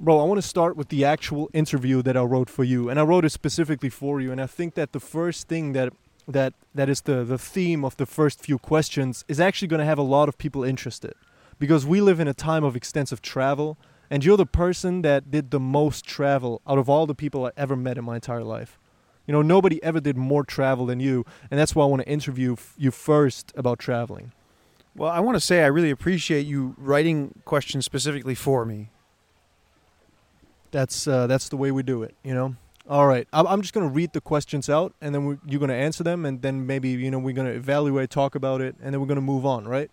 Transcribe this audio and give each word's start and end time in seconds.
Bro, 0.00 0.20
I 0.20 0.24
want 0.26 0.40
to 0.40 0.46
start 0.46 0.76
with 0.76 0.90
the 0.90 1.04
actual 1.04 1.50
interview 1.52 2.02
that 2.02 2.16
I 2.16 2.22
wrote 2.22 2.48
for 2.48 2.62
you, 2.62 2.88
and 2.88 3.00
I 3.00 3.02
wrote 3.02 3.24
it 3.24 3.30
specifically 3.30 3.90
for 3.90 4.20
you. 4.20 4.30
And 4.30 4.40
I 4.40 4.46
think 4.46 4.74
that 4.74 4.92
the 4.92 5.00
first 5.00 5.48
thing 5.48 5.72
that 5.72 5.92
that 6.28 6.54
that 6.72 6.88
is 6.88 7.00
the 7.00 7.24
the 7.24 7.36
theme 7.36 7.84
of 7.84 7.96
the 7.96 8.06
first 8.06 8.40
few 8.40 8.58
questions 8.58 9.24
is 9.26 9.40
actually 9.40 9.66
going 9.66 9.80
to 9.80 9.84
have 9.84 9.98
a 9.98 10.02
lot 10.02 10.28
of 10.28 10.38
people 10.38 10.62
interested, 10.62 11.14
because 11.58 11.84
we 11.84 12.00
live 12.00 12.20
in 12.20 12.28
a 12.28 12.32
time 12.32 12.62
of 12.62 12.76
extensive 12.76 13.20
travel, 13.20 13.76
and 14.08 14.24
you're 14.24 14.36
the 14.36 14.46
person 14.46 15.02
that 15.02 15.32
did 15.32 15.50
the 15.50 15.58
most 15.58 16.04
travel 16.04 16.62
out 16.64 16.78
of 16.78 16.88
all 16.88 17.04
the 17.04 17.14
people 17.14 17.44
I 17.44 17.50
ever 17.56 17.74
met 17.74 17.98
in 17.98 18.04
my 18.04 18.14
entire 18.14 18.44
life. 18.44 18.78
You 19.26 19.32
know, 19.32 19.42
nobody 19.42 19.82
ever 19.82 19.98
did 19.98 20.16
more 20.16 20.44
travel 20.44 20.86
than 20.86 21.00
you, 21.00 21.26
and 21.50 21.58
that's 21.58 21.74
why 21.74 21.82
I 21.82 21.88
want 21.88 22.02
to 22.02 22.08
interview 22.08 22.54
you 22.76 22.92
first 22.92 23.52
about 23.56 23.80
traveling. 23.80 24.30
Well, 24.94 25.10
I 25.10 25.18
want 25.18 25.34
to 25.34 25.40
say 25.40 25.64
I 25.64 25.66
really 25.66 25.90
appreciate 25.90 26.46
you 26.46 26.76
writing 26.78 27.40
questions 27.44 27.84
specifically 27.84 28.36
for 28.36 28.64
me. 28.64 28.90
That's 30.70 31.06
uh, 31.06 31.26
that's 31.26 31.48
the 31.48 31.56
way 31.56 31.70
we 31.72 31.82
do 31.82 32.02
it, 32.02 32.14
you 32.22 32.34
know. 32.34 32.56
All 32.88 33.06
right, 33.06 33.28
I'm, 33.34 33.60
just 33.60 33.74
gonna 33.74 33.88
read 33.88 34.14
the 34.14 34.20
questions 34.20 34.70
out, 34.70 34.94
and 35.02 35.14
then 35.14 35.26
we 35.26 35.36
you're 35.46 35.60
gonna 35.60 35.74
answer 35.74 36.02
them, 36.02 36.24
and 36.24 36.40
then 36.40 36.66
maybe 36.66 36.90
you 36.90 37.10
know 37.10 37.18
we're 37.18 37.34
gonna 37.34 37.50
evaluate, 37.50 38.10
talk 38.10 38.34
about 38.34 38.60
it, 38.60 38.76
and 38.82 38.94
then 38.94 39.00
we're 39.00 39.06
gonna 39.06 39.20
move 39.20 39.44
on, 39.44 39.68
right? 39.68 39.90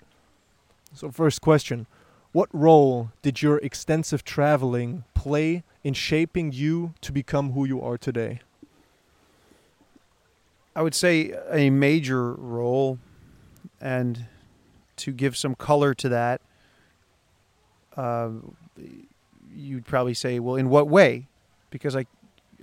So 0.93 1.11
first 1.11 1.41
question: 1.41 1.87
What 2.31 2.49
role 2.53 3.11
did 3.21 3.41
your 3.41 3.57
extensive 3.57 4.23
traveling 4.23 5.03
play 5.13 5.63
in 5.83 5.93
shaping 5.93 6.53
you 6.53 6.93
to 7.01 7.11
become 7.11 7.51
who 7.51 7.65
you 7.65 7.81
are 7.81 7.97
today? 7.97 8.39
I 10.73 10.81
would 10.81 10.95
say 10.95 11.33
a 11.51 11.69
major 11.69 12.33
role, 12.33 12.99
and 13.81 14.25
to 14.97 15.11
give 15.11 15.35
some 15.35 15.55
color 15.55 15.93
to 15.95 16.09
that, 16.09 16.41
uh, 17.97 18.29
you'd 19.55 19.85
probably 19.85 20.13
say, 20.13 20.39
well, 20.39 20.55
in 20.55 20.69
what 20.69 20.87
way? 20.87 21.27
Because 21.69 21.95
I, 21.95 22.05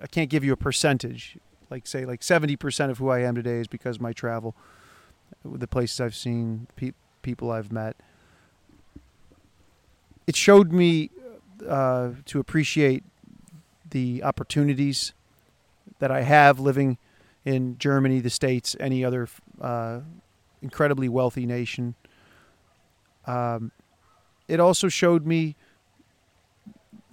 I 0.02 0.06
can't 0.06 0.30
give 0.30 0.44
you 0.44 0.52
a 0.52 0.56
percentage. 0.56 1.38
Like 1.70 1.86
say, 1.86 2.04
like 2.04 2.22
seventy 2.22 2.56
percent 2.56 2.90
of 2.90 2.98
who 2.98 3.08
I 3.08 3.20
am 3.20 3.34
today 3.34 3.58
is 3.58 3.66
because 3.66 3.98
my 3.98 4.12
travel, 4.12 4.54
the 5.44 5.66
places 5.66 6.00
I've 6.00 6.14
seen, 6.14 6.66
pe- 6.76 6.92
people 7.22 7.50
I've 7.50 7.72
met. 7.72 7.96
It 10.26 10.36
showed 10.36 10.70
me 10.70 11.10
uh, 11.66 12.10
to 12.26 12.40
appreciate 12.40 13.04
the 13.90 14.22
opportunities 14.22 15.14
that 15.98 16.10
I 16.10 16.22
have 16.22 16.60
living 16.60 16.98
in 17.44 17.76
Germany, 17.78 18.20
the 18.20 18.30
States, 18.30 18.76
any 18.78 19.04
other 19.04 19.28
uh, 19.60 20.00
incredibly 20.60 21.08
wealthy 21.08 21.46
nation. 21.46 21.94
Um, 23.26 23.72
it 24.46 24.60
also 24.60 24.88
showed 24.88 25.26
me 25.26 25.56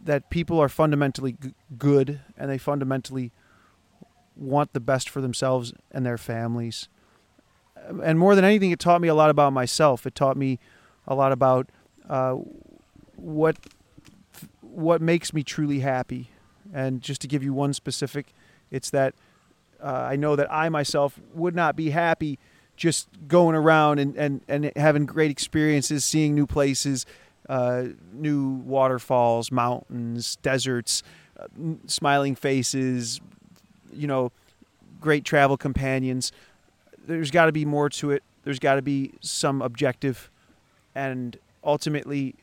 that 0.03 0.29
people 0.29 0.59
are 0.59 0.69
fundamentally 0.69 1.33
g- 1.33 1.53
good 1.77 2.21
and 2.37 2.49
they 2.49 2.57
fundamentally 2.57 3.31
want 4.35 4.73
the 4.73 4.79
best 4.79 5.09
for 5.09 5.21
themselves 5.21 5.73
and 5.91 6.05
their 6.05 6.17
families. 6.17 6.87
And 8.03 8.19
more 8.19 8.35
than 8.35 8.45
anything, 8.45 8.71
it 8.71 8.79
taught 8.79 9.01
me 9.01 9.07
a 9.07 9.15
lot 9.15 9.29
about 9.29 9.53
myself. 9.53 10.05
It 10.05 10.15
taught 10.15 10.37
me 10.37 10.59
a 11.07 11.15
lot 11.15 11.31
about 11.31 11.69
uh, 12.09 12.35
what 13.15 13.57
what 14.61 15.01
makes 15.01 15.33
me 15.33 15.43
truly 15.43 15.79
happy. 15.79 16.29
And 16.73 17.01
just 17.01 17.21
to 17.21 17.27
give 17.27 17.43
you 17.43 17.53
one 17.53 17.73
specific, 17.73 18.33
it's 18.69 18.91
that 18.91 19.15
uh, 19.81 19.87
I 19.87 20.15
know 20.15 20.35
that 20.35 20.51
I 20.51 20.69
myself 20.69 21.19
would 21.33 21.55
not 21.55 21.75
be 21.75 21.89
happy 21.89 22.37
just 22.77 23.09
going 23.27 23.55
around 23.55 23.99
and, 23.99 24.15
and, 24.15 24.41
and 24.47 24.71
having 24.75 25.05
great 25.05 25.31
experiences, 25.31 26.05
seeing 26.05 26.33
new 26.33 26.47
places, 26.47 27.05
uh, 27.49 27.85
new 28.13 28.51
waterfalls, 28.63 29.51
mountains, 29.51 30.37
deserts, 30.43 31.01
uh, 31.39 31.47
smiling 31.87 32.35
faces, 32.35 33.19
you 33.91 34.07
know, 34.07 34.31
great 35.01 35.25
travel 35.25 35.57
companions. 35.57 36.31
There's 37.07 37.31
got 37.31 37.47
to 37.47 37.51
be 37.51 37.65
more 37.65 37.89
to 37.89 38.11
it. 38.11 38.23
There's 38.43 38.59
got 38.59 38.75
to 38.75 38.81
be 38.83 39.13
some 39.19 39.61
objective, 39.61 40.29
and 40.93 41.37
ultimately, 41.63 42.35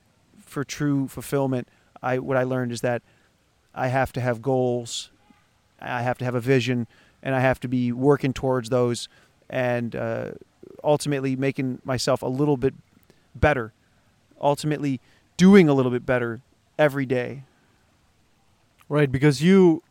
for 0.44 0.64
true 0.64 1.08
fulfillment, 1.08 1.68
I 2.02 2.18
what 2.18 2.36
I 2.36 2.42
learned 2.42 2.72
is 2.72 2.80
that 2.80 3.02
I 3.74 3.88
have 3.88 4.12
to 4.14 4.20
have 4.20 4.42
goals, 4.42 5.10
I 5.80 6.02
have 6.02 6.18
to 6.18 6.24
have 6.24 6.34
a 6.34 6.40
vision, 6.40 6.86
and 7.22 7.34
I 7.34 7.40
have 7.40 7.60
to 7.60 7.68
be 7.68 7.92
working 7.92 8.32
towards 8.32 8.70
those, 8.70 9.08
and 9.48 9.94
uh, 9.94 10.32
ultimately 10.82 11.36
making 11.36 11.80
myself 11.84 12.22
a 12.22 12.28
little 12.28 12.56
bit 12.56 12.74
better 13.34 13.72
ultimately 14.40 15.00
doing 15.36 15.68
a 15.68 15.74
little 15.74 15.92
bit 15.92 16.06
better 16.06 16.40
every 16.78 17.06
day. 17.06 17.44
Right, 18.88 19.10
because 19.10 19.42
you, 19.42 19.82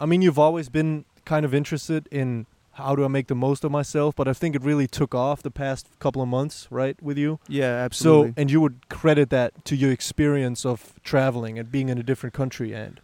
I 0.00 0.06
mean, 0.06 0.22
you've 0.22 0.38
always 0.38 0.68
been 0.68 1.04
kind 1.24 1.44
of 1.44 1.54
interested 1.54 2.08
in 2.10 2.46
how 2.72 2.96
do 2.96 3.04
I 3.04 3.08
make 3.08 3.26
the 3.26 3.34
most 3.34 3.62
of 3.62 3.70
myself, 3.70 4.16
but 4.16 4.26
I 4.26 4.32
think 4.32 4.56
it 4.56 4.62
really 4.62 4.86
took 4.86 5.14
off 5.14 5.42
the 5.42 5.50
past 5.50 5.86
couple 5.98 6.22
of 6.22 6.28
months, 6.28 6.66
right, 6.70 7.00
with 7.02 7.18
you. 7.18 7.38
Yeah, 7.48 7.66
absolutely. 7.66 8.30
So, 8.30 8.34
and 8.36 8.50
you 8.50 8.60
would 8.60 8.88
credit 8.88 9.30
that 9.30 9.64
to 9.66 9.76
your 9.76 9.92
experience 9.92 10.64
of 10.64 10.94
traveling 11.04 11.58
and 11.58 11.70
being 11.70 11.88
in 11.88 11.98
a 11.98 12.02
different 12.02 12.34
country, 12.34 12.72
and 12.72 13.00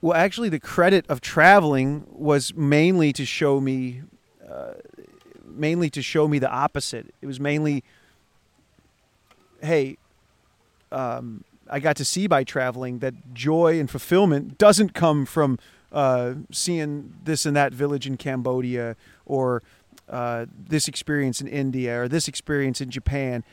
well, 0.00 0.14
actually, 0.14 0.50
the 0.50 0.60
credit 0.60 1.06
of 1.08 1.20
traveling 1.20 2.06
was 2.10 2.54
mainly 2.54 3.12
to 3.14 3.24
show 3.24 3.60
me, 3.60 4.02
uh, 4.48 4.74
mainly 5.44 5.90
to 5.90 6.02
show 6.02 6.28
me 6.28 6.38
the 6.38 6.50
opposite. 6.50 7.14
It 7.22 7.26
was 7.26 7.40
mainly, 7.40 7.82
hey, 9.62 9.96
um, 10.96 11.44
I 11.68 11.78
got 11.80 11.96
to 11.96 12.04
see 12.04 12.26
by 12.26 12.42
traveling 12.44 13.00
that 13.00 13.34
joy 13.34 13.78
and 13.78 13.90
fulfillment 13.90 14.56
doesn't 14.56 14.94
come 14.94 15.26
from 15.26 15.58
uh, 15.92 16.34
seeing 16.50 17.14
this 17.24 17.44
and 17.44 17.54
that 17.56 17.72
village 17.72 18.06
in 18.06 18.16
Cambodia 18.16 18.96
or 19.26 19.62
uh, 20.08 20.46
this 20.68 20.88
experience 20.88 21.40
in 21.40 21.48
India 21.48 22.00
or 22.00 22.08
this 22.08 22.28
experience 22.28 22.80
in 22.80 22.90
Japan. 22.90 23.44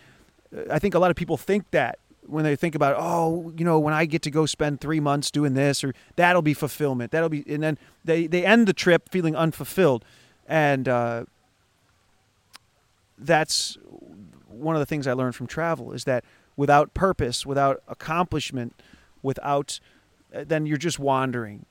I 0.70 0.80
think 0.80 0.94
a 0.94 1.00
lot 1.00 1.12
of 1.12 1.18
people 1.18 1.36
think 1.36 1.70
that 1.72 2.00
when 2.26 2.46
they 2.46 2.56
think 2.56 2.76
about, 2.76 2.96
oh, 2.98 3.52
you 3.58 3.66
know, 3.66 3.80
when 3.80 3.94
I 3.94 4.06
get 4.06 4.22
to 4.22 4.32
go 4.32 4.46
spend 4.46 4.80
three 4.80 5.02
months 5.02 5.30
doing 5.30 5.56
this 5.56 5.84
or 5.84 5.94
that'll 6.16 6.42
be 6.42 6.54
fulfillment. 6.54 7.12
That'll 7.12 7.30
be, 7.30 7.44
and 7.48 7.62
then 7.62 7.78
they, 8.06 8.28
they 8.28 8.46
end 8.46 8.68
the 8.68 8.74
trip 8.74 9.10
feeling 9.10 9.36
unfulfilled. 9.36 10.06
And 10.48 10.88
uh, 10.88 11.26
that's 13.18 13.78
one 14.48 14.76
of 14.76 14.80
the 14.80 14.86
things 14.86 15.08
I 15.08 15.14
learned 15.14 15.36
from 15.36 15.48
travel 15.48 15.92
is 15.92 16.06
that 16.06 16.24
without 16.56 16.94
purpose, 16.94 17.46
without 17.46 17.82
accomplishment, 17.88 18.74
without 19.22 19.80
uh, 20.34 20.44
then 20.46 20.66
you're 20.66 20.78
just 20.78 21.00
wandering. 21.00 21.66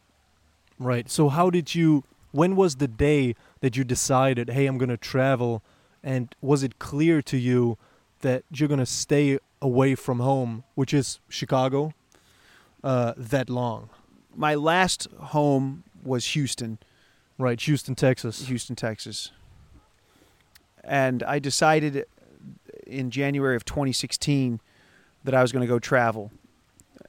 Right. 0.79 1.11
So 1.11 1.29
how 1.29 1.51
did 1.51 1.75
you 1.75 2.05
when 2.33 2.57
was 2.57 2.77
the 2.77 2.89
day 2.89 3.35
that 3.61 3.77
you 3.77 3.85
decided, 3.85 4.51
"Hey, 4.51 4.67
I'm 4.67 4.79
going 4.79 4.89
to 4.89 4.97
travel?" 4.97 5.63
And 6.03 6.35
was 6.41 6.63
it 6.63 6.79
clear 6.79 7.23
to 7.23 7.37
you 7.37 7.79
that 8.21 8.45
you're 8.51 8.69
going 8.69 8.81
to 8.81 8.87
stay 8.87 9.39
away 9.61 9.95
from 9.95 10.19
home, 10.19 10.65
which 10.75 10.93
is 10.93 11.21
Chicago, 11.29 11.95
uh, 12.83 13.15
that 13.17 13.49
long? 13.49 13.89
My 14.35 14.55
last 14.55 15.07
home 15.19 15.85
was 16.03 16.27
Houston. 16.27 16.79
Right, 17.39 17.61
Houston, 17.61 17.95
Texas. 17.95 18.47
Houston, 18.47 18.77
Texas. 18.77 19.31
And 20.85 21.23
I 21.23 21.39
decided 21.39 22.05
in 22.87 23.11
January 23.11 23.57
of 23.57 23.65
2016 23.65 24.61
that 25.25 25.35
I 25.35 25.43
was 25.43 25.53
going 25.53 25.63
to 25.63 25.67
go 25.67 25.79
travel. 25.79 26.31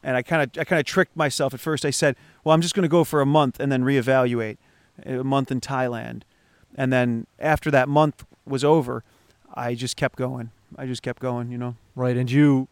And 0.04 0.18
I 0.18 0.22
kind 0.22 0.42
of 0.42 0.60
I 0.60 0.64
kind 0.66 0.80
of 0.80 0.86
tricked 0.86 1.16
myself 1.16 1.54
at 1.54 1.60
first. 1.60 1.86
I 1.86 1.90
said, 1.90 2.16
"Well, 2.44 2.54
I'm 2.54 2.62
just 2.62 2.76
going 2.76 2.84
to 2.84 2.90
go 2.90 3.04
for 3.04 3.22
a 3.22 3.26
month 3.26 3.60
and 3.60 3.72
then 3.72 3.84
reevaluate." 3.84 4.58
A 5.06 5.24
month 5.24 5.52
in 5.52 5.60
Thailand. 5.60 6.22
And 6.76 6.94
then 6.94 7.26
after 7.40 7.72
that 7.72 7.90
month 7.90 8.26
was 8.46 8.64
over, 8.64 9.04
I 9.54 9.74
just 9.76 9.96
kept 9.96 10.18
going. 10.18 10.52
I 10.78 10.86
just 10.86 11.02
kept 11.02 11.20
going, 11.20 11.52
you 11.52 11.58
know. 11.58 11.76
Right, 11.96 12.16
and 12.18 12.30
you 12.30 12.68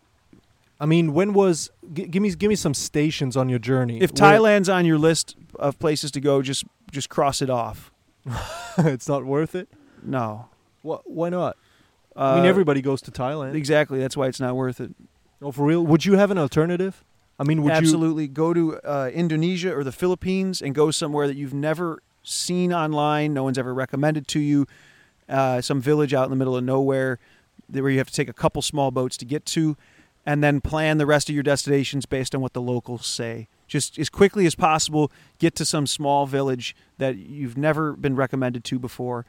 I 0.81 0.88
mean, 0.88 1.13
when 1.13 1.34
was 1.34 1.69
g- 1.94 2.07
give 2.07 2.24
me 2.24 2.31
give 2.34 2.50
me 2.50 2.56
some 2.56 2.74
stations 2.74 3.38
on 3.38 3.50
your 3.50 3.59
journey. 3.59 4.01
If 4.01 4.12
Where- 4.12 4.31
Thailand's 4.33 4.68
on 4.68 4.83
your 4.83 4.98
list 4.98 5.36
of 5.60 5.77
places 5.77 6.10
to 6.12 6.19
go, 6.19 6.42
just 6.42 6.66
just 6.92 7.07
cross 7.07 7.42
it 7.42 7.51
off. 7.51 7.92
it's 8.80 9.07
not 9.07 9.24
worth 9.24 9.54
it. 9.54 9.69
No. 10.01 10.50
Wh- 10.81 11.06
why 11.06 11.30
not? 11.30 11.56
Uh, 12.16 12.19
I 12.19 12.36
mean, 12.38 12.45
everybody 12.45 12.81
goes 12.81 13.01
to 13.04 13.12
Thailand. 13.12 13.54
Exactly. 13.54 14.00
That's 14.00 14.18
why 14.18 14.27
it's 14.27 14.39
not 14.39 14.56
worth 14.56 14.81
it. 14.81 14.92
Oh, 15.42 15.52
for 15.52 15.66
real? 15.66 15.86
Would 15.86 16.06
you 16.06 16.14
have 16.14 16.32
an 16.32 16.38
alternative? 16.38 17.04
I 17.40 17.44
mean, 17.44 17.64
would 17.64 17.72
you? 17.72 17.78
Absolutely. 17.78 18.28
Go 18.28 18.54
to 18.54 18.78
uh, 18.82 19.10
Indonesia 19.14 19.76
or 19.76 19.84
the 19.84 19.92
Philippines 19.92 20.62
and 20.62 20.76
go 20.76 20.92
somewhere 20.92 21.28
that 21.28 21.36
you've 21.36 21.54
never 21.54 22.04
seen 22.24 22.72
online. 22.72 23.34
No 23.34 23.44
one's 23.44 23.58
ever 23.58 23.74
recommended 23.74 24.28
to 24.30 24.40
you. 24.40 24.68
Uh, 25.28 25.62
some 25.62 25.82
village 25.82 26.14
out 26.14 26.26
in 26.26 26.30
the 26.30 26.36
middle 26.36 26.56
of 26.56 26.64
nowhere 26.64 27.18
where 27.72 27.90
you 27.90 27.98
have 27.98 28.08
to 28.08 28.14
take 28.14 28.30
a 28.30 28.34
couple 28.34 28.62
small 28.62 28.92
boats 28.92 29.16
to 29.18 29.26
get 29.26 29.46
to, 29.46 29.78
and 30.26 30.44
then 30.44 30.60
plan 30.62 30.98
the 30.98 31.06
rest 31.06 31.30
of 31.30 31.36
your 31.36 31.44
destinations 31.44 32.06
based 32.06 32.36
on 32.36 32.42
what 32.42 32.54
the 32.54 32.62
locals 32.62 33.06
say. 33.06 33.48
Just 33.68 33.98
as 33.98 34.10
quickly 34.10 34.46
as 34.46 34.56
possible, 34.56 35.10
get 35.40 35.56
to 35.56 35.66
some 35.66 35.88
small 35.88 36.26
village 36.26 36.76
that 36.98 37.16
you've 37.16 37.58
never 37.58 37.94
been 37.94 38.16
recommended 38.16 38.66
to 38.66 38.78
before. 38.78 39.26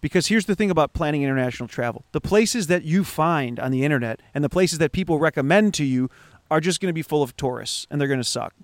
Because 0.00 0.28
here's 0.28 0.46
the 0.46 0.54
thing 0.54 0.70
about 0.70 0.92
planning 0.92 1.22
international 1.22 1.68
travel 1.68 2.04
the 2.12 2.20
places 2.20 2.66
that 2.68 2.84
you 2.84 3.04
find 3.04 3.58
on 3.60 3.70
the 3.70 3.84
internet 3.84 4.20
and 4.34 4.42
the 4.42 4.48
places 4.48 4.78
that 4.78 4.92
people 4.92 5.18
recommend 5.18 5.74
to 5.74 5.84
you 5.84 6.10
are 6.50 6.60
just 6.60 6.80
going 6.80 6.88
to 6.88 6.94
be 6.94 7.02
full 7.02 7.22
of 7.22 7.36
tourists 7.36 7.86
and 7.90 8.00
they're 8.00 8.08
going 8.08 8.20
to 8.20 8.24
suck. 8.24 8.54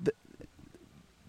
The, 0.00 0.12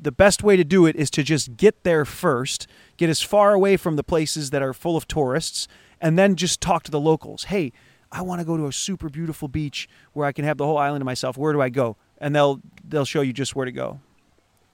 the 0.02 0.12
best 0.12 0.44
way 0.44 0.58
to 0.58 0.64
do 0.64 0.86
it 0.86 0.96
is 0.96 1.10
to 1.12 1.24
just 1.24 1.56
get 1.56 1.84
there 1.84 2.06
first, 2.06 2.68
get 2.98 3.10
as 3.10 3.22
far 3.22 3.54
away 3.54 3.78
from 3.78 3.96
the 3.96 4.04
places 4.04 4.50
that 4.50 4.62
are 4.62 4.74
full 4.74 4.98
of 4.98 5.08
tourists, 5.08 5.68
and 6.02 6.20
then 6.20 6.36
just 6.36 6.60
talk 6.60 6.84
to 6.84 6.92
the 6.92 7.00
locals. 7.00 7.46
Hey, 7.46 7.72
I 8.12 8.22
want 8.22 8.42
to 8.42 8.46
go 8.46 8.58
to 8.58 8.68
a 8.68 8.74
super 8.74 9.10
beautiful 9.10 9.48
beach 9.48 9.88
where 10.14 10.28
I 10.28 10.32
can 10.32 10.46
have 10.46 10.58
the 10.58 10.66
whole 10.66 10.78
island 10.78 11.02
to 11.02 11.06
myself. 11.06 11.38
Where 11.38 11.54
do 11.54 11.62
I 11.62 11.70
go? 11.70 11.98
And 12.20 12.36
they'll 12.36 12.62
they'll 12.88 13.06
show 13.06 13.22
you 13.22 13.34
just 13.34 13.56
where 13.56 13.66
to 13.66 13.72
go. 13.72 14.00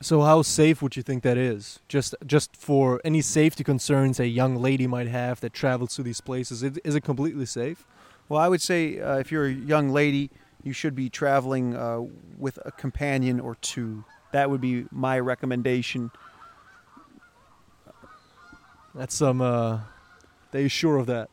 So 0.01 0.21
how 0.21 0.43
safe 0.43 0.81
would 0.81 0.95
you 0.95 1.03
think 1.03 1.23
that 1.23 1.37
is? 1.37 1.79
Just 1.89 2.15
just 2.25 2.55
for 2.55 3.01
any 3.03 3.21
safety 3.21 3.65
concerns 3.65 4.19
a 4.19 4.27
young 4.27 4.55
lady 4.55 4.87
might 4.87 5.07
have 5.07 5.41
that 5.41 5.53
travels 5.53 5.95
to 5.95 6.03
these 6.03 6.21
places, 6.21 6.63
is, 6.63 6.77
is 6.85 6.95
it 6.95 7.01
completely 7.01 7.45
safe? 7.45 7.85
Well, 8.29 8.39
I 8.39 8.47
would 8.47 8.61
say 8.61 8.99
uh, 8.99 9.17
if 9.17 9.29
you're 9.31 9.45
a 9.45 9.51
young 9.51 9.89
lady, 9.89 10.29
you 10.63 10.71
should 10.71 10.95
be 10.95 11.09
traveling 11.09 11.75
uh, 11.75 12.01
with 12.37 12.59
a 12.63 12.71
companion 12.71 13.41
or 13.41 13.55
two. 13.55 14.05
That 14.31 14.49
would 14.49 14.61
be 14.61 14.85
my 14.91 15.19
recommendation. 15.19 16.11
That's 18.95 19.15
some. 19.15 19.41
Uh, 19.41 19.81
you 20.53 20.69
sure 20.69 20.97
of 20.97 21.07
that? 21.07 21.29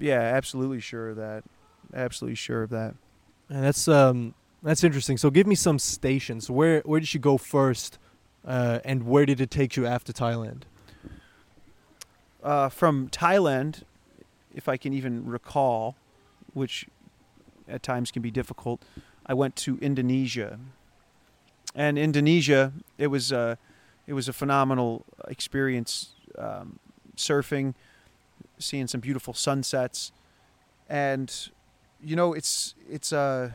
Yeah, 0.00 0.20
absolutely 0.20 0.80
sure 0.80 1.10
of 1.10 1.16
that. 1.16 1.44
Absolutely 1.92 2.36
sure 2.36 2.62
of 2.62 2.70
that. 2.70 2.94
And 3.48 3.64
that's 3.64 3.86
um 3.86 4.34
that's 4.62 4.84
interesting. 4.84 5.16
So 5.16 5.30
give 5.30 5.46
me 5.46 5.54
some 5.54 5.78
stations. 5.78 6.50
Where 6.50 6.80
where 6.84 7.00
did 7.00 7.12
you 7.14 7.20
go 7.20 7.38
first, 7.38 7.98
uh, 8.44 8.80
and 8.84 9.04
where 9.04 9.26
did 9.26 9.40
it 9.40 9.50
take 9.50 9.76
you 9.76 9.86
after 9.86 10.12
Thailand? 10.12 10.62
Uh, 12.42 12.68
from 12.68 13.08
Thailand, 13.08 13.82
if 14.54 14.68
I 14.68 14.76
can 14.76 14.92
even 14.92 15.26
recall, 15.26 15.96
which 16.54 16.86
at 17.68 17.82
times 17.82 18.10
can 18.10 18.22
be 18.22 18.30
difficult, 18.30 18.82
I 19.26 19.34
went 19.34 19.56
to 19.56 19.78
Indonesia. 19.78 20.58
And 21.74 21.98
Indonesia, 21.98 22.72
it 22.96 23.08
was 23.08 23.32
uh, 23.32 23.56
it 24.06 24.14
was 24.14 24.28
a 24.28 24.32
phenomenal 24.32 25.04
experience 25.28 26.14
um, 26.38 26.78
surfing, 27.16 27.74
seeing 28.58 28.86
some 28.86 29.00
beautiful 29.00 29.34
sunsets, 29.34 30.12
and 30.88 31.50
you 32.02 32.16
know 32.16 32.32
it's 32.32 32.74
it's 32.88 33.12
uh, 33.12 33.50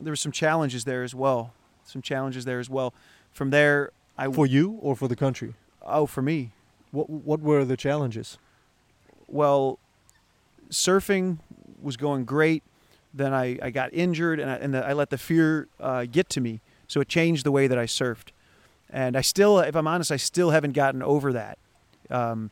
there 0.00 0.10
were 0.12 0.16
some 0.16 0.32
challenges 0.32 0.84
there 0.84 1.02
as 1.02 1.14
well. 1.14 1.52
Some 1.84 2.02
challenges 2.02 2.44
there 2.44 2.58
as 2.60 2.68
well. 2.70 2.92
From 3.32 3.50
there, 3.50 3.90
I 4.16 4.30
For 4.30 4.46
you 4.46 4.78
or 4.80 4.96
for 4.96 5.08
the 5.08 5.16
country? 5.16 5.54
oh 5.86 6.06
for 6.06 6.22
me, 6.22 6.52
What 6.92 7.10
what 7.10 7.40
were 7.40 7.64
the 7.64 7.76
challenges? 7.76 8.38
well, 9.28 9.78
surfing 10.70 11.38
was 11.82 11.96
going 11.96 12.24
great. 12.24 12.62
Then 13.12 13.32
I, 13.32 13.58
I 13.62 13.70
got 13.70 13.92
injured 13.94 14.40
and 14.40 14.50
I, 14.50 14.54
and 14.56 14.74
the, 14.74 14.84
I 14.84 14.92
let 14.92 15.10
the 15.10 15.18
fear 15.18 15.68
uh, 15.78 16.04
get 16.10 16.28
to 16.30 16.40
me. 16.40 16.60
So 16.88 17.00
it 17.00 17.08
changed 17.08 17.44
the 17.44 17.52
way 17.52 17.66
that 17.68 17.78
I 17.78 17.84
surfed. 17.84 18.28
And 18.90 19.16
I 19.16 19.20
still, 19.22 19.58
if 19.60 19.74
I'm 19.76 19.86
honest, 19.86 20.10
I 20.12 20.16
still 20.16 20.50
haven't 20.50 20.72
gotten 20.72 21.02
over 21.02 21.32
that 21.32 21.58
um, 22.10 22.50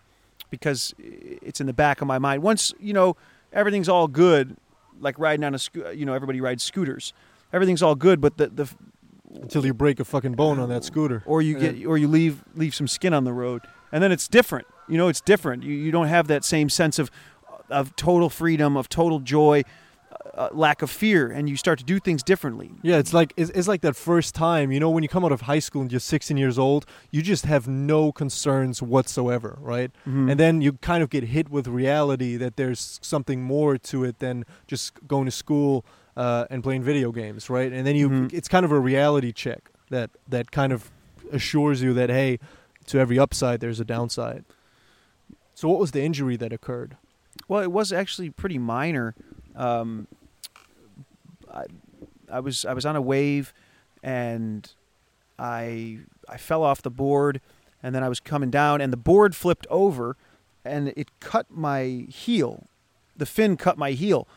because 0.50 0.94
it's 0.98 1.60
in 1.60 1.66
the 1.66 1.72
back 1.72 2.00
of 2.00 2.06
my 2.06 2.18
mind. 2.18 2.42
Once, 2.42 2.72
you 2.80 2.92
know, 2.92 3.16
everything's 3.52 3.88
all 3.88 4.08
good, 4.08 4.56
like 5.00 5.18
riding 5.18 5.44
on 5.44 5.54
a, 5.54 5.58
sco- 5.58 5.90
you 5.90 6.04
know, 6.06 6.14
everybody 6.14 6.40
rides 6.40 6.62
scooters. 6.62 7.12
Everything's 7.52 7.82
all 7.82 7.94
good, 7.94 8.20
but 8.20 8.36
the, 8.38 8.48
the 8.48 8.68
Until 9.40 9.64
you 9.66 9.74
break 9.74 10.00
a 10.00 10.04
fucking 10.04 10.32
bone 10.34 10.58
on 10.58 10.68
that 10.68 10.84
scooter. 10.84 11.22
or 11.26 11.42
you 11.42 11.58
get 11.58 11.86
or 11.86 11.96
you 11.98 12.08
leave 12.08 12.42
leave 12.54 12.74
some 12.74 12.88
skin 12.88 13.12
on 13.14 13.24
the 13.24 13.32
road 13.32 13.62
and 13.92 14.02
then 14.02 14.12
it's 14.12 14.28
different 14.28 14.66
you 14.88 14.96
know 14.98 15.08
it's 15.08 15.20
different 15.22 15.62
you, 15.62 15.74
you 15.74 15.90
don't 15.90 16.08
have 16.08 16.26
that 16.28 16.44
same 16.44 16.68
sense 16.68 16.98
of 16.98 17.10
of 17.70 17.94
total 17.96 18.28
freedom 18.28 18.76
of 18.76 18.88
total 18.88 19.20
joy 19.20 19.62
uh, 20.34 20.48
lack 20.52 20.82
of 20.82 20.90
fear 20.90 21.30
and 21.30 21.48
you 21.48 21.56
start 21.56 21.78
to 21.78 21.84
do 21.84 21.98
things 21.98 22.22
differently 22.22 22.70
Yeah, 22.82 22.98
it's 22.98 23.12
like 23.12 23.32
it's, 23.36 23.50
it's 23.50 23.68
like 23.68 23.80
that 23.82 23.96
first 23.96 24.34
time, 24.34 24.70
you 24.72 24.80
know, 24.80 24.90
when 24.90 25.02
you 25.02 25.08
come 25.08 25.24
out 25.24 25.32
of 25.32 25.42
high 25.42 25.58
school 25.60 25.82
and 25.82 25.90
you're 25.92 26.00
16 26.00 26.36
years 26.36 26.58
old, 26.58 26.84
you 27.10 27.20
just 27.22 27.44
have 27.46 27.66
no 27.68 28.12
concerns 28.12 28.80
whatsoever, 28.82 29.58
right? 29.60 29.90
Mhm. 30.06 30.30
And 30.30 30.38
then 30.40 30.60
you 30.62 30.72
kind 30.74 31.02
of 31.02 31.08
get 31.10 31.24
hit 31.24 31.48
with 31.50 31.66
reality 31.66 32.36
that 32.38 32.56
there's 32.56 32.98
something 33.02 33.42
more 33.42 33.76
to 33.78 34.04
it 34.04 34.18
than 34.18 34.44
just 34.66 34.92
going 35.06 35.24
to 35.26 35.30
school 35.32 35.84
uh, 36.16 36.46
and 36.50 36.62
playing 36.62 36.82
video 36.82 37.10
games, 37.12 37.48
right? 37.50 37.72
And 37.72 37.86
then 37.86 37.96
you, 37.96 38.08
Mhm. 38.10 38.32
it's 38.32 38.48
kind 38.48 38.64
of 38.64 38.72
a 38.72 38.78
reality 38.80 39.32
check 39.32 39.70
that 39.90 40.10
that 40.28 40.50
kind 40.50 40.72
of 40.72 40.90
assures 41.32 41.80
you 41.82 41.92
that 41.94 42.10
hey, 42.10 42.38
to 42.86 42.98
every 42.98 43.18
upside 43.18 43.60
there's 43.60 43.80
a 43.80 43.84
downside. 43.84 44.44
So 45.54 45.68
what 45.68 45.78
was 45.78 45.92
the 45.92 46.02
injury 46.02 46.36
that 46.36 46.52
occurred? 46.52 46.96
well 47.48 47.62
it 47.62 47.72
was 47.72 47.92
actually 47.94 48.28
pretty 48.30 48.58
minor 48.58 49.14
um, 49.56 50.06
I, 51.52 51.64
I 52.30 52.40
was 52.40 52.64
I 52.64 52.72
was 52.74 52.84
on 52.86 52.94
a 52.96 53.00
wave 53.00 53.52
and 54.02 54.70
I 55.38 55.98
I 56.28 56.36
fell 56.36 56.62
off 56.62 56.82
the 56.82 56.90
board 56.90 57.40
and 57.82 57.94
then 57.94 58.02
I 58.04 58.08
was 58.08 58.20
coming 58.20 58.50
down 58.50 58.80
and 58.80 58.92
the 58.92 58.96
board 58.98 59.34
flipped 59.34 59.66
over 59.70 60.16
and 60.64 60.88
it 60.96 61.08
cut 61.20 61.46
my 61.50 62.06
heel. 62.08 62.64
The 63.16 63.26
fin 63.26 63.56
cut 63.56 63.76
my 63.78 63.90
heel. 63.92 64.28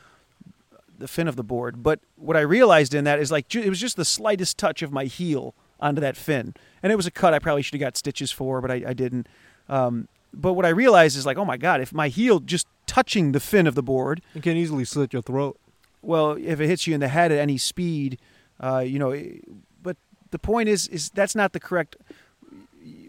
The 0.98 1.08
fin 1.08 1.28
of 1.28 1.36
the 1.36 1.44
board. 1.44 1.84
But 1.84 2.00
what 2.16 2.38
I 2.38 2.42
realized 2.42 2.94
in 2.94 3.04
that 3.04 3.20
is 3.20 3.32
like 3.32 3.54
it 3.56 3.70
was 3.70 3.80
just 3.82 3.98
the 3.98 4.06
slightest 4.06 4.58
touch 4.58 4.82
of 4.82 4.92
my 4.92 5.06
heel 5.06 5.54
onto 5.80 6.00
that 6.02 6.16
fin. 6.16 6.54
And 6.82 6.92
it 6.92 6.96
was 6.96 7.06
a 7.06 7.12
cut 7.12 7.34
I 7.34 7.40
probably 7.40 7.62
should 7.62 7.74
have 7.74 7.82
got 7.82 7.98
stitches 7.98 8.32
for, 8.32 8.62
but 8.62 8.72
I, 8.72 8.84
I 8.88 8.94
didn't. 8.94 9.28
Um, 9.68 10.08
but 10.34 10.54
what 10.54 10.66
I 10.66 10.70
realized 10.70 11.18
is 11.18 11.26
like, 11.26 11.38
oh 11.38 11.46
my 11.46 11.58
God, 11.58 11.82
if 11.82 11.92
my 11.94 12.08
heel 12.08 12.40
just 12.40 12.68
touching 12.88 13.32
the 13.34 13.40
fin 13.40 13.68
of 13.68 13.76
the 13.76 13.84
board, 13.84 14.22
You 14.34 14.42
can 14.42 14.56
easily 14.58 14.86
slit 14.86 15.12
your 15.14 15.22
throat. 15.22 15.58
well, 16.02 16.32
if 16.40 16.60
it 16.62 16.68
hits 16.68 16.88
you 16.88 16.94
in 16.94 17.00
the 17.02 17.08
head 17.10 17.32
at 17.32 17.40
any 17.40 17.58
speed, 17.58 18.20
uh, 18.62 18.80
you 18.80 19.00
know. 19.00 19.12
it- 19.12 19.44
But 19.84 19.98
the 20.32 20.40
point 20.40 20.70
is, 20.70 20.88
is 20.88 21.10
that's 21.10 21.36
not 21.36 21.52
the 21.54 21.60
correct. 21.60 21.98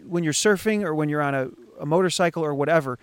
When 0.05 0.23
you're 0.23 0.33
surfing 0.33 0.83
or 0.83 0.93
when 0.95 1.09
you're 1.09 1.21
on 1.21 1.35
a, 1.35 1.49
a 1.79 1.85
motorcycle 1.85 2.43
or 2.43 2.53
whatever, 2.53 2.97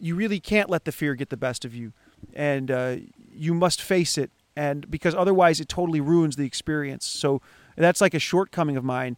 you 0.00 0.14
really 0.14 0.40
can't 0.40 0.70
let 0.70 0.84
the 0.84 0.92
fear 0.92 1.14
get 1.14 1.28
the 1.30 1.36
best 1.36 1.64
of 1.64 1.74
you, 1.74 1.92
and 2.34 2.70
uh, 2.70 2.96
you 3.38 3.54
must 3.54 3.80
face 3.80 4.18
it. 4.18 4.30
And 4.56 4.90
because 4.90 5.14
otherwise, 5.14 5.60
it 5.60 5.68
totally 5.68 6.00
ruins 6.00 6.36
the 6.36 6.44
experience. 6.44 7.06
So 7.06 7.40
that's 7.76 8.00
like 8.00 8.14
a 8.14 8.18
shortcoming 8.18 8.76
of 8.76 8.84
mine 8.84 9.16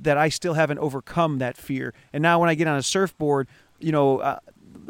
that 0.00 0.18
I 0.18 0.28
still 0.28 0.54
haven't 0.54 0.78
overcome 0.78 1.38
that 1.38 1.56
fear. 1.56 1.94
And 2.12 2.22
now 2.22 2.38
when 2.38 2.48
I 2.48 2.54
get 2.54 2.68
on 2.68 2.76
a 2.76 2.82
surfboard, 2.82 3.48
you 3.78 3.90
know, 3.90 4.18
uh, 4.18 4.38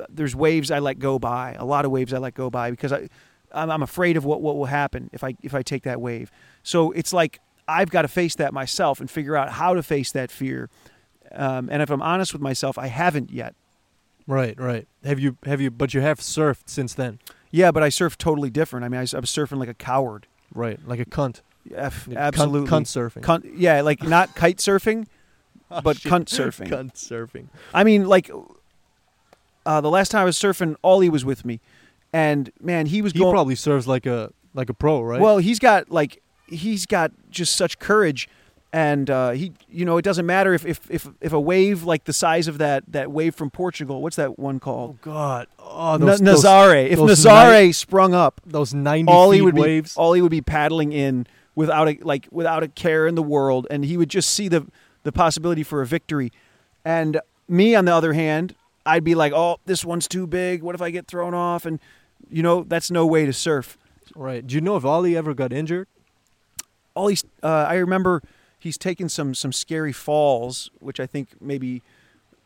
there's 0.08 0.34
waves 0.34 0.70
I 0.70 0.80
let 0.80 0.98
go 0.98 1.18
by, 1.18 1.54
a 1.58 1.64
lot 1.64 1.84
of 1.84 1.90
waves 1.90 2.12
I 2.12 2.18
let 2.18 2.34
go 2.34 2.50
by 2.50 2.70
because 2.70 2.92
I, 2.92 3.08
I'm, 3.52 3.82
afraid 3.82 4.16
of 4.16 4.24
what, 4.24 4.40
what 4.40 4.56
will 4.56 4.66
happen 4.66 5.10
if 5.12 5.22
I 5.22 5.36
if 5.42 5.54
I 5.54 5.62
take 5.62 5.82
that 5.84 6.00
wave. 6.00 6.30
So 6.62 6.90
it's 6.92 7.12
like 7.12 7.40
I've 7.68 7.90
got 7.90 8.02
to 8.02 8.08
face 8.08 8.34
that 8.36 8.52
myself 8.52 9.00
and 9.00 9.10
figure 9.10 9.36
out 9.36 9.50
how 9.50 9.74
to 9.74 9.82
face 9.82 10.12
that 10.12 10.30
fear. 10.30 10.68
Um, 11.32 11.68
and 11.70 11.82
if 11.82 11.90
I'm 11.90 12.02
honest 12.02 12.32
with 12.32 12.42
myself, 12.42 12.78
I 12.78 12.88
haven't 12.88 13.30
yet. 13.30 13.54
Right, 14.26 14.58
right. 14.58 14.86
Have 15.04 15.18
you 15.18 15.36
have 15.44 15.60
you? 15.60 15.70
But 15.70 15.94
you 15.94 16.00
have 16.00 16.20
surfed 16.20 16.68
since 16.68 16.94
then, 16.94 17.18
Yeah, 17.52 17.70
but 17.70 17.82
I 17.84 17.88
surf 17.90 18.18
totally 18.18 18.50
different. 18.50 18.84
I 18.84 18.88
mean, 18.88 18.98
I, 18.98 19.02
was- 19.02 19.14
I 19.14 19.20
was 19.20 19.30
surfing 19.30 19.58
like 19.58 19.68
a 19.68 19.74
coward. 19.74 20.26
right? 20.54 20.80
Like 20.86 20.98
a 20.98 21.04
cunt. 21.04 21.42
F- 21.72 22.06
Cunt- 22.06 22.16
absolutely. 22.16 22.68
cunt, 22.68 22.86
surfing. 22.86 23.22
Cunt- 23.22 23.52
yeah, 23.56 23.82
like 23.82 24.02
not 24.16 24.34
kite 24.34 24.56
surfing, 24.56 25.06
Oh, 25.70 25.80
but 25.80 25.96
cunt 25.98 26.24
surfing. 26.26 26.68
Cunt 26.68 26.94
surfing. 26.94 27.46
I 27.72 27.84
mean, 27.84 28.06
like 28.08 28.28
uh, 29.64 29.80
the 29.80 29.90
last 29.90 30.10
time 30.10 30.22
I 30.22 30.24
was 30.24 30.36
surfing, 30.36 30.76
Ollie 30.82 31.08
was 31.08 31.24
with 31.24 31.44
me, 31.44 31.60
and 32.12 32.50
man, 32.60 32.86
he 32.86 33.00
was 33.00 33.12
He 33.12 33.20
going. 33.20 33.32
probably 33.32 33.54
serves 33.54 33.86
like 33.86 34.06
a 34.06 34.32
like 34.54 34.68
a 34.70 34.74
pro, 34.74 35.02
right? 35.02 35.20
Well, 35.20 35.38
he's 35.38 35.58
got 35.58 35.90
like 35.90 36.20
he's 36.48 36.84
got 36.86 37.12
just 37.30 37.54
such 37.54 37.78
courage, 37.78 38.28
and 38.72 39.10
uh, 39.10 39.30
he, 39.30 39.52
you 39.70 39.84
know, 39.84 39.98
it 39.98 40.02
doesn't 40.02 40.24
matter 40.26 40.54
if, 40.54 40.64
if 40.64 40.80
if 40.90 41.08
if 41.20 41.32
a 41.32 41.40
wave 41.40 41.82
like 41.84 42.04
the 42.04 42.12
size 42.12 42.48
of 42.48 42.58
that 42.58 42.84
that 42.88 43.10
wave 43.10 43.34
from 43.34 43.50
Portugal, 43.50 44.00
what's 44.02 44.16
that 44.16 44.38
one 44.38 44.58
called? 44.60 45.00
God, 45.02 45.46
oh 45.58 45.96
Na- 45.98 46.06
those 46.06 46.20
those, 46.20 46.44
Nazare. 46.44 46.88
If 46.88 46.98
those 46.98 47.24
Nazare 47.24 47.74
sprung 47.74 48.14
up, 48.14 48.40
those 48.46 48.72
ninety 48.72 49.12
Ollie 49.12 49.42
would 49.42 49.56
waves. 49.58 49.94
be 49.94 49.98
Ollie 50.00 50.22
would 50.22 50.30
be 50.30 50.40
paddling 50.40 50.92
in 50.92 51.26
without 51.54 51.88
a 51.88 51.98
like 52.02 52.28
without 52.30 52.62
a 52.62 52.68
care 52.68 53.06
in 53.06 53.14
the 53.14 53.22
world, 53.22 53.66
and 53.70 53.84
he 53.84 53.96
would 53.96 54.08
just 54.08 54.30
see 54.30 54.48
the 54.48 54.66
the 55.02 55.12
possibility 55.12 55.62
for 55.62 55.82
a 55.82 55.86
victory. 55.86 56.32
And 56.84 57.20
me, 57.48 57.74
on 57.74 57.84
the 57.84 57.94
other 57.94 58.14
hand, 58.14 58.54
I'd 58.86 59.04
be 59.04 59.14
like, 59.14 59.32
"Oh, 59.34 59.58
this 59.66 59.84
one's 59.84 60.08
too 60.08 60.26
big. 60.26 60.62
What 60.62 60.74
if 60.74 60.80
I 60.80 60.90
get 60.90 61.06
thrown 61.06 61.34
off?" 61.34 61.66
And 61.66 61.78
you 62.30 62.42
know, 62.42 62.62
that's 62.62 62.90
no 62.90 63.04
way 63.04 63.26
to 63.26 63.32
surf. 63.34 63.76
right? 64.16 64.46
Do 64.46 64.54
you 64.54 64.60
know 64.62 64.76
if 64.76 64.84
Ollie 64.86 65.14
ever 65.16 65.34
got 65.34 65.52
injured? 65.52 65.88
Ollie's 66.96 67.24
uh, 67.42 67.66
I 67.68 67.74
remember 67.74 68.22
he's 68.62 68.78
taken 68.78 69.08
some 69.08 69.34
some 69.34 69.52
scary 69.52 69.92
falls, 69.92 70.70
which 70.78 71.00
I 71.00 71.06
think 71.06 71.28
maybe 71.40 71.82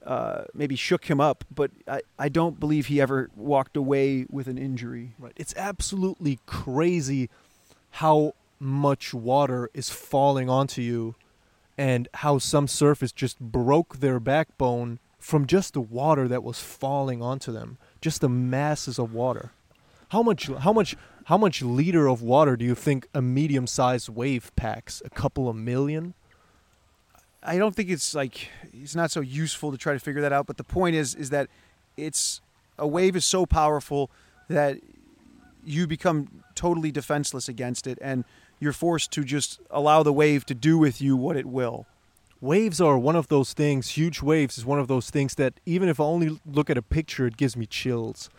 uh, 0.04 0.44
maybe 0.54 0.76
shook 0.76 1.06
him 1.06 1.20
up, 1.20 1.44
but 1.54 1.70
I, 1.86 2.00
I 2.18 2.28
don't 2.28 2.58
believe 2.60 2.86
he 2.86 3.00
ever 3.00 3.28
walked 3.36 3.76
away 3.76 4.24
with 4.30 4.46
an 4.46 4.56
injury. 4.56 5.14
Right. 5.18 5.32
It's 5.36 5.54
absolutely 5.56 6.38
crazy 6.46 7.28
how 7.90 8.34
much 8.58 9.12
water 9.12 9.68
is 9.74 9.90
falling 9.90 10.48
onto 10.48 10.80
you 10.80 11.16
and 11.76 12.08
how 12.14 12.38
some 12.38 12.66
surfers 12.66 13.14
just 13.14 13.38
broke 13.40 13.98
their 13.98 14.18
backbone 14.18 15.00
from 15.18 15.46
just 15.46 15.74
the 15.74 15.80
water 15.80 16.28
that 16.28 16.44
was 16.44 16.60
falling 16.60 17.20
onto 17.20 17.52
them. 17.52 17.76
Just 18.00 18.20
the 18.20 18.28
masses 18.28 18.98
of 18.98 19.12
water. 19.12 19.50
How 20.10 20.22
much 20.22 20.46
how 20.46 20.72
much 20.72 20.96
how 21.26 21.36
much 21.36 21.60
liter 21.60 22.06
of 22.06 22.22
water 22.22 22.56
do 22.56 22.64
you 22.64 22.76
think 22.76 23.08
a 23.12 23.20
medium-sized 23.20 24.08
wave 24.08 24.52
packs? 24.54 25.02
A 25.04 25.10
couple 25.10 25.48
of 25.48 25.56
million? 25.56 26.14
I 27.42 27.58
don't 27.58 27.74
think 27.74 27.90
it's 27.90 28.14
like 28.14 28.48
it's 28.72 28.94
not 28.94 29.10
so 29.10 29.20
useful 29.20 29.72
to 29.72 29.78
try 29.78 29.92
to 29.92 29.98
figure 29.98 30.22
that 30.22 30.32
out. 30.32 30.46
But 30.46 30.56
the 30.56 30.64
point 30.64 30.94
is, 30.94 31.16
is 31.16 31.30
that 31.30 31.48
it's 31.96 32.40
a 32.78 32.86
wave 32.86 33.16
is 33.16 33.24
so 33.24 33.44
powerful 33.44 34.08
that 34.48 34.78
you 35.64 35.88
become 35.88 36.44
totally 36.54 36.92
defenseless 36.92 37.48
against 37.48 37.88
it, 37.88 37.98
and 38.00 38.24
you're 38.60 38.72
forced 38.72 39.10
to 39.12 39.24
just 39.24 39.60
allow 39.68 40.04
the 40.04 40.12
wave 40.12 40.46
to 40.46 40.54
do 40.54 40.78
with 40.78 41.02
you 41.02 41.16
what 41.16 41.36
it 41.36 41.46
will. 41.46 41.86
Waves 42.40 42.80
are 42.80 42.96
one 42.96 43.16
of 43.16 43.26
those 43.26 43.52
things. 43.52 43.90
Huge 43.90 44.22
waves 44.22 44.58
is 44.58 44.64
one 44.64 44.78
of 44.78 44.86
those 44.86 45.10
things 45.10 45.34
that 45.34 45.54
even 45.66 45.88
if 45.88 45.98
I 45.98 46.04
only 46.04 46.38
look 46.46 46.70
at 46.70 46.78
a 46.78 46.82
picture, 46.82 47.26
it 47.26 47.36
gives 47.36 47.56
me 47.56 47.66
chills. 47.66 48.30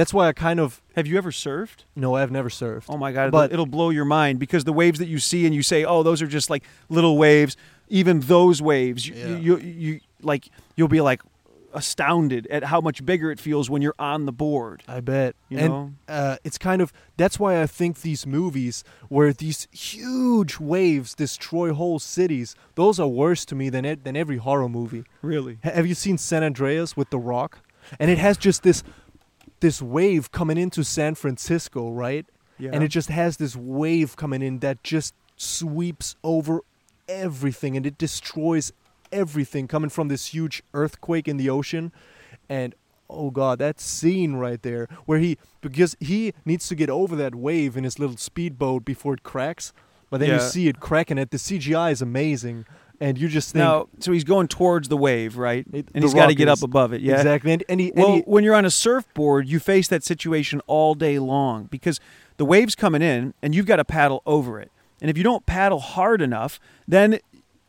That's 0.00 0.14
why 0.14 0.28
I 0.28 0.32
kind 0.32 0.58
of 0.60 0.80
Have 0.96 1.06
you 1.06 1.18
ever 1.18 1.30
surfed? 1.30 1.84
no, 1.94 2.14
I've 2.16 2.30
never 2.30 2.48
surfed. 2.48 2.86
Oh 2.88 2.96
my 2.96 3.12
god, 3.12 3.30
But- 3.32 3.52
it'll, 3.52 3.64
it'll 3.64 3.66
blow 3.78 3.90
your 3.90 4.06
mind 4.06 4.38
because 4.38 4.64
the 4.64 4.72
waves 4.72 4.98
that 4.98 5.08
you 5.08 5.18
see 5.18 5.44
and 5.46 5.54
you 5.54 5.62
say, 5.62 5.84
"Oh, 5.84 6.02
those 6.02 6.22
are 6.22 6.26
just 6.38 6.48
like 6.48 6.64
little 6.88 7.18
waves." 7.18 7.56
Even 7.88 8.20
those 8.20 8.62
waves, 8.62 9.06
you, 9.06 9.14
Yeah. 9.14 9.26
you, 9.36 9.58
you, 9.58 9.72
you 9.86 10.00
like 10.22 10.48
you'll 10.76 10.88
be 10.88 11.00
like 11.02 11.20
astounded 11.72 12.46
at 12.48 12.64
how 12.64 12.80
much 12.80 13.04
bigger 13.04 13.30
it 13.30 13.38
feels 13.38 13.68
when 13.70 13.82
you're 13.82 13.94
on 13.98 14.26
the 14.26 14.32
board. 14.32 14.82
I 14.88 15.00
bet. 15.00 15.36
You 15.48 15.58
and 15.58 15.68
know? 15.68 15.92
uh, 16.08 16.36
it's 16.44 16.58
kind 16.58 16.80
of 16.82 16.92
that's 17.16 17.38
why 17.38 17.60
I 17.62 17.66
think 17.66 18.00
these 18.00 18.26
movies 18.26 18.82
where 19.08 19.32
these 19.32 19.68
huge 19.70 20.58
waves 20.58 21.14
destroy 21.14 21.72
whole 21.74 21.98
cities, 21.98 22.54
those 22.74 22.98
are 22.98 23.08
worse 23.08 23.44
to 23.46 23.54
me 23.54 23.68
than 23.68 23.84
e- 23.86 23.94
than 24.06 24.16
every 24.16 24.38
horror 24.38 24.68
movie. 24.68 25.04
Really? 25.22 25.58
Ha- 25.64 25.70
Have 25.72 25.86
you 25.86 25.94
seen 25.94 26.16
San 26.18 26.42
Andreas 26.42 26.96
with 26.96 27.10
The 27.10 27.18
Rock? 27.18 27.58
And 27.98 28.10
it 28.10 28.18
has 28.18 28.36
just 28.36 28.62
this 28.62 28.82
this 29.60 29.80
wave 29.80 30.32
coming 30.32 30.58
into 30.58 30.82
San 30.82 31.14
Francisco, 31.14 31.90
right? 31.90 32.26
Yeah. 32.58 32.70
And 32.72 32.84
it 32.84 32.88
just 32.88 33.08
has 33.08 33.38
this 33.38 33.56
wave 33.56 34.16
coming 34.16 34.42
in 34.42 34.58
that 34.58 34.82
just 34.82 35.14
sweeps 35.36 36.16
over 36.22 36.60
everything 37.08 37.76
and 37.76 37.86
it 37.86 37.96
destroys 37.96 38.72
everything 39.10 39.66
coming 39.66 39.90
from 39.90 40.08
this 40.08 40.26
huge 40.26 40.62
earthquake 40.74 41.26
in 41.26 41.36
the 41.36 41.48
ocean. 41.50 41.92
And 42.48 42.74
oh 43.08 43.30
god, 43.30 43.58
that 43.58 43.80
scene 43.80 44.34
right 44.34 44.62
there 44.62 44.88
where 45.06 45.18
he 45.18 45.38
because 45.60 45.96
he 46.00 46.34
needs 46.44 46.68
to 46.68 46.74
get 46.74 46.90
over 46.90 47.16
that 47.16 47.34
wave 47.34 47.76
in 47.76 47.84
his 47.84 47.98
little 47.98 48.16
speedboat 48.16 48.84
before 48.84 49.14
it 49.14 49.22
cracks. 49.22 49.72
But 50.10 50.18
then 50.18 50.30
you 50.30 50.40
see 50.40 50.66
it 50.66 50.80
cracking 50.80 51.18
it. 51.18 51.30
The 51.30 51.36
CGI 51.36 51.92
is 51.92 52.02
amazing. 52.02 52.66
And 53.02 53.16
you 53.16 53.28
just 53.28 53.52
think 53.52 53.60
now, 53.64 53.88
so 53.98 54.12
he's 54.12 54.24
going 54.24 54.46
towards 54.46 54.88
the 54.88 54.96
wave, 54.96 55.38
right? 55.38 55.64
It- 55.72 55.88
and 55.94 56.04
he's 56.04 56.12
got 56.12 56.26
to 56.26 56.34
get 56.34 56.48
up 56.48 56.62
above 56.62 56.92
it. 56.92 57.00
Yeah. 57.00 57.14
Exactly. 57.16 57.52
And, 57.52 57.64
and 57.68 57.80
he, 57.80 57.92
and 57.94 58.14
he- 58.16 58.20
when 58.26 58.44
you're 58.44 58.54
on 58.54 58.66
a 58.66 58.70
surfboard, 58.70 59.48
you 59.48 59.58
face 59.58 59.88
that 59.88 60.04
situation 60.04 60.60
all 60.66 60.94
day 60.94 61.18
long 61.18 61.64
because 61.70 61.98
the 62.36 62.44
wave's 62.44 62.74
coming 62.74 63.00
in 63.00 63.32
and 63.42 63.54
you've 63.54 63.64
got 63.66 63.76
to 63.76 63.84
paddle 63.86 64.22
over 64.26 64.60
it. 64.60 64.70
And 65.00 65.08
if 65.10 65.16
you 65.16 65.24
don't 65.24 65.46
paddle 65.46 65.78
hard 65.78 66.20
enough, 66.20 66.60
then 66.86 67.20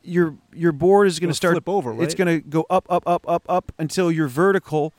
your 0.03 0.35
your 0.53 0.71
board 0.73 1.07
is 1.07 1.17
going 1.19 1.27
Gonna 1.27 1.35
start 1.35 1.53
flip 1.53 1.69
over, 1.69 2.03
It's 2.03 2.15
going 2.15 2.27
to 2.27 2.39
go 2.45 2.65
up, 2.69 2.85
up, 2.89 3.03
up, 3.07 3.23
up, 3.29 3.43
up 3.47 3.71
until 3.79 4.11
you're 4.11 4.27
vertical, 4.27 4.91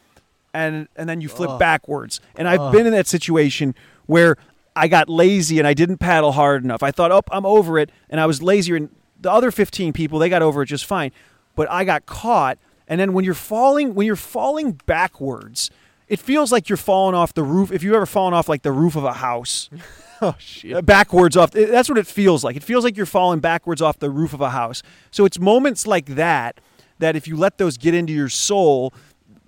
and 0.55 0.89
and 0.97 1.09
then 1.11 1.21
you 1.21 1.29
flip 1.29 1.51
Ugh. 1.51 1.59
backwards. 1.59 2.21
And 2.37 2.49
I've 2.49 2.61
Ugh. 2.61 2.73
been 2.73 2.87
in 2.87 2.93
that 2.93 3.07
situation 3.07 3.75
where 4.07 4.37
I 4.75 4.89
got 4.89 5.11
lazy 5.11 5.59
and 5.59 5.69
I 5.69 5.75
didn't 5.75 5.99
paddle 5.99 6.33
hard 6.33 6.65
enough. 6.65 6.83
I 6.83 6.91
thought, 6.91 7.13
oh, 7.13 7.21
I'm 7.31 7.45
over 7.45 7.79
it, 7.79 7.91
and 8.09 8.19
I 8.19 8.25
was 8.25 8.41
lazier. 8.43 8.77
And 8.77 8.89
the 9.23 9.31
other 9.33 9.51
15 9.51 9.93
people, 9.93 10.19
they 10.19 10.29
got 10.29 10.43
over 10.43 10.63
it 10.63 10.67
just 10.67 10.85
fine, 10.85 11.13
but 11.55 11.71
I 11.71 11.85
got 11.85 12.07
caught. 12.07 12.59
And 12.89 13.01
then 13.01 13.13
when 13.13 13.25
you're 13.25 13.35
falling, 13.35 13.95
when 13.95 14.07
you're 14.07 14.17
falling 14.17 14.73
backwards, 14.87 15.71
it 16.09 16.19
feels 16.19 16.53
like 16.53 16.69
you're 16.69 16.77
falling 16.77 17.15
off 17.15 17.33
the 17.33 17.43
roof. 17.43 17.73
If 17.73 17.83
you've 17.83 17.95
ever 17.95 18.07
fallen 18.07 18.35
off 18.35 18.49
like 18.49 18.63
the 18.63 18.73
roof 18.73 18.97
of 18.97 19.05
a 19.05 19.15
house, 19.15 19.71
oh 20.21 20.35
shit. 20.39 20.75
uh, 20.75 20.83
backwards 20.83 21.37
off. 21.37 21.53
That's 21.53 21.89
what 21.89 21.97
it 21.99 22.07
feels 22.07 22.45
like. 22.45 22.57
It 22.57 22.63
feels 22.63 22.85
like 22.85 22.97
you're 22.97 23.07
falling 23.07 23.41
backwards 23.41 23.81
off 23.81 23.99
the 23.99 24.11
roof 24.11 24.35
of 24.35 24.41
a 24.41 24.51
house. 24.51 24.83
So 25.11 25.25
it's 25.25 25.39
moments 25.39 25.87
like 25.87 26.07
that 26.07 26.61
that 26.99 27.17
if 27.17 27.27
you 27.27 27.37
let 27.37 27.59
those 27.59 27.79
get 27.79 27.95
into 27.95 28.13
your 28.13 28.29
soul, 28.29 28.93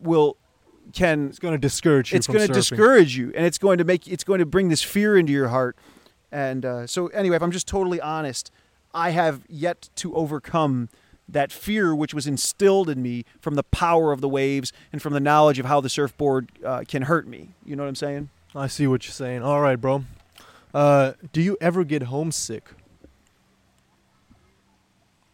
will 0.00 0.36
can 0.92 1.28
It's 1.28 1.38
going 1.38 1.52
to 1.52 1.58
discourage 1.58 2.12
you. 2.12 2.16
it's 2.16 2.26
going 2.26 2.46
to 2.46 2.52
discourage 2.52 3.16
you, 3.16 3.32
and 3.34 3.44
it's 3.44 3.58
going 3.58 3.78
to 3.78 3.84
make 3.84 4.06
it's 4.08 4.24
going 4.24 4.38
to 4.38 4.46
bring 4.46 4.68
this 4.68 4.82
fear 4.82 5.16
into 5.16 5.32
your 5.32 5.48
heart. 5.48 5.76
And 6.30 6.64
uh, 6.64 6.86
so 6.86 7.08
anyway, 7.08 7.36
if 7.36 7.42
I'm 7.42 7.52
just 7.52 7.68
totally 7.68 8.00
honest, 8.00 8.50
I 8.94 9.10
have 9.10 9.42
yet 9.48 9.88
to 9.96 10.14
overcome 10.14 10.88
that 11.28 11.50
fear 11.50 11.94
which 11.94 12.14
was 12.14 12.26
instilled 12.26 12.88
in 12.88 13.02
me 13.02 13.24
from 13.40 13.54
the 13.54 13.62
power 13.64 14.12
of 14.12 14.20
the 14.20 14.28
waves 14.28 14.72
and 14.92 15.02
from 15.02 15.12
the 15.14 15.20
knowledge 15.20 15.58
of 15.58 15.66
how 15.66 15.80
the 15.80 15.88
surfboard 15.88 16.50
uh, 16.64 16.84
can 16.86 17.02
hurt 17.02 17.26
me. 17.26 17.48
You 17.64 17.76
know 17.76 17.82
what 17.82 17.88
I'm 17.88 17.94
saying? 17.94 18.28
I 18.54 18.66
see 18.68 18.86
what 18.86 19.04
you're 19.06 19.12
saying. 19.12 19.42
All 19.42 19.60
right, 19.60 19.76
bro. 19.76 20.04
Uh, 20.72 21.12
do 21.32 21.40
you 21.42 21.56
ever 21.60 21.82
get 21.84 22.04
homesick? 22.04 22.70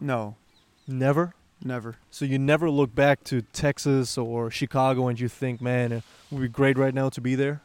No, 0.00 0.36
Never. 0.88 1.34
never. 1.62 1.96
So 2.10 2.24
you 2.24 2.38
never 2.38 2.70
look 2.70 2.94
back 2.94 3.22
to 3.24 3.42
Texas 3.42 4.16
or 4.16 4.50
Chicago 4.50 5.08
and 5.08 5.20
you 5.20 5.28
think, 5.28 5.60
man, 5.60 5.92
it 5.92 6.02
would 6.30 6.40
be 6.40 6.48
great 6.48 6.78
right 6.78 6.94
now 6.94 7.10
to 7.10 7.20
be 7.20 7.34
there. 7.34 7.60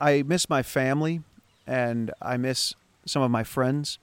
I 0.00 0.22
miss 0.22 0.48
my 0.48 0.62
family 0.62 1.22
and 1.66 2.12
I 2.20 2.36
miss 2.36 2.74
some 3.06 3.22
of 3.22 3.30
my 3.30 3.44
friends. 3.44 3.98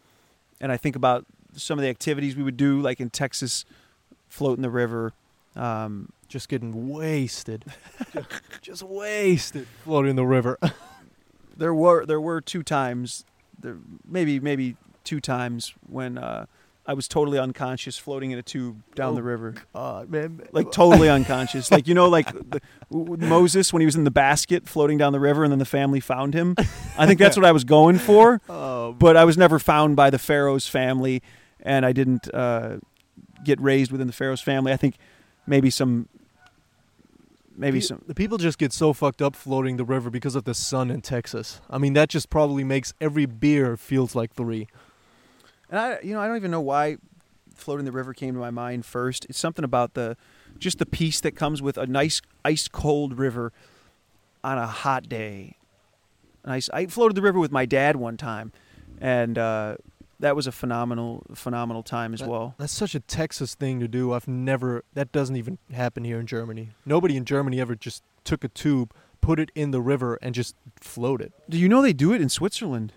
And 0.59 0.71
I 0.71 0.77
think 0.77 0.95
about 0.95 1.25
some 1.55 1.77
of 1.77 1.83
the 1.83 1.89
activities 1.89 2.35
we 2.35 2.43
would 2.43 2.57
do, 2.57 2.79
like 2.81 3.00
in 3.00 3.09
Texas, 3.09 3.65
float 4.27 4.57
in 4.57 4.62
the 4.62 4.69
river. 4.69 5.13
Um, 5.55 6.12
Just 6.27 6.50
getting 6.50 6.89
wasted. 6.89 7.65
just, 8.13 8.27
just 8.62 8.83
wasted. 8.83 9.67
Floating 9.83 10.12
in 10.12 10.15
the 10.15 10.25
river. 10.25 10.57
there 11.57 11.73
were 11.75 12.05
there 12.05 12.19
were 12.21 12.41
two 12.41 12.63
times, 12.63 13.23
there 13.59 13.77
maybe 14.07 14.39
maybe 14.39 14.75
two 15.03 15.19
times 15.19 15.73
when 15.88 16.17
uh, 16.17 16.47
I 16.85 16.93
was 16.93 17.07
totally 17.07 17.39
unconscious, 17.39 17.97
floating 17.97 18.31
in 18.31 18.39
a 18.39 18.43
tube 18.43 18.83
down 18.93 19.13
Oh, 19.13 19.15
the 19.15 19.23
river, 19.23 19.55
uh, 19.73 20.03
man. 20.07 20.41
like 20.51 20.69
totally 20.71 21.07
unconscious. 21.07 21.71
Like 21.71 21.87
you 21.87 21.93
know, 21.93 22.09
like 22.09 22.27
the, 22.33 22.59
Moses 22.91 23.71
when 23.71 23.79
he 23.79 23.85
was 23.85 23.95
in 23.95 24.03
the 24.03 24.11
basket 24.11 24.67
floating 24.67 24.97
down 24.97 25.13
the 25.13 25.19
river, 25.19 25.43
and 25.43 25.51
then 25.51 25.59
the 25.59 25.65
family 25.65 26.01
found 26.01 26.33
him. 26.33 26.55
I 26.97 27.07
think 27.07 27.19
that's 27.19 27.37
what 27.37 27.45
I 27.45 27.51
was 27.53 27.63
going 27.63 27.99
for. 27.99 28.41
Oh, 28.49 28.91
but 28.91 29.15
I 29.15 29.23
was 29.23 29.37
never 29.37 29.59
found 29.59 29.95
by 29.95 30.09
the 30.09 30.19
Pharaoh's 30.19 30.67
family, 30.67 31.21
and 31.61 31.85
I 31.85 31.93
didn't 31.93 32.27
uh, 32.33 32.79
get 33.45 33.61
raised 33.61 33.91
within 33.91 34.07
the 34.07 34.13
Pharaoh's 34.13 34.41
family. 34.41 34.73
I 34.73 34.77
think 34.77 34.95
maybe 35.47 35.69
some, 35.69 36.09
maybe 37.55 37.77
Pe- 37.79 37.85
some. 37.85 38.01
The 38.07 38.13
people 38.13 38.37
just 38.37 38.57
get 38.57 38.73
so 38.73 38.91
fucked 38.93 39.21
up 39.21 39.35
floating 39.37 39.77
the 39.77 39.85
river 39.85 40.09
because 40.09 40.35
of 40.35 40.43
the 40.43 40.53
sun 40.53 40.91
in 40.91 41.01
Texas. 41.01 41.61
I 41.69 41.77
mean, 41.77 41.93
that 41.93 42.09
just 42.09 42.29
probably 42.29 42.63
makes 42.65 42.93
every 42.99 43.25
beer 43.25 43.77
feels 43.77 44.15
like 44.15 44.33
three. 44.33 44.67
And 45.73 45.79
I, 45.79 45.99
you 46.03 46.13
know, 46.13 46.19
I 46.21 46.27
don't 46.27 46.35
even 46.35 46.51
know 46.51 46.61
why 46.61 46.97
floating 47.55 47.83
the 47.83 47.91
river 47.91 48.13
came 48.13 48.35
to 48.35 48.39
my 48.39 48.51
mind 48.51 48.85
first. 48.85 49.25
It's 49.27 49.39
something 49.39 49.65
about 49.65 49.95
the, 49.95 50.15
just 50.59 50.77
the 50.77 50.85
peace 50.85 51.19
that 51.21 51.31
comes 51.31 51.63
with 51.63 51.79
a 51.79 51.87
nice 51.87 52.21
ice 52.45 52.67
cold 52.67 53.17
river, 53.17 53.51
on 54.43 54.59
a 54.59 54.67
hot 54.67 55.09
day. 55.09 55.57
Nice. 56.45 56.69
I 56.71 56.85
floated 56.85 57.15
the 57.15 57.23
river 57.23 57.39
with 57.39 57.51
my 57.51 57.65
dad 57.65 57.95
one 57.95 58.17
time, 58.17 58.51
and 59.01 59.35
uh, 59.35 59.77
that 60.19 60.35
was 60.35 60.45
a 60.45 60.51
phenomenal, 60.51 61.23
phenomenal 61.33 61.81
time 61.81 62.13
as 62.13 62.19
That- 62.19 62.29
well. 62.29 62.53
That's 62.59 62.71
such 62.71 62.93
a 62.93 62.99
Texas 62.99 63.55
thing 63.55 63.79
to 63.79 63.87
do. 63.87 64.13
I've 64.13 64.27
never. 64.27 64.83
That 64.93 65.11
doesn't 65.11 65.37
even 65.37 65.57
happen 65.71 66.03
here 66.03 66.19
in 66.19 66.27
Germany. 66.27 66.69
Nobody 66.85 67.17
in 67.17 67.25
Germany 67.25 67.59
ever 67.59 67.73
just 67.73 68.03
took 68.23 68.43
a 68.43 68.49
tube, 68.49 68.93
put 69.21 69.39
it 69.39 69.49
in 69.55 69.71
the 69.71 69.81
river, 69.81 70.19
and 70.21 70.35
just 70.35 70.55
floated. 70.79 71.33
Do 71.49 71.57
you 71.57 71.67
know 71.67 71.81
they 71.81 71.93
do 71.93 72.13
it 72.13 72.21
in 72.21 72.29
Switzerland? 72.29 72.93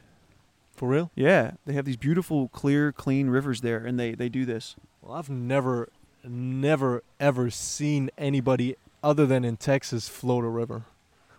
For 0.77 0.89
real? 0.89 1.11
Yeah, 1.15 1.53
they 1.65 1.73
have 1.73 1.85
these 1.85 1.97
beautiful, 1.97 2.49
clear, 2.49 2.93
clean 2.93 3.29
rivers 3.29 3.63
there, 3.63 3.79
and 3.79 3.99
they, 3.99 4.15
they 4.15 4.29
do 4.29 4.45
this. 4.45 4.77
Well, 5.01 5.17
I've 5.17 5.31
never, 5.31 5.89
never, 6.23 7.03
ever 7.19 7.51
seen 7.51 8.11
anybody 8.19 8.77
other 9.03 9.27
than 9.27 9.45
in 9.45 9.57
Texas 9.57 10.09
float 10.09 10.45
a 10.45 10.49
river. 10.49 10.85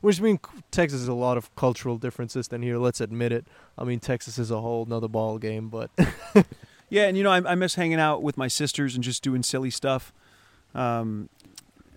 Which 0.02 0.22
means 0.22 0.40
Texas 0.72 1.02
has 1.02 1.08
a 1.08 1.14
lot 1.14 1.38
of 1.38 1.54
cultural 1.56 1.98
differences 1.98 2.48
than 2.48 2.62
here. 2.62 2.78
Let's 2.78 3.02
admit 3.02 3.32
it. 3.32 3.46
I 3.78 3.84
mean, 3.84 4.00
Texas 4.00 4.38
is 4.38 4.52
a 4.52 4.62
whole 4.62 4.86
nother 4.86 5.08
ball 5.08 5.38
game, 5.38 5.70
but 5.70 5.90
Yeah, 6.90 7.08
and 7.08 7.18
you 7.18 7.24
know, 7.24 7.32
I, 7.32 7.52
I 7.52 7.56
miss 7.56 7.76
hanging 7.76 8.00
out 8.00 8.24
with 8.24 8.38
my 8.38 8.48
sisters 8.48 8.96
and 8.96 9.04
just 9.04 9.22
doing 9.22 9.44
silly 9.44 9.70
stuff, 9.70 10.14
um, 10.74 11.30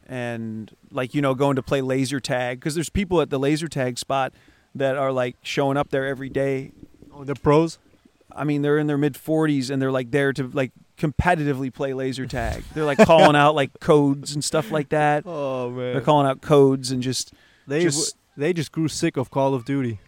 and 0.07 0.75
like 0.91 1.15
you 1.15 1.23
know, 1.23 1.35
going 1.35 1.57
to 1.57 1.63
play 1.63 1.81
laser 1.81 2.19
tag 2.19 2.59
because 2.59 2.75
there's 2.75 2.91
people 2.91 3.21
at 3.21 3.31
the 3.31 3.39
laser 3.39 3.69
tag 3.69 3.99
spot 3.99 4.33
that 4.75 4.97
are 4.97 5.13
like 5.13 5.37
showing 5.43 5.77
up 5.77 5.91
there 5.91 6.07
every 6.07 6.29
day. 6.29 6.73
The 7.25 7.35
pros. 7.35 7.79
I 8.35 8.45
mean, 8.45 8.63
they're 8.63 8.79
in 8.79 8.87
their 8.87 8.99
mid 8.99 9.15
40s 9.15 9.71
and 9.71 9.81
they're 9.83 9.91
like 9.93 10.11
there 10.11 10.33
to 10.33 10.49
like 10.49 10.73
competitively 10.97 11.73
play 11.73 11.95
laser 11.95 12.27
tag. 12.27 12.63
They're 12.75 12.85
like 12.85 12.99
calling 12.99 13.35
out 13.37 13.55
like 13.55 13.81
codes 13.81 14.35
and 14.35 14.45
stuff 14.45 14.71
like 14.71 14.91
that. 14.91 15.25
Oh 15.27 15.71
man, 15.71 15.93
They're 15.95 16.01
calling 16.01 16.27
out 16.27 16.41
codes 16.41 16.91
and 16.91 17.03
just. 17.03 17.33
they 17.67 17.83
just- 17.83 18.15
w- 18.15 18.17
they 18.37 18.53
just 18.53 18.73
grew 18.73 18.89
sick 18.89 19.17
of 19.17 19.31
Call 19.31 19.55
of 19.55 19.65
Duty. 19.65 19.99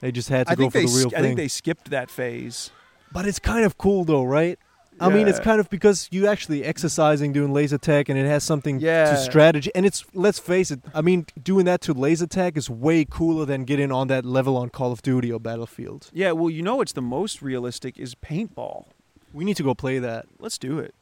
They 0.00 0.12
just 0.12 0.28
had 0.28 0.46
to 0.46 0.52
I 0.52 0.54
go 0.56 0.68
for 0.70 0.78
the 0.78 0.84
real 0.86 1.10
sk- 1.10 1.16
I 1.16 1.20
think 1.22 1.36
they 1.36 1.48
skipped 1.48 1.90
that 1.90 2.10
phase. 2.10 2.70
But 3.10 3.26
it's 3.26 3.38
kind 3.38 3.64
of 3.64 3.78
cool 3.78 4.04
though, 4.04 4.22
right? 4.24 4.58
I 5.02 5.08
mean, 5.08 5.28
it's 5.28 5.40
kind 5.40 5.60
of 5.60 5.68
because 5.68 6.08
you 6.10 6.26
actually 6.26 6.64
exercising, 6.64 7.32
doing 7.32 7.52
laser 7.52 7.78
tag, 7.78 8.08
and 8.08 8.18
it 8.18 8.26
has 8.26 8.44
something 8.44 8.80
Yeah. 8.80 9.10
to 9.10 9.16
strategy. 9.16 9.70
And 9.74 9.84
it's 9.84 10.04
let's 10.14 10.38
face 10.38 10.70
it. 10.70 10.80
I 10.94 11.00
mean, 11.02 11.26
doing 11.42 11.64
that 11.66 11.80
to 11.82 11.92
laser 11.92 12.26
tag 12.26 12.56
is 12.56 12.70
way 12.70 13.04
cooler 13.04 13.44
than 13.44 13.64
getting 13.64 13.90
on 13.92 14.08
that 14.08 14.24
level 14.24 14.56
on 14.56 14.70
Call 14.70 14.92
of 14.92 15.02
Duty 15.02 15.32
or 15.32 15.40
Battlefield. 15.40 16.10
Yeah, 16.12 16.32
well, 16.32 16.50
you 16.50 16.62
know 16.62 16.76
what's 16.76 16.92
the 16.92 17.02
most 17.02 17.42
realistic 17.42 17.98
is 17.98 18.14
paintball. 18.14 18.86
We 19.32 19.44
need 19.44 19.56
to 19.56 19.62
go 19.62 19.74
play 19.74 19.98
that. 19.98 20.26
Let's 20.38 20.58
do 20.58 20.78
it. 20.78 20.94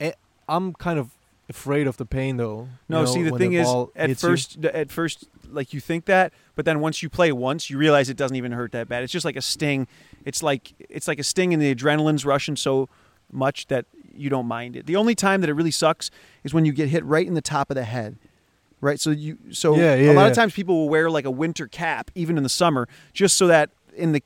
Eh, 0.00 0.12
I'm 0.48 0.72
kind 0.74 0.98
of 0.98 1.10
afraid 1.48 1.86
of 1.86 1.96
the 1.96 2.06
pain 2.06 2.36
though. 2.36 2.68
No, 2.88 3.00
you 3.00 3.04
know, 3.06 3.12
see 3.12 3.22
the 3.22 3.38
thing 3.38 3.52
is 3.52 3.68
at 3.96 4.08
hits 4.08 4.22
you. 4.22 4.28
first 4.28 4.64
at 4.64 4.90
first 4.90 5.24
like 5.50 5.72
you 5.72 5.80
think 5.80 6.06
that, 6.06 6.32
but 6.54 6.64
then 6.64 6.80
once 6.80 7.02
you 7.02 7.08
play 7.08 7.32
once, 7.32 7.70
you 7.70 7.78
realize 7.78 8.08
it 8.08 8.16
doesn't 8.16 8.36
even 8.36 8.52
hurt 8.52 8.72
that 8.72 8.88
bad. 8.88 9.02
It's 9.02 9.12
just 9.12 9.24
like 9.24 9.36
a 9.36 9.42
sting. 9.42 9.86
It's 10.24 10.42
like 10.42 10.74
it's 10.78 11.08
like 11.08 11.18
a 11.18 11.24
sting 11.24 11.52
and 11.52 11.62
the 11.62 11.74
adrenaline's 11.74 12.24
rushing 12.24 12.56
so 12.56 12.88
much 13.30 13.66
that 13.66 13.86
you 14.12 14.30
don't 14.30 14.46
mind 14.46 14.76
it. 14.76 14.86
The 14.86 14.96
only 14.96 15.14
time 15.14 15.40
that 15.40 15.50
it 15.50 15.54
really 15.54 15.70
sucks 15.70 16.10
is 16.44 16.54
when 16.54 16.64
you 16.64 16.72
get 16.72 16.88
hit 16.88 17.04
right 17.04 17.26
in 17.26 17.34
the 17.34 17.42
top 17.42 17.70
of 17.70 17.74
the 17.74 17.84
head. 17.84 18.16
Right? 18.80 19.00
So 19.00 19.10
you 19.10 19.38
so 19.50 19.76
Yeah, 19.76 19.94
yeah, 19.94 20.12
a 20.12 20.12
lot 20.12 20.24
yeah. 20.24 20.28
of 20.28 20.34
times 20.34 20.52
people 20.52 20.76
will 20.76 20.88
wear 20.88 21.10
like 21.10 21.24
a 21.24 21.30
winter 21.30 21.66
cap 21.66 22.10
even 22.14 22.36
in 22.36 22.42
the 22.42 22.50
summer 22.50 22.86
just 23.12 23.36
so 23.36 23.46
that 23.46 23.70
in 23.94 24.12
the 24.12 24.22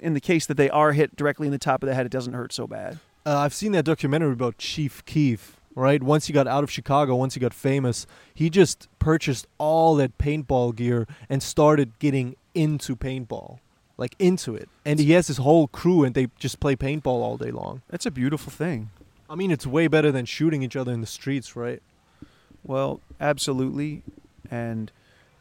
in 0.00 0.14
the 0.14 0.20
case 0.20 0.46
that 0.46 0.56
they 0.56 0.68
are 0.70 0.92
hit 0.92 1.14
directly 1.14 1.46
in 1.46 1.52
the 1.52 1.58
top 1.58 1.82
of 1.82 1.88
the 1.88 1.94
head 1.94 2.04
it 2.06 2.12
doesn't 2.12 2.32
hurt 2.34 2.52
so 2.52 2.66
bad. 2.66 2.98
Uh, 3.26 3.38
I've 3.38 3.54
seen 3.54 3.72
that 3.72 3.84
documentary 3.84 4.32
about 4.32 4.58
Chief 4.58 5.04
Keef, 5.06 5.53
right? 5.74 6.02
Once 6.02 6.26
he 6.26 6.32
got 6.32 6.46
out 6.46 6.64
of 6.64 6.70
Chicago, 6.70 7.16
once 7.16 7.34
he 7.34 7.40
got 7.40 7.54
famous, 7.54 8.06
he 8.32 8.50
just 8.50 8.88
purchased 8.98 9.46
all 9.58 9.96
that 9.96 10.16
paintball 10.18 10.74
gear 10.76 11.06
and 11.28 11.42
started 11.42 11.98
getting 11.98 12.36
into 12.54 12.94
paintball, 12.96 13.58
like 13.96 14.14
into 14.18 14.54
it. 14.54 14.68
And 14.84 14.98
he 14.98 15.12
has 15.12 15.26
his 15.26 15.38
whole 15.38 15.66
crew, 15.68 16.04
and 16.04 16.14
they 16.14 16.28
just 16.38 16.60
play 16.60 16.76
paintball 16.76 17.06
all 17.06 17.36
day 17.36 17.50
long. 17.50 17.82
That's 17.88 18.06
a 18.06 18.10
beautiful 18.10 18.52
thing. 18.52 18.90
I 19.28 19.34
mean, 19.34 19.50
it's 19.50 19.66
way 19.66 19.88
better 19.88 20.12
than 20.12 20.26
shooting 20.26 20.62
each 20.62 20.76
other 20.76 20.92
in 20.92 21.00
the 21.00 21.06
streets, 21.06 21.56
right? 21.56 21.82
Well, 22.62 23.00
absolutely. 23.20 24.02
And 24.50 24.92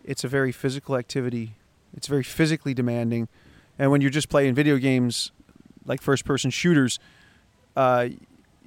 it's 0.04 0.24
a 0.24 0.28
very 0.28 0.52
physical 0.52 0.96
activity. 0.96 1.56
It's 1.96 2.08
very 2.08 2.24
physically 2.24 2.74
demanding. 2.74 3.28
And 3.78 3.92
when 3.92 4.02
you're 4.02 4.10
just 4.10 4.30
playing 4.30 4.56
video 4.56 4.78
games 4.78 5.32
like 5.86 6.02
first 6.02 6.26
person 6.26 6.50
shooters, 6.50 7.00
uh, 7.76 8.10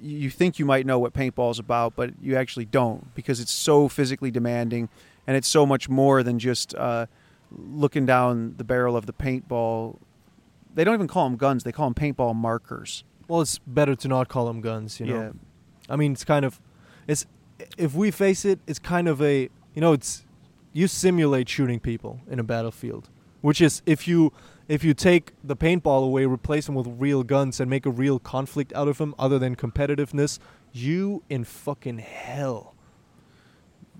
you 0.01 0.29
think 0.29 0.59
you 0.59 0.65
might 0.65 0.85
know 0.85 0.99
what 0.99 1.13
paintball 1.13 1.51
is 1.51 1.59
about, 1.59 1.95
but 1.95 2.11
you 2.21 2.35
actually 2.35 2.65
don't 2.65 3.13
because 3.15 3.39
it's 3.39 3.51
so 3.51 3.87
physically 3.87 4.31
demanding 4.31 4.89
and 5.25 5.35
it's 5.35 5.47
so 5.47 5.65
much 5.65 5.89
more 5.89 6.23
than 6.23 6.39
just 6.39 6.75
uh, 6.75 7.05
looking 7.51 8.05
down 8.05 8.55
the 8.57 8.63
barrel 8.63 8.95
of 8.95 9.05
the 9.05 9.13
paintball. 9.13 9.97
They 10.73 10.83
don't 10.83 10.93
even 10.93 11.07
call 11.07 11.27
them 11.29 11.37
guns, 11.37 11.63
they 11.63 11.71
call 11.71 11.89
them 11.89 11.95
paintball 11.95 12.35
markers. 12.35 13.03
Well, 13.27 13.41
it's 13.41 13.57
better 13.59 13.95
to 13.95 14.07
not 14.07 14.29
call 14.29 14.45
them 14.45 14.61
guns, 14.61 14.99
you 14.99 15.07
know. 15.07 15.21
Yeah. 15.21 15.31
I 15.89 15.95
mean, 15.95 16.13
it's 16.13 16.23
kind 16.23 16.45
of, 16.45 16.59
it's 17.07 17.25
if 17.77 17.93
we 17.93 18.11
face 18.11 18.45
it, 18.45 18.59
it's 18.67 18.79
kind 18.79 19.07
of 19.07 19.21
a 19.21 19.49
you 19.77 19.81
know, 19.81 19.93
it's 19.93 20.25
you 20.73 20.87
simulate 20.87 21.47
shooting 21.47 21.79
people 21.79 22.19
in 22.27 22.39
a 22.39 22.43
battlefield, 22.43 23.09
which 23.41 23.61
is 23.61 23.83
if 23.85 24.07
you 24.07 24.33
if 24.67 24.83
you 24.83 24.93
take 24.93 25.31
the 25.43 25.55
paintball 25.55 26.03
away, 26.03 26.25
replace 26.25 26.65
them 26.65 26.75
with 26.75 26.87
real 26.87 27.23
guns, 27.23 27.59
and 27.59 27.69
make 27.69 27.85
a 27.85 27.89
real 27.89 28.19
conflict 28.19 28.73
out 28.73 28.87
of 28.87 28.97
them, 28.97 29.15
other 29.17 29.39
than 29.39 29.55
competitiveness, 29.55 30.39
you 30.73 31.23
in 31.29 31.43
fucking 31.43 31.99
hell. 31.99 32.75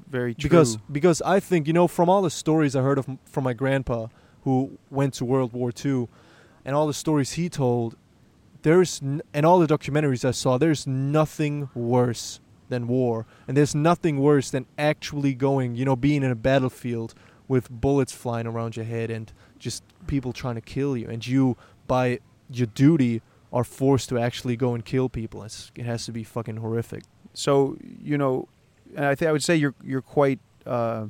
Very 0.09 0.33
true. 0.33 0.49
Because 0.49 0.77
because 0.91 1.21
I 1.21 1.39
think 1.39 1.67
you 1.67 1.73
know 1.73 1.87
from 1.87 2.09
all 2.09 2.21
the 2.21 2.29
stories 2.29 2.75
I 2.75 2.81
heard 2.81 2.97
of 2.97 3.07
from 3.25 3.43
my 3.43 3.53
grandpa 3.53 4.07
who 4.43 4.77
went 4.89 5.13
to 5.15 5.25
World 5.25 5.53
War 5.53 5.71
II, 5.85 6.07
and 6.63 6.75
all 6.75 6.87
the 6.87 6.93
stories 6.93 7.33
he 7.33 7.49
told, 7.49 7.97
there's 8.61 9.01
n- 9.01 9.21
and 9.33 9.45
all 9.45 9.59
the 9.59 9.67
documentaries 9.67 10.23
I 10.23 10.31
saw, 10.31 10.57
there's 10.57 10.87
nothing 10.87 11.69
worse 11.73 12.39
than 12.69 12.87
war, 12.87 13.25
and 13.47 13.55
there's 13.57 13.75
nothing 13.75 14.19
worse 14.19 14.49
than 14.49 14.65
actually 14.77 15.33
going, 15.33 15.75
you 15.75 15.85
know, 15.85 15.95
being 15.95 16.23
in 16.23 16.31
a 16.31 16.35
battlefield 16.35 17.13
with 17.47 17.69
bullets 17.69 18.11
flying 18.11 18.45
around 18.47 18.75
your 18.75 18.85
head 18.85 19.09
and 19.09 19.31
just 19.59 19.83
people 20.07 20.33
trying 20.33 20.55
to 20.55 20.61
kill 20.61 20.95
you, 20.97 21.09
and 21.09 21.25
you 21.25 21.57
by 21.87 22.19
your 22.49 22.67
duty 22.67 23.21
are 23.51 23.63
forced 23.63 24.09
to 24.09 24.17
actually 24.17 24.55
go 24.55 24.73
and 24.73 24.83
kill 24.85 25.09
people. 25.09 25.43
It's, 25.43 25.71
it 25.75 25.85
has 25.85 26.05
to 26.05 26.11
be 26.11 26.23
fucking 26.23 26.57
horrific. 26.57 27.03
So 27.33 27.77
you 27.81 28.17
know, 28.17 28.47
and 28.95 29.05
I 29.05 29.15
think 29.15 29.29
I 29.29 29.31
would 29.31 29.43
say 29.43 29.55
you're 29.55 29.75
you're 29.83 30.01
quite 30.01 30.39
uh, 30.65 31.07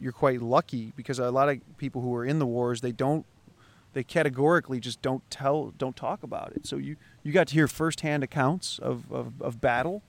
you're 0.00 0.12
quite 0.12 0.42
lucky 0.42 0.92
because 0.96 1.18
a 1.18 1.30
lot 1.30 1.48
of 1.48 1.58
people 1.78 2.02
who 2.02 2.14
are 2.14 2.24
in 2.24 2.38
the 2.38 2.46
wars 2.46 2.80
they 2.80 2.92
don't 2.92 3.24
they 3.92 4.04
categorically 4.04 4.78
just 4.78 5.00
don't 5.00 5.28
tell 5.30 5.72
don't 5.78 5.96
talk 5.96 6.22
about 6.22 6.52
it. 6.54 6.66
So 6.66 6.76
you 6.76 6.96
you 7.22 7.32
got 7.32 7.48
to 7.48 7.54
hear 7.54 7.66
firsthand 7.66 8.22
accounts 8.22 8.78
of 8.78 9.10
of, 9.10 9.40
of 9.40 9.60
battle. 9.60 10.02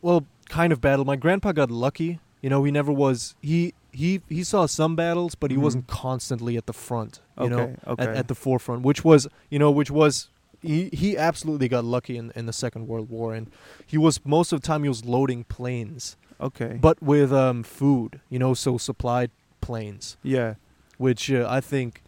well, 0.00 0.26
kind 0.48 0.72
of 0.72 0.80
battle. 0.80 1.04
My 1.04 1.16
grandpa 1.16 1.52
got 1.52 1.70
lucky. 1.70 2.20
You 2.40 2.48
know, 2.50 2.64
he 2.64 2.70
never 2.70 2.92
was. 2.92 3.34
He 3.42 3.74
he 3.92 4.20
he 4.28 4.44
saw 4.44 4.66
some 4.66 4.94
battles, 4.96 5.34
but 5.34 5.50
he 5.50 5.56
Mhm. 5.56 5.60
wasn't 5.62 5.86
constantly 5.86 6.56
at 6.56 6.66
the 6.66 6.72
front. 6.72 7.20
You 7.40 7.48
know, 7.50 7.58
Okay, 7.60 7.76
okay. 7.86 8.02
at, 8.04 8.16
at 8.16 8.28
the 8.28 8.34
forefront, 8.34 8.82
which 8.82 9.04
was 9.04 9.26
you 9.50 9.58
know, 9.58 9.70
which 9.70 9.90
was 9.90 10.28
he 10.62 10.88
he 10.92 11.16
absolutely 11.16 11.68
got 11.68 11.84
lucky 11.84 12.16
in 12.16 12.32
in 12.36 12.46
the 12.46 12.52
Second 12.52 12.86
World 12.88 13.08
War, 13.10 13.34
and 13.34 13.50
he 13.86 13.96
was 13.98 14.20
most 14.24 14.52
of 14.52 14.60
the 14.60 14.66
time 14.66 14.82
he 14.82 14.88
was 14.88 15.04
loading 15.04 15.44
planes, 15.44 16.16
Okay, 16.40 16.78
but 16.80 17.02
with 17.02 17.32
um 17.32 17.62
food. 17.62 18.20
You 18.28 18.38
know, 18.38 18.54
so 18.54 18.78
supplied 18.78 19.30
planes, 19.60 20.16
yeah, 20.22 20.54
which 20.98 21.30
uh, 21.30 21.46
I 21.48 21.60
think. 21.60 22.02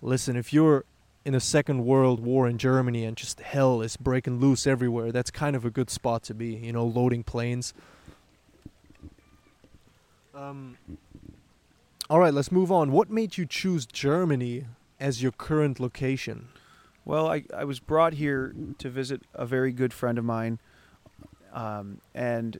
Listen, 0.00 0.36
if 0.36 0.52
you're 0.52 0.84
in 1.24 1.32
the 1.32 1.40
Second 1.40 1.84
World 1.84 2.20
War 2.20 2.48
in 2.48 2.56
Germany 2.56 3.04
and 3.04 3.16
just 3.16 3.40
hell 3.40 3.82
is 3.82 3.96
breaking 3.96 4.38
loose 4.40 4.64
everywhere, 4.66 5.10
that's 5.12 5.30
kind 5.30 5.56
of 5.56 5.64
a 5.64 5.70
good 5.70 5.90
spot 5.90 6.22
to 6.24 6.34
be. 6.34 6.54
You 6.54 6.72
know, 6.72 6.86
loading 6.86 7.24
planes. 7.24 7.74
Um, 10.34 10.76
all 12.10 12.18
right, 12.20 12.32
let's 12.32 12.50
move 12.50 12.72
on. 12.72 12.90
What 12.92 13.10
made 13.10 13.36
you 13.36 13.46
choose 13.46 13.86
Germany 13.86 14.64
as 14.98 15.22
your 15.22 15.32
current 15.32 15.78
location? 15.78 16.48
Well, 17.04 17.28
I, 17.28 17.44
I 17.56 17.64
was 17.64 17.80
brought 17.80 18.14
here 18.14 18.54
to 18.78 18.90
visit 18.90 19.22
a 19.34 19.46
very 19.46 19.72
good 19.72 19.92
friend 19.92 20.18
of 20.18 20.24
mine, 20.24 20.58
um, 21.52 22.00
and 22.14 22.58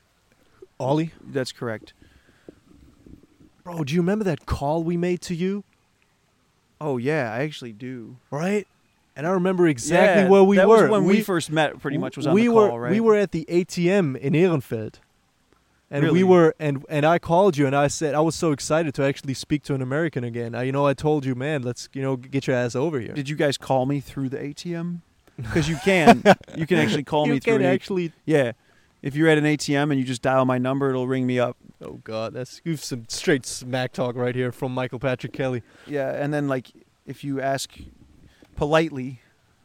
Ollie? 0.78 1.12
that's 1.22 1.52
correct. 1.52 1.92
Bro, 3.64 3.84
do 3.84 3.94
you 3.94 4.00
remember 4.00 4.24
that 4.24 4.46
call 4.46 4.82
we 4.82 4.96
made 4.96 5.20
to 5.22 5.34
you? 5.34 5.64
Oh 6.80 6.96
yeah, 6.96 7.32
I 7.32 7.40
actually 7.42 7.72
do. 7.72 8.16
Right? 8.30 8.66
And 9.16 9.26
I 9.26 9.30
remember 9.30 9.66
exactly 9.66 10.22
Yeah, 10.22 10.28
where 10.28 10.44
we 10.44 10.56
that 10.56 10.68
were. 10.68 10.82
was 10.82 10.90
when 10.90 11.04
we, 11.04 11.20
first 11.22 11.50
met. 11.50 11.80
Pretty 11.80 11.98
much 11.98 12.16
was 12.16 12.26
on 12.26 12.34
we 12.34 12.42
the 12.44 12.48
were, 12.50 12.68
call, 12.68 12.78
right? 12.78 12.92
We 12.92 13.00
were 13.00 13.16
at 13.16 13.32
the 13.32 13.44
ATM 13.48 14.16
in 14.16 14.32
Ehrenfeld. 14.32 14.94
And 15.90 16.02
Really? 16.04 16.22
we 16.22 16.24
were 16.24 16.54
and 16.58 16.84
and 16.90 17.06
I 17.06 17.18
called 17.18 17.56
you 17.56 17.66
and 17.66 17.74
I 17.74 17.88
said 17.88 18.14
I 18.14 18.20
was 18.20 18.34
so 18.34 18.52
excited 18.52 18.94
to 18.96 19.02
actually 19.04 19.32
speak 19.34 19.62
to 19.64 19.74
an 19.74 19.80
American 19.80 20.22
again. 20.22 20.54
I, 20.54 20.64
you 20.64 20.72
know, 20.72 20.86
I 20.86 20.92
told 20.94 21.24
you, 21.24 21.34
man, 21.34 21.62
let's 21.62 21.88
you 21.94 22.02
know 22.02 22.16
get 22.16 22.46
your 22.46 22.56
ass 22.56 22.74
over 22.76 23.00
here. 23.00 23.14
Did 23.14 23.28
you 23.28 23.36
guys 23.36 23.56
call 23.56 23.86
me 23.86 24.00
through 24.00 24.28
the 24.28 24.36
ATM? 24.38 25.00
Because 25.36 25.66
you 25.72 25.76
can. 25.84 26.22
you 26.56 26.66
can 26.66 26.76
actually 26.78 27.04
call 27.04 27.26
you 27.26 27.34
me 27.34 27.40
through. 27.40 27.54
can 27.54 27.62
an 27.62 27.70
A- 27.70 27.74
actually. 27.74 28.12
yeah. 28.26 28.52
If 29.00 29.14
you're 29.14 29.28
at 29.28 29.38
an 29.38 29.44
ATM 29.44 29.90
and 29.92 29.98
you 29.98 30.04
just 30.04 30.22
dial 30.22 30.44
my 30.44 30.58
number, 30.58 30.90
it'll 30.90 31.06
ring 31.06 31.24
me 31.26 31.38
up. 31.38 31.56
Oh 31.80 32.00
God, 32.04 32.34
that's 32.34 32.60
you've 32.64 32.82
some 32.84 33.04
straight 33.08 33.46
smack 33.46 33.92
talk 33.92 34.16
right 34.16 34.34
here 34.34 34.50
from 34.52 34.74
Michael 34.74 34.98
Patrick 34.98 35.32
Kelly. 35.32 35.62
Yeah, 35.86 36.10
and 36.10 36.34
then 36.34 36.48
like 36.48 36.72
if 37.06 37.22
you 37.24 37.40
ask 37.40 37.78
politely, 38.56 39.20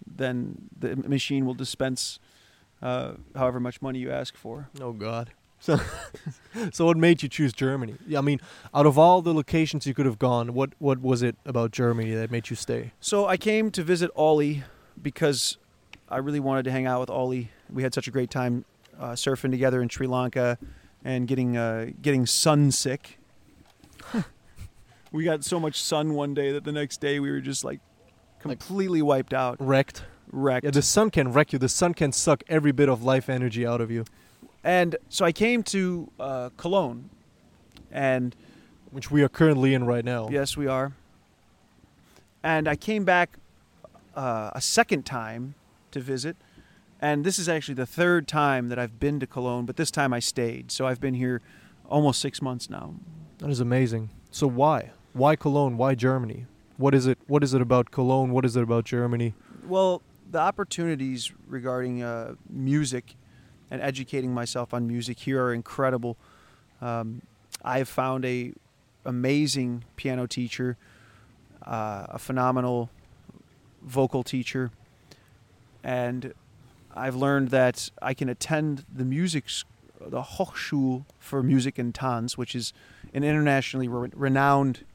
then 0.06 0.70
the 0.78 0.96
machine 0.96 1.46
will 1.46 1.54
dispense 1.54 2.20
uh, 2.82 3.14
however 3.36 3.60
much 3.60 3.82
money 3.82 4.00
you 4.00 4.12
ask 4.12 4.36
for. 4.38 4.70
Oh 4.80 4.94
God. 4.94 5.32
So, 5.64 5.80
so 6.74 6.86
what 6.86 6.98
made 6.98 7.24
you 7.24 7.30
choose 7.30 7.54
Germany? 7.54 7.96
I 8.18 8.20
mean, 8.20 8.42
out 8.74 8.86
of 8.86 8.98
all 8.98 9.22
the 9.22 9.34
locations 9.34 9.88
you 9.88 9.94
could 9.94 10.06
have 10.06 10.20
gone, 10.20 10.54
what 10.54 10.72
what 10.80 11.00
was 11.02 11.22
it 11.24 11.38
about 11.46 11.72
Germany 11.72 12.14
that 12.16 12.30
made 12.30 12.50
you 12.50 12.58
stay? 12.58 12.92
So 13.00 13.28
I 13.28 13.38
came 13.38 13.72
to 13.72 13.82
visit 13.82 14.12
Ollie 14.14 14.64
because 15.02 15.58
I 16.10 16.18
really 16.18 16.42
wanted 16.42 16.64
to 16.66 16.72
hang 16.72 16.86
out 16.86 17.00
with 17.00 17.10
Ollie. 17.10 17.50
We 17.72 17.82
had 17.82 17.94
such 17.94 18.10
a 18.10 18.12
great 18.12 18.30
time 18.30 18.66
uh, 19.00 19.12
surfing 19.14 19.52
together 19.52 19.82
in 19.82 19.88
Sri 19.88 20.06
Lanka 20.06 20.58
and 21.06 21.30
getting 21.30 21.56
uh, 21.56 21.92
getting 22.02 22.26
sun 22.26 22.70
sick. 22.72 23.18
we 25.14 25.24
got 25.24 25.46
so 25.46 25.62
much 25.62 25.82
sun 25.82 26.14
one 26.14 26.34
day 26.34 26.52
that 26.52 26.66
the 26.66 26.74
next 26.74 27.00
day 27.00 27.22
we 27.22 27.32
were 27.32 27.40
just 27.40 27.64
like 27.64 27.80
Like- 28.44 28.60
completely 28.60 29.02
wiped 29.02 29.34
out, 29.34 29.56
Wrecked. 29.60 30.04
wrecked. 30.30 30.66
Yeah, 30.66 30.72
the 30.72 30.82
sun 30.82 31.10
can 31.10 31.32
wreck 31.32 31.54
you. 31.54 31.60
The 31.60 31.70
sun 31.70 31.94
can 31.94 32.12
suck 32.12 32.44
every 32.50 32.74
bit 32.74 32.90
of 32.90 33.02
life 33.02 33.30
energy 33.30 33.66
out 33.66 33.80
of 33.80 33.90
you, 33.90 34.04
and 34.64 34.96
so 35.10 35.26
I 35.26 35.32
came 35.32 35.64
to 35.64 36.10
uh, 36.20 36.50
Cologne, 36.58 37.10
and 37.92 38.36
which 38.92 39.12
we 39.12 39.22
are 39.24 39.30
currently 39.30 39.74
in 39.74 39.86
right 39.86 40.06
now. 40.06 40.30
Yes, 40.30 40.56
we 40.56 40.68
are. 40.68 40.94
And 42.44 42.68
I 42.68 42.76
came 42.76 43.06
back 43.06 43.38
uh, 44.16 44.52
a 44.54 44.62
second 44.62 45.06
time 45.06 45.56
to 45.92 46.00
visit, 46.00 46.36
and 47.02 47.24
this 47.24 47.40
is 47.40 47.50
actually 47.50 47.76
the 47.76 47.86
third 47.86 48.28
time 48.28 48.70
that 48.70 48.80
I've 48.80 49.00
been 49.00 49.20
to 49.20 49.28
Cologne, 49.28 49.66
but 49.66 49.78
this 49.78 49.92
time 49.92 50.14
I 50.14 50.20
stayed. 50.20 50.72
So 50.72 50.88
I've 50.88 51.02
been 51.02 51.16
here 51.16 51.42
almost 51.90 52.22
six 52.22 52.42
months 52.42 52.70
now. 52.70 52.96
That 53.40 53.50
is 53.50 53.60
amazing. 53.60 54.10
So 54.32 54.48
why? 54.48 54.92
Why 55.14 55.36
Cologne? 55.36 55.78
Why 55.78 55.96
Germany? 55.96 56.46
What 56.78 56.96
is 56.96 57.06
it? 57.06 57.18
What 57.28 57.44
is 57.44 57.54
it 57.54 57.62
about 57.62 57.92
Cologne? 57.92 58.32
What 58.32 58.46
is 58.46 58.56
it 58.56 58.64
about 58.64 58.86
Germany? 58.86 59.34
Well, 59.66 60.02
the 60.32 60.40
opportunities 60.40 61.32
regarding 61.48 62.02
uh, 62.02 62.36
music 62.50 63.16
and 63.74 63.82
educating 63.82 64.32
myself 64.32 64.72
on 64.72 64.88
music 64.88 65.18
here 65.18 65.42
are 65.42 65.52
incredible. 65.52 66.16
Um, 66.80 67.24
I've 67.66 67.90
found 67.90 68.24
a 68.24 68.54
amazing 69.04 69.84
piano 69.96 70.28
teacher, 70.28 70.78
uh, 71.66 72.06
a 72.08 72.20
phenomenal 72.20 72.92
vocal 73.82 74.22
teacher, 74.22 74.70
and 75.84 76.36
I've 76.96 77.16
learned 77.16 77.50
that 77.50 77.90
I 78.00 78.14
can 78.14 78.30
attend 78.30 78.86
the 78.94 79.04
music, 79.04 79.46
the 80.00 80.22
Hochschule 80.22 81.06
for 81.18 81.42
Music 81.42 81.80
and 81.80 81.96
Tanz, 81.96 82.38
which 82.38 82.54
is 82.54 82.74
an 83.12 83.24
internationally 83.24 83.88
re- 83.88 84.12
renowned 84.14 84.86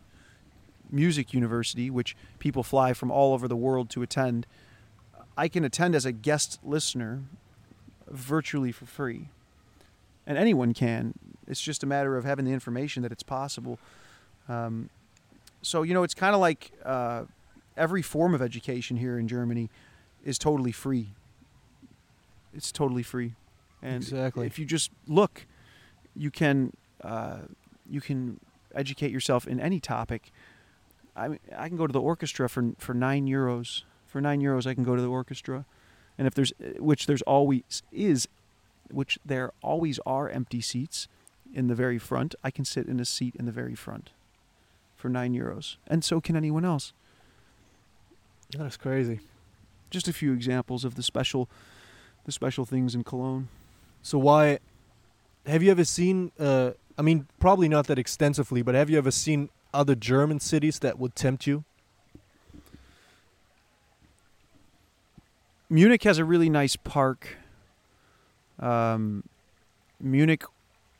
music 0.88 1.34
university, 1.34 1.90
which 1.90 2.16
people 2.38 2.62
fly 2.62 2.92
from 2.92 3.10
all 3.10 3.34
over 3.34 3.48
the 3.48 3.56
world 3.56 3.90
to 3.90 4.02
attend. 4.02 4.46
I 5.36 5.48
can 5.48 5.64
attend 5.64 5.96
as 5.96 6.04
a 6.04 6.12
guest 6.12 6.60
listener 6.62 7.24
virtually 8.10 8.72
for 8.72 8.86
free. 8.86 9.28
And 10.26 10.36
anyone 10.36 10.74
can. 10.74 11.14
It's 11.46 11.60
just 11.60 11.82
a 11.82 11.86
matter 11.86 12.16
of 12.16 12.24
having 12.24 12.44
the 12.44 12.52
information 12.52 13.02
that 13.02 13.12
it's 13.12 13.22
possible. 13.22 13.78
Um, 14.48 14.90
so, 15.62 15.82
you 15.82 15.94
know, 15.94 16.02
it's 16.02 16.14
kind 16.14 16.34
of 16.34 16.40
like 16.40 16.72
uh, 16.84 17.24
every 17.76 18.02
form 18.02 18.34
of 18.34 18.42
education 18.42 18.96
here 18.98 19.18
in 19.18 19.26
Germany 19.26 19.70
is 20.24 20.38
totally 20.38 20.72
free. 20.72 21.08
It's 22.52 22.72
totally 22.72 23.02
free. 23.02 23.34
And 23.82 24.02
Exactly. 24.02 24.46
if 24.46 24.58
you 24.58 24.64
just 24.64 24.90
look, 25.06 25.46
you 26.14 26.30
can 26.30 26.72
uh, 27.02 27.38
you 27.88 28.00
can 28.00 28.40
educate 28.74 29.10
yourself 29.10 29.46
in 29.46 29.60
any 29.60 29.80
topic. 29.80 30.32
I 31.16 31.28
mean, 31.28 31.38
I 31.56 31.68
can 31.68 31.76
go 31.76 31.86
to 31.86 31.92
the 31.92 32.00
orchestra 32.00 32.48
for 32.48 32.72
for 32.78 32.94
nine 32.94 33.26
euros. 33.26 33.82
For 34.06 34.20
nine 34.20 34.40
euros, 34.40 34.66
I 34.66 34.74
can 34.74 34.84
go 34.84 34.96
to 34.96 35.02
the 35.02 35.08
orchestra, 35.08 35.66
and 36.18 36.26
if 36.26 36.34
there's 36.34 36.52
which 36.78 37.06
there's 37.06 37.22
always 37.22 37.82
is, 37.92 38.28
which 38.90 39.18
there 39.24 39.52
always 39.62 39.98
are 40.04 40.28
empty 40.28 40.60
seats 40.60 41.08
in 41.54 41.68
the 41.68 41.74
very 41.74 41.98
front. 41.98 42.34
I 42.44 42.50
can 42.50 42.64
sit 42.64 42.86
in 42.86 43.00
a 43.00 43.04
seat 43.04 43.34
in 43.36 43.46
the 43.46 43.52
very 43.52 43.74
front 43.74 44.10
for 44.96 45.08
nine 45.08 45.32
euros, 45.32 45.76
and 45.86 46.04
so 46.04 46.20
can 46.20 46.36
anyone 46.36 46.64
else. 46.64 46.92
That's 48.56 48.76
crazy. 48.76 49.20
Just 49.90 50.08
a 50.08 50.12
few 50.12 50.32
examples 50.32 50.84
of 50.84 50.96
the 50.96 51.02
special, 51.02 51.48
the 52.24 52.32
special 52.32 52.64
things 52.64 52.94
in 52.94 53.04
Cologne. 53.04 53.48
So 54.02 54.18
why 54.18 54.58
have 55.46 55.62
you 55.62 55.70
ever 55.70 55.84
seen 55.84 56.32
uh 56.38 56.72
I 56.98 57.02
mean 57.02 57.26
probably 57.38 57.68
not 57.68 57.86
that 57.86 57.98
extensively, 57.98 58.62
but 58.62 58.74
have 58.74 58.90
you 58.90 58.98
ever 58.98 59.10
seen 59.10 59.50
other 59.72 59.94
German 59.94 60.40
cities 60.40 60.80
that 60.80 60.98
would 60.98 61.14
tempt 61.14 61.46
you? 61.46 61.64
Munich 65.70 66.02
has 66.04 66.18
a 66.18 66.24
really 66.24 66.48
nice 66.48 66.76
park. 66.76 67.36
Um, 68.58 69.24
Munich, 70.00 70.44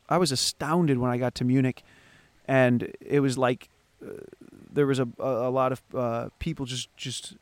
I 0.08 0.18
was 0.18 0.32
astounded 0.32 0.98
when 0.98 1.10
I 1.10 1.18
got 1.18 1.34
to 1.36 1.44
Munich, 1.44 1.82
and 2.46 2.92
it 3.00 3.20
was 3.20 3.38
like 3.38 3.68
uh, 4.04 4.12
there 4.72 4.86
was 4.86 4.98
a, 4.98 5.08
a, 5.18 5.48
a 5.48 5.50
lot 5.50 5.72
of 5.72 5.82
uh, 5.94 6.28
people 6.38 6.66
just 6.66 6.94
just 6.96 7.36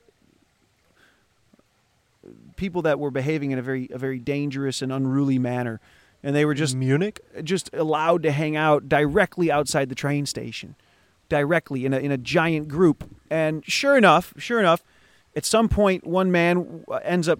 people 2.56 2.82
that 2.82 2.98
were 2.98 3.10
behaving 3.10 3.50
in 3.50 3.58
a 3.58 3.62
very 3.62 3.88
a 3.92 3.98
very 3.98 4.18
dangerous 4.18 4.80
and 4.80 4.92
unruly 4.92 5.38
manner, 5.38 5.80
and 6.22 6.34
they 6.34 6.44
were 6.44 6.54
just 6.54 6.74
Munich? 6.74 7.20
just 7.42 7.70
allowed 7.72 8.22
to 8.22 8.30
hang 8.30 8.56
out 8.56 8.88
directly 8.88 9.50
outside 9.50 9.88
the 9.88 9.94
train 9.94 10.26
station, 10.26 10.76
directly 11.28 11.84
in 11.84 11.92
a 11.92 11.98
in 11.98 12.12
a 12.12 12.18
giant 12.18 12.68
group. 12.68 13.04
And 13.30 13.64
sure 13.66 13.96
enough, 13.96 14.32
sure 14.36 14.60
enough, 14.60 14.82
at 15.36 15.44
some 15.44 15.68
point, 15.68 16.06
one 16.06 16.32
man 16.32 16.84
ends 17.04 17.28
up 17.28 17.38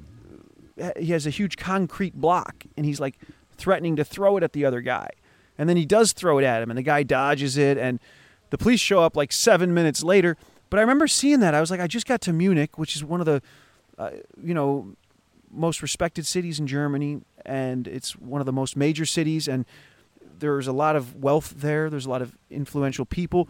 he 0.98 1.12
has 1.12 1.26
a 1.26 1.30
huge 1.30 1.56
concrete 1.56 2.14
block, 2.14 2.64
and 2.76 2.84
he's 2.84 3.00
like 3.00 3.18
threatening 3.56 3.96
to 3.96 4.04
throw 4.04 4.36
it 4.36 4.42
at 4.42 4.52
the 4.52 4.64
other 4.64 4.82
guy, 4.82 5.08
and 5.56 5.68
then 5.68 5.76
he 5.76 5.86
does 5.86 6.12
throw 6.12 6.38
it 6.38 6.44
at 6.44 6.62
him, 6.62 6.70
and 6.70 6.76
the 6.76 6.82
guy 6.82 7.02
dodges 7.02 7.56
it, 7.56 7.78
and 7.78 7.98
the 8.50 8.58
police 8.58 8.80
show 8.80 9.00
up 9.00 9.16
like 9.16 9.32
seven 9.32 9.72
minutes 9.72 10.02
later. 10.04 10.36
But 10.68 10.78
I 10.78 10.82
remember 10.82 11.08
seeing 11.08 11.40
that. 11.40 11.54
I 11.54 11.60
was 11.60 11.70
like, 11.70 11.80
I 11.80 11.86
just 11.86 12.06
got 12.06 12.20
to 12.22 12.32
Munich, 12.32 12.76
which 12.76 12.94
is 12.94 13.04
one 13.04 13.20
of 13.20 13.26
the, 13.26 13.40
uh, 13.98 14.10
you 14.42 14.52
know, 14.52 14.94
most 15.50 15.80
respected 15.80 16.26
cities 16.26 16.60
in 16.60 16.66
Germany, 16.66 17.22
and 17.46 17.88
it's 17.88 18.14
one 18.16 18.42
of 18.42 18.46
the 18.46 18.52
most 18.52 18.76
major 18.76 19.06
cities, 19.06 19.48
and 19.48 19.64
there's 20.38 20.66
a 20.66 20.72
lot 20.72 20.96
of 20.96 21.14
wealth 21.14 21.54
there. 21.56 21.88
There's 21.88 22.04
a 22.04 22.10
lot 22.10 22.20
of 22.20 22.36
influential 22.50 23.06
people, 23.06 23.48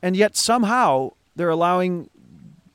and 0.00 0.16
yet 0.16 0.36
somehow 0.36 1.14
they're 1.34 1.50
allowing 1.50 2.10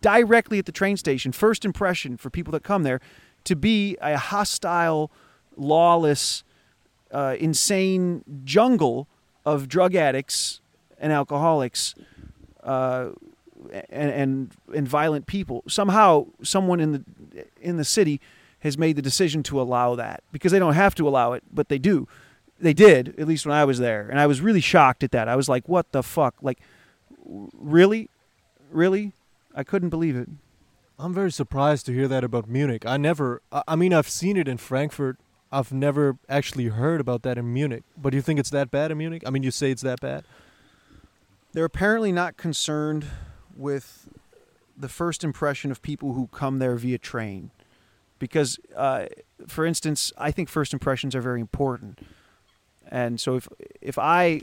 directly 0.05 0.59
at 0.59 0.67
the 0.67 0.71
train 0.71 0.95
station 0.95 1.31
first 1.31 1.65
impression 1.65 2.15
for 2.15 2.29
people 2.29 2.51
that 2.51 2.61
come 2.61 2.83
there 2.83 3.01
to 3.43 3.55
be 3.55 3.97
a 4.01 4.15
hostile, 4.17 5.09
lawless, 5.57 6.43
uh, 7.11 7.35
insane 7.39 8.23
jungle 8.43 9.07
of 9.47 9.67
drug 9.67 9.95
addicts 9.95 10.61
and 10.99 11.11
alcoholics. 11.11 11.95
Uh, 12.63 13.09
and, 13.89 14.11
and 14.11 14.51
and 14.75 14.87
violent 14.87 15.25
people. 15.25 15.63
Somehow, 15.67 16.27
someone 16.43 16.79
in 16.79 16.91
the 16.91 17.45
in 17.59 17.77
the 17.77 17.83
city 17.83 18.21
has 18.59 18.77
made 18.77 18.95
the 18.95 19.01
decision 19.01 19.41
to 19.41 19.59
allow 19.59 19.95
that 19.95 20.23
because 20.31 20.51
they 20.51 20.59
don't 20.59 20.75
have 20.75 20.93
to 20.95 21.07
allow 21.07 21.33
it, 21.33 21.43
but 21.51 21.69
they 21.69 21.79
do. 21.79 22.07
They 22.59 22.73
did 22.73 23.19
at 23.19 23.27
least 23.27 23.43
when 23.43 23.55
I 23.55 23.65
was 23.65 23.79
there, 23.79 24.07
and 24.07 24.19
I 24.19 24.27
was 24.27 24.39
really 24.39 24.61
shocked 24.61 25.03
at 25.03 25.11
that. 25.11 25.27
I 25.27 25.35
was 25.35 25.49
like, 25.49 25.67
"What 25.67 25.91
the 25.93 26.03
fuck? 26.03 26.35
Like, 26.43 26.59
really, 27.25 28.07
really? 28.69 29.13
I 29.55 29.63
couldn't 29.63 29.89
believe 29.89 30.15
it." 30.15 30.29
I'm 30.99 31.13
very 31.13 31.31
surprised 31.31 31.85
to 31.87 31.93
hear 31.93 32.07
that 32.07 32.23
about 32.23 32.47
Munich. 32.47 32.85
I 32.85 32.97
never 32.97 33.41
I 33.51 33.63
I 33.69 33.75
mean 33.75 33.93
I've 33.93 34.09
seen 34.09 34.37
it 34.37 34.47
in 34.47 34.57
Frankfurt. 34.57 35.17
I've 35.51 35.71
never 35.71 36.17
actually 36.27 36.67
heard 36.67 36.99
about 37.01 37.21
that 37.23 37.37
in 37.37 37.53
Munich. 37.53 37.83
But 37.97 38.11
do 38.11 38.17
you 38.17 38.21
think 38.21 38.39
it's 38.39 38.49
that 38.51 38.69
bad 38.71 38.91
in 38.91 38.97
Munich? 38.97 39.23
I 39.25 39.29
mean 39.29 39.43
you 39.43 39.51
say 39.51 39.71
it's 39.71 39.81
that 39.83 39.99
bad? 40.01 40.23
They're 41.53 41.65
apparently 41.65 42.11
not 42.11 42.35
concerned 42.35 43.05
with 43.55 44.09
the 44.77 44.89
first 44.89 45.23
impression 45.23 45.71
of 45.71 45.81
people 45.81 46.13
who 46.13 46.27
come 46.27 46.59
there 46.59 46.75
via 46.75 46.97
train, 46.97 47.51
because, 48.19 48.59
uh, 48.75 49.05
for 49.47 49.65
instance, 49.65 50.11
I 50.17 50.31
think 50.31 50.49
first 50.49 50.73
impressions 50.73 51.15
are 51.15 51.21
very 51.21 51.39
important, 51.39 51.99
and 52.89 53.19
so 53.19 53.35
if 53.35 53.47
if 53.79 53.97
I 53.97 54.41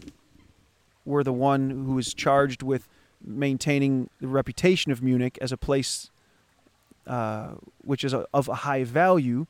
were 1.04 1.22
the 1.22 1.32
one 1.32 1.70
who 1.70 1.94
was 1.94 2.14
charged 2.14 2.62
with 2.62 2.88
maintaining 3.24 4.10
the 4.20 4.28
reputation 4.28 4.92
of 4.92 5.02
Munich 5.02 5.38
as 5.40 5.52
a 5.52 5.56
place 5.56 6.10
uh, 7.06 7.52
which 7.84 8.04
is 8.04 8.12
a, 8.12 8.26
of 8.32 8.48
a 8.48 8.54
high 8.54 8.84
value, 8.84 9.46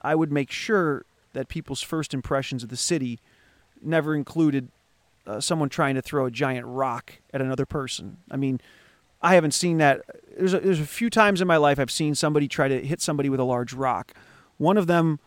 I 0.00 0.14
would 0.14 0.32
make 0.32 0.50
sure 0.50 1.04
that 1.34 1.48
people's 1.48 1.82
first 1.82 2.14
impressions 2.14 2.62
of 2.62 2.68
the 2.68 2.76
city 2.76 3.18
never 3.82 4.14
included 4.14 4.68
uh, 5.26 5.40
someone 5.40 5.68
trying 5.68 5.94
to 5.94 6.02
throw 6.02 6.26
a 6.26 6.30
giant 6.30 6.66
rock 6.66 7.14
at 7.32 7.40
another 7.40 7.66
person. 7.66 8.18
I 8.30 8.36
mean, 8.36 8.60
I 9.20 9.34
haven't 9.34 9.52
seen 9.52 9.78
that. 9.78 10.02
There's 10.36 10.54
a, 10.54 10.60
there's 10.60 10.80
a 10.80 10.86
few 10.86 11.10
times 11.10 11.40
in 11.40 11.46
my 11.46 11.56
life 11.56 11.78
I've 11.78 11.90
seen 11.90 12.14
somebody 12.14 12.48
try 12.48 12.68
to 12.68 12.80
hit 12.80 13.00
somebody 13.00 13.28
with 13.28 13.38
a 13.38 13.44
large 13.44 13.72
rock. 13.72 14.12
One 14.58 14.76
of 14.76 14.86
them 14.86 15.20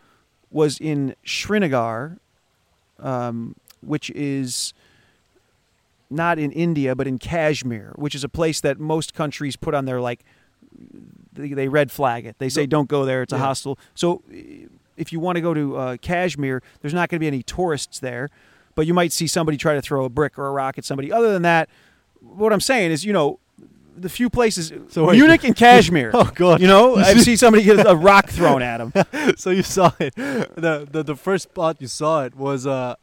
was 0.50 0.78
in 0.78 1.14
Srinagar, 1.24 2.18
um, 2.98 3.56
which 3.80 4.10
is 4.10 4.74
not 6.10 6.38
in 6.38 6.52
India 6.52 6.94
but 6.94 7.06
in 7.06 7.18
Kashmir, 7.18 7.92
which 7.96 8.14
is 8.14 8.24
a 8.24 8.28
place 8.28 8.60
that 8.60 8.78
most 8.78 9.14
countries 9.14 9.56
put 9.56 9.74
on 9.74 9.84
their 9.84 10.00
like 10.00 10.24
they, 11.32 11.68
red 11.68 11.90
flag 11.90 12.24
it. 12.26 12.36
They 12.38 12.48
say 12.48 12.66
don't 12.66 12.88
go 12.88 13.04
there; 13.04 13.22
it's 13.22 13.32
a 13.32 13.36
Yeah. 13.36 13.42
hostile. 13.42 13.78
So, 13.94 14.22
if 14.96 15.12
you 15.12 15.20
want 15.20 15.36
to 15.36 15.42
go 15.42 15.52
to 15.54 15.76
uh, 15.76 15.96
Kashmir, 15.98 16.62
there's 16.80 16.94
not 16.94 17.08
going 17.08 17.16
to 17.16 17.20
be 17.20 17.26
any 17.26 17.42
tourists 17.42 17.98
there, 17.98 18.30
but 18.74 18.86
you 18.86 18.94
might 18.94 19.12
see 19.12 19.26
somebody 19.26 19.58
try 19.58 19.74
to 19.74 19.82
throw 19.82 20.04
a 20.04 20.08
brick 20.08 20.38
or 20.38 20.46
a 20.46 20.50
rock 20.52 20.78
at 20.78 20.84
somebody. 20.84 21.12
Other 21.12 21.32
than 21.32 21.42
that, 21.42 21.68
what 22.20 22.52
I'm 22.52 22.60
saying 22.60 22.90
is, 22.92 23.04
you 23.04 23.12
know, 23.12 23.38
the 23.98 24.08
few 24.08 24.28
places 24.30 24.72
So 24.88 25.06
wait. 25.06 25.16
Munich 25.16 25.44
and 25.44 25.56
Kashmir. 25.56 26.10
Oh 26.14 26.30
god. 26.34 26.60
You 26.60 26.66
know, 26.66 26.96
I've 27.08 27.20
seen 27.22 27.36
somebody 27.36 27.64
get 27.64 27.86
a 27.86 27.96
rock 27.96 28.28
thrown 28.28 28.62
at 28.62 28.78
them. 28.78 29.34
so 29.36 29.50
you 29.50 29.62
saw 29.62 29.92
it. 29.98 30.14
The, 30.14 30.86
the 30.90 31.02
the 31.02 31.16
first 31.16 31.44
spot 31.44 31.76
you 31.80 31.86
saw 31.88 32.24
it 32.24 32.34
was 32.34 32.66
uh 32.66 32.96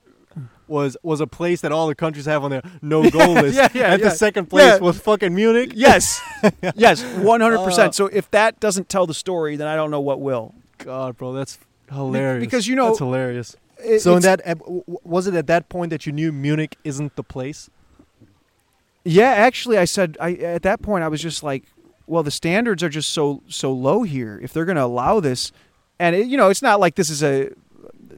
was 0.67 0.95
was 1.03 1.21
a 1.21 1.27
place 1.27 1.61
that 1.61 1.71
all 1.71 1.87
the 1.87 1.95
countries 1.95 2.25
have 2.25 2.43
on 2.43 2.51
their 2.51 2.61
no 2.81 3.09
goal 3.09 3.33
list. 3.33 3.55
yeah, 3.55 3.67
yeah, 3.73 3.93
and 3.93 4.01
yeah. 4.01 4.09
the 4.09 4.15
second 4.15 4.47
place 4.49 4.63
Yeah. 4.65 4.77
was 4.79 4.97
fucking 4.99 5.33
Munich. 5.35 5.71
Yes, 5.75 6.21
yes, 6.75 7.03
100. 7.03 7.57
Uh, 7.57 7.63
percent 7.65 7.95
So 7.95 8.07
if 8.07 8.29
that 8.31 8.59
doesn't 8.59 8.89
tell 8.89 9.05
the 9.07 9.13
story, 9.13 9.55
then 9.55 9.67
I 9.67 9.75
don't 9.75 9.91
know 9.91 10.01
what 10.01 10.19
will. 10.21 10.53
God, 10.77 11.17
bro, 11.17 11.33
that's 11.33 11.57
hilarious. 11.91 12.41
because, 12.43 12.67
you 12.67 12.75
know, 12.75 12.87
that's 12.87 12.99
hilarious. 12.99 13.55
It- 13.83 13.99
So 14.01 14.15
in 14.15 14.21
that 14.23 14.41
uh, 14.47 14.55
was 15.03 15.27
it 15.27 15.33
at 15.35 15.47
that 15.47 15.69
point 15.69 15.89
that 15.89 16.05
you 16.05 16.11
knew 16.11 16.31
Munich 16.31 16.77
isn't 16.83 17.15
the 17.15 17.23
place? 17.23 17.69
Yeah, 19.05 19.29
actually, 19.31 19.77
I 19.77 19.85
said 19.85 20.17
I 20.19 20.33
at 20.35 20.61
that 20.63 20.81
point 20.81 21.03
I 21.03 21.09
was 21.09 21.21
just 21.21 21.43
like, 21.43 21.65
well, 22.07 22.23
the 22.23 22.31
standards 22.31 22.81
are 22.83 22.89
just 22.89 23.09
so 23.11 23.43
so 23.47 23.71
low 23.73 24.03
here. 24.03 24.39
If 24.41 24.53
they're 24.53 24.65
going 24.65 24.77
to 24.77 24.83
allow 24.83 25.19
this, 25.19 25.51
and 25.99 26.15
it, 26.15 26.27
you 26.27 26.37
know, 26.37 26.49
it's 26.49 26.61
not 26.61 26.79
like 26.79 26.95
this 26.95 27.09
is 27.09 27.21
a, 27.21 27.49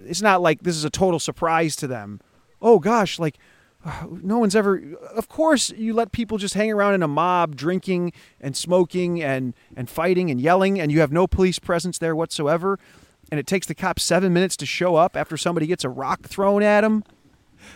it's 0.05 0.21
not 0.21 0.41
like 0.41 0.61
this 0.61 0.75
is 0.75 0.83
a 0.85 0.89
total 0.91 1.19
surprise 1.19 1.75
to 1.77 1.87
them. 1.87 2.21
Oh 2.65 2.79
gosh, 2.79 3.19
like, 3.19 3.37
no 4.09 4.39
one's 4.39 4.55
ever 4.55 4.81
of 5.13 5.29
course 5.29 5.69
you 5.71 5.93
let 5.93 6.11
people 6.11 6.37
just 6.37 6.55
hang 6.55 6.71
around 6.71 6.95
in 6.95 7.03
a 7.03 7.07
mob 7.07 7.55
drinking 7.55 8.11
and 8.41 8.57
smoking 8.57 9.21
and 9.21 9.53
and 9.77 9.89
fighting 9.89 10.29
and 10.31 10.41
yelling 10.41 10.79
and 10.79 10.91
you 10.91 10.99
have 10.99 11.11
no 11.11 11.27
police 11.27 11.59
presence 11.59 11.99
there 11.99 12.15
whatsoever 12.15 12.79
and 13.31 13.39
it 13.39 13.47
takes 13.47 13.67
the 13.67 13.75
cops 13.75 14.03
7 14.03 14.31
minutes 14.33 14.57
to 14.57 14.65
show 14.65 14.95
up 14.95 15.15
after 15.15 15.37
somebody 15.37 15.67
gets 15.67 15.83
a 15.83 15.89
rock 15.89 16.23
thrown 16.23 16.63
at 16.63 16.81
them 16.81 17.03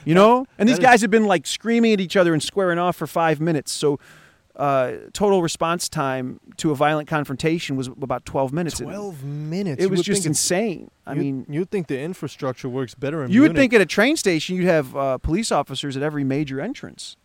you 0.06 0.14
know? 0.14 0.46
And 0.58 0.70
these 0.70 0.78
guys 0.78 1.02
have 1.02 1.10
been 1.10 1.26
like 1.26 1.48
screaming 1.48 1.94
at 1.94 2.00
each 2.00 2.16
other 2.16 2.34
and 2.34 2.44
squaring 2.44 2.78
off 2.78 2.96
for 2.96 3.08
5 3.08 3.40
minutes 3.40 3.72
so 3.72 4.00
uh, 4.60 4.92
total 5.14 5.42
response 5.42 5.88
time 5.88 6.40
to 6.58 6.70
a 6.72 6.76
violent 6.76 7.08
confrontation 7.08 7.78
was 7.78 7.88
about 7.88 8.26
12 8.26 8.52
minutes 8.54 8.80
Twelve 8.80 9.24
minutes. 9.24 9.80
it 9.82 9.86
You 9.86 9.90
was 9.90 10.02
just 10.02 10.26
insane 10.26 10.92
i 11.08 11.14
mean 11.14 11.46
you'd 11.50 11.72
think 11.72 11.88
the 11.88 12.00
infrastructure 12.00 12.68
works 12.68 12.94
better 12.94 13.24
in 13.24 13.32
you 13.32 13.42
would 13.42 13.56
think 13.56 13.74
at 13.74 13.82
a 13.82 13.86
train 13.86 14.16
station 14.18 14.56
you'd 14.58 14.66
have 14.66 14.96
uh, 14.96 15.18
police 15.18 15.52
officers 15.52 15.96
at 15.98 16.04
every 16.04 16.24
major 16.24 16.60
entrance 16.62 17.16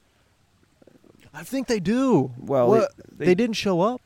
I 1.36 1.42
think 1.42 1.66
they 1.66 1.80
do. 1.80 2.30
Well, 2.38 2.68
What? 2.68 2.92
they- 3.18 3.24
they, 3.26 3.34
didn't 3.34 3.56
show 3.56 3.80
up 3.80 4.00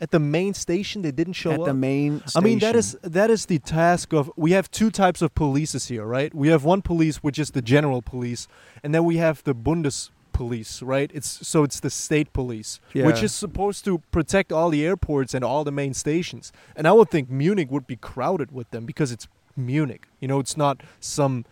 at 0.00 0.12
the 0.12 0.20
main 0.20 0.54
station. 0.54 1.02
They 1.02 1.10
didn't 1.10 1.32
show 1.32 1.50
at 1.50 1.60
up. 1.60 1.66
At 1.66 1.70
the 1.72 1.74
main 1.74 2.20
Station. 2.20 2.32
I 2.36 2.40
mean, 2.44 2.58
that 2.60 2.76
is 2.76 2.96
that 3.02 3.30
is 3.30 3.46
the 3.46 3.58
task 3.58 4.12
of. 4.12 4.30
We 4.36 4.52
have 4.52 4.70
two 4.70 4.90
types 4.90 5.20
of 5.20 5.34
polices 5.34 5.88
here, 5.88 6.04
right? 6.04 6.32
We 6.32 6.48
have 6.48 6.62
one 6.64 6.82
police, 6.82 7.16
which 7.16 7.38
is 7.38 7.50
the 7.50 7.62
general 7.62 8.00
police, 8.00 8.46
and 8.84 8.94
then 8.94 9.04
we 9.04 9.16
have 9.16 9.42
the 9.42 9.54
Bundes 9.56 10.10
police, 10.38 10.82
right? 10.82 11.10
It's 11.12 11.46
so 11.52 11.64
it's 11.64 11.80
the 11.80 11.90
state 11.90 12.32
police, 12.32 12.80
which 13.08 13.22
is 13.24 13.32
supposed 13.34 13.84
to 13.86 13.98
protect 14.16 14.52
all 14.52 14.70
the 14.70 14.86
airports 14.86 15.34
and 15.34 15.42
all 15.44 15.64
the 15.64 15.72
main 15.72 15.94
stations. 15.94 16.52
And 16.76 16.86
I 16.86 16.92
would 16.92 17.10
think 17.10 17.28
Munich 17.28 17.70
would 17.74 17.86
be 17.86 17.96
crowded 17.96 18.52
with 18.52 18.70
them 18.70 18.86
because 18.86 19.10
it's 19.10 19.26
Munich. 19.56 20.06
You 20.20 20.28
know, 20.28 20.38
it's 20.38 20.56
not 20.56 20.76
some 21.00 21.44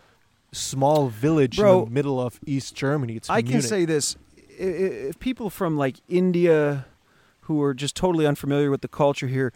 small 0.53 1.09
village 1.09 1.59
in 1.59 1.65
the 1.67 1.91
middle 1.91 2.21
of 2.21 2.39
East 2.47 2.77
Germany. 2.77 3.17
It's 3.17 3.29
I 3.29 3.43
Munich. 3.43 3.53
can 3.53 3.63
say 3.63 3.85
this: 3.85 4.17
if 4.57 5.19
people 5.19 5.51
from 5.51 5.77
like 5.77 5.97
India, 6.09 6.87
who 7.47 7.61
are 7.63 7.75
just 7.75 7.97
totally 7.97 8.25
unfamiliar 8.25 8.71
with 8.71 8.83
the 8.83 8.93
culture 9.03 9.27
here, 9.27 9.53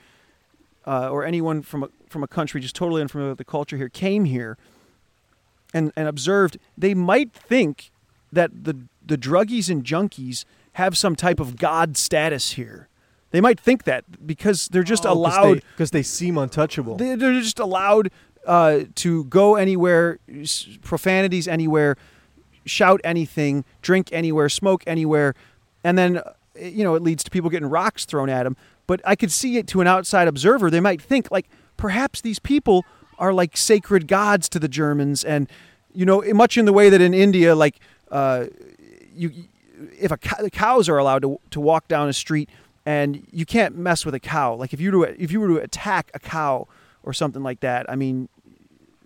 uh, 0.87 1.09
or 1.09 1.25
anyone 1.25 1.63
from 1.63 1.85
a, 1.85 1.89
from 2.09 2.25
a 2.25 2.29
country 2.29 2.61
just 2.61 2.75
totally 2.75 3.01
unfamiliar 3.01 3.31
with 3.31 3.39
the 3.39 3.53
culture 3.59 3.77
here, 3.77 3.89
came 3.89 4.25
here 4.25 4.59
and 5.73 5.93
and 5.95 6.09
observed, 6.09 6.59
they 6.77 6.95
might 6.95 7.33
think 7.33 7.93
that 8.33 8.51
the 8.65 8.75
the 9.05 9.17
druggies 9.19 9.69
and 9.71 9.85
junkies 9.85 10.45
have 10.75 10.97
some 10.97 11.17
type 11.17 11.41
of 11.41 11.57
god 11.57 11.97
status 11.97 12.53
here. 12.53 12.89
They 13.33 13.41
might 13.41 13.59
think 13.61 13.85
that 13.85 14.27
because 14.27 14.69
they're 14.69 14.83
just 14.83 15.07
Oh, 15.07 15.13
allowed 15.13 15.63
because 15.77 15.91
they, 15.93 16.03
seem 16.03 16.37
untouchable. 16.37 16.97
They- 16.97 17.15
They're 17.15 17.41
just 17.41 17.59
allowed 17.61 18.11
uh, 18.47 18.81
to 18.97 19.25
go 19.25 19.55
anywhere, 19.57 20.19
s- 20.29 20.67
profanities 20.83 21.47
anywhere, 21.47 21.97
shout 22.67 23.01
anything, 23.05 23.65
drink 23.83 24.09
anywhere, 24.13 24.49
smoke 24.49 24.83
anywhere, 24.87 25.35
and 25.85 25.97
then 25.99 26.19
uh, 26.19 26.33
you 26.61 26.83
know 26.85 26.95
it 26.95 27.03
leads 27.03 27.23
to 27.25 27.31
people 27.31 27.51
getting 27.51 27.69
rocks 27.69 28.05
thrown 28.05 28.29
at 28.29 28.45
them. 28.45 28.57
But 28.87 29.01
I 29.05 29.15
could 29.15 29.31
see 29.31 29.57
it 29.59 29.67
to 29.69 29.81
an 29.81 29.87
outside 29.87 30.27
observer. 30.27 30.71
They 30.71 30.81
might 30.81 31.01
think 31.01 31.31
like 31.31 31.49
perhaps 31.77 32.21
these 32.21 32.39
people 32.39 32.85
are 33.19 33.33
like 33.33 33.57
sacred 33.57 34.09
gods 34.09 34.49
to 34.51 34.59
the 34.59 34.69
Germans, 34.69 35.23
and 35.23 35.49
you 35.95 36.05
know, 36.07 36.23
much 36.35 36.57
in 36.57 36.65
the 36.65 36.73
way 36.73 36.89
that 36.91 37.01
in 37.01 37.15
India, 37.15 37.55
like 37.55 37.79
uh, 38.11 38.47
you, 39.21 39.45
if 39.99 40.11
a 40.11 40.17
cow, 40.17 40.37
the 40.43 40.51
cows 40.51 40.89
are 40.89 40.99
allowed 40.99 41.23
to 41.23 41.39
to 41.51 41.61
walk 41.61 41.89
down 41.89 42.09
a 42.09 42.13
street, 42.13 42.49
and 42.87 43.27
you 43.31 43.45
can't 43.47 43.77
mess 43.77 44.05
with 44.07 44.15
a 44.15 44.21
cow. 44.21 44.55
Like 44.55 44.73
if 44.73 44.81
you 44.81 44.91
were 44.93 45.07
to, 45.09 45.23
if 45.23 45.31
you 45.33 45.41
were 45.41 45.49
to 45.49 45.57
attack 45.59 46.11
a 46.15 46.19
cow 46.19 46.67
or 47.03 47.13
something 47.13 47.43
like 47.43 47.61
that, 47.61 47.87
I 47.89 47.97
mean, 47.97 48.29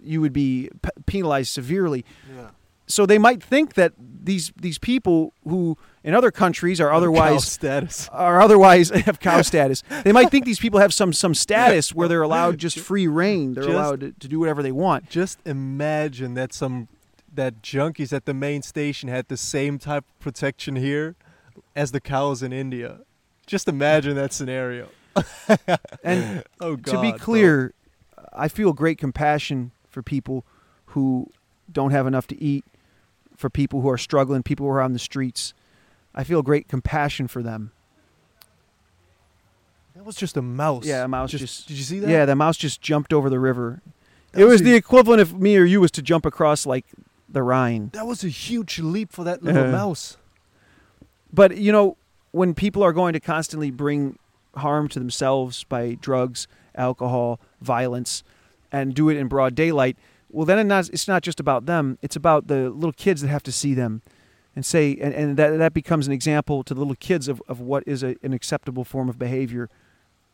you 0.02 0.20
would 0.20 0.32
be 0.32 0.70
p- 0.82 0.90
penalized 1.06 1.50
severely. 1.52 2.04
yeah. 2.34 2.50
So 2.86 3.06
they 3.06 3.16
might 3.16 3.42
think 3.42 3.74
that 3.74 3.94
these 3.98 4.52
these 4.60 4.78
people 4.78 5.32
who 5.48 5.78
in 6.02 6.14
other 6.14 6.30
countries 6.30 6.82
are 6.82 6.92
otherwise 6.92 7.46
status. 7.46 8.08
are 8.12 8.42
otherwise 8.42 8.90
have 9.06 9.20
cow 9.20 9.40
status. 9.40 9.82
They 10.04 10.12
might 10.12 10.30
think 10.30 10.44
these 10.44 10.58
people 10.58 10.80
have 10.80 10.92
some 10.92 11.14
some 11.14 11.32
status 11.34 11.94
where 11.94 12.08
they're 12.08 12.20
allowed 12.20 12.58
just 12.58 12.78
free 12.78 13.06
reign. 13.06 13.54
They're 13.54 13.64
Just- 13.64 13.74
allowed 13.74 14.00
to, 14.00 14.12
to 14.12 14.28
do 14.28 14.38
whatever 14.38 14.62
they 14.62 14.72
want. 14.72 15.08
Just 15.08 15.38
imagine 15.46 16.34
that 16.34 16.52
some 16.52 16.88
that 17.34 17.62
junkies 17.62 18.12
at 18.12 18.24
the 18.26 18.34
main 18.34 18.62
station 18.62 19.08
had 19.08 19.28
the 19.28 19.36
same 19.36 19.78
type 19.78 20.04
of 20.08 20.20
protection 20.20 20.76
here 20.76 21.16
as 21.76 21.90
the 21.92 22.00
cows 22.00 22.42
in 22.42 22.52
India. 22.52 22.98
Just 23.46 23.68
imagine 23.68 24.14
that 24.16 24.32
scenario. 24.32 24.88
And 26.02 26.44
Oh 26.60 26.76
God. 26.76 26.92
to 26.92 27.00
be 27.00 27.10
bro. 27.10 27.18
clear, 27.18 27.74
I 28.32 28.48
feel 28.48 28.72
great 28.72 28.98
compassion 28.98 29.70
for 29.88 30.02
people 30.02 30.44
who 30.86 31.30
don't 31.72 31.90
have 31.92 32.06
enough 32.06 32.26
to 32.28 32.42
eat, 32.42 32.64
for 33.36 33.48
people 33.50 33.80
who 33.80 33.88
are 33.90 33.98
struggling, 33.98 34.42
people 34.42 34.66
who 34.66 34.72
are 34.72 34.80
on 34.80 34.92
the 34.92 34.98
streets. 34.98 35.54
I 36.14 36.24
feel 36.24 36.42
great 36.42 36.68
compassion 36.68 37.26
for 37.28 37.42
them. 37.42 37.72
that 39.94 40.04
was 40.04 40.16
just 40.16 40.36
a 40.36 40.42
mouse. 40.42 40.84
Yeah, 40.86 41.04
a 41.04 41.08
mouse 41.08 41.30
just- 41.30 41.68
Did 41.68 41.76
you 41.76 41.84
see 41.84 41.98
that? 42.00 42.10
Yeah, 42.10 42.24
the 42.24 42.34
mouse 42.36 42.56
just 42.56 42.80
jumped 42.82 43.12
over 43.12 43.30
the 43.30 43.38
river. 43.38 43.80
That 44.32 44.40
it 44.42 44.44
was 44.46 44.60
a- 44.60 44.64
the 44.64 44.74
equivalent 44.74 45.20
if 45.20 45.32
me 45.32 45.56
or 45.56 45.64
you 45.64 45.80
was 45.80 45.90
to 45.92 46.02
jump 46.02 46.26
across 46.26 46.66
like 46.66 46.84
the 47.34 47.42
Rhine. 47.42 47.90
That 47.92 48.06
was 48.06 48.24
a 48.24 48.28
huge 48.28 48.78
leap 48.78 49.12
for 49.12 49.24
that 49.24 49.42
little 49.42 49.66
Uh, 49.66 49.70
mouse. 49.70 50.16
But 51.32 51.58
you 51.58 51.70
know, 51.70 51.96
when 52.30 52.54
people 52.54 52.82
are 52.82 52.92
going 52.92 53.12
to 53.12 53.20
constantly 53.20 53.70
bring 53.70 54.18
harm 54.56 54.88
to 54.88 54.98
themselves 54.98 55.64
by 55.64 55.98
drugs, 56.00 56.48
alcohol, 56.74 57.38
violence, 57.60 58.22
and 58.72 58.94
do 58.94 59.08
it 59.08 59.16
in 59.16 59.28
broad 59.28 59.54
daylight, 59.54 59.96
well, 60.30 60.46
then 60.46 60.70
it's 60.70 61.06
not 61.06 61.22
just 61.22 61.38
about 61.38 61.66
them. 61.66 61.98
It's 62.02 62.16
about 62.16 62.46
the 62.46 62.70
little 62.70 62.92
kids 62.92 63.20
that 63.20 63.28
have 63.28 63.42
to 63.44 63.52
see 63.52 63.74
them, 63.74 64.02
and 64.56 64.64
say, 64.64 64.96
and, 65.00 65.14
and 65.14 65.36
that 65.36 65.58
that 65.58 65.74
becomes 65.74 66.06
an 66.06 66.12
example 66.12 66.62
to 66.64 66.74
the 66.74 66.80
little 66.80 66.96
kids 66.96 67.28
of, 67.28 67.42
of 67.48 67.60
what 67.60 67.82
is 67.86 68.02
a, 68.02 68.16
an 68.22 68.32
acceptable 68.32 68.84
form 68.84 69.08
of 69.08 69.18
behavior. 69.18 69.68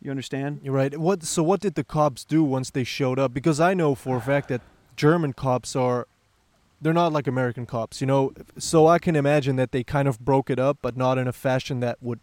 You 0.02 0.10
understand? 0.10 0.60
You're 0.62 0.74
right. 0.74 0.96
What? 0.98 1.24
So 1.24 1.42
what 1.42 1.60
did 1.60 1.74
the 1.74 1.84
cops 1.84 2.24
do 2.24 2.42
once 2.44 2.70
they 2.70 2.84
showed 2.84 3.18
up? 3.18 3.34
Because 3.34 3.60
I 3.60 3.74
know 3.74 3.94
for 3.94 4.16
a 4.16 4.20
fact 4.20 4.48
that 4.48 4.60
German 4.96 5.32
cops 5.32 5.74
are. 5.74 6.06
They're 6.80 6.92
not 6.94 7.12
like 7.12 7.26
American 7.26 7.66
cops, 7.66 8.00
you 8.00 8.06
know. 8.06 8.32
So 8.58 8.86
I 8.86 8.98
can 8.98 9.14
imagine 9.16 9.56
that 9.56 9.72
they 9.72 9.84
kind 9.84 10.08
of 10.08 10.18
broke 10.18 10.48
it 10.50 10.58
up, 10.58 10.78
but 10.80 10.96
not 10.96 11.18
in 11.18 11.28
a 11.28 11.32
fashion 11.32 11.80
that 11.80 11.98
would, 12.02 12.20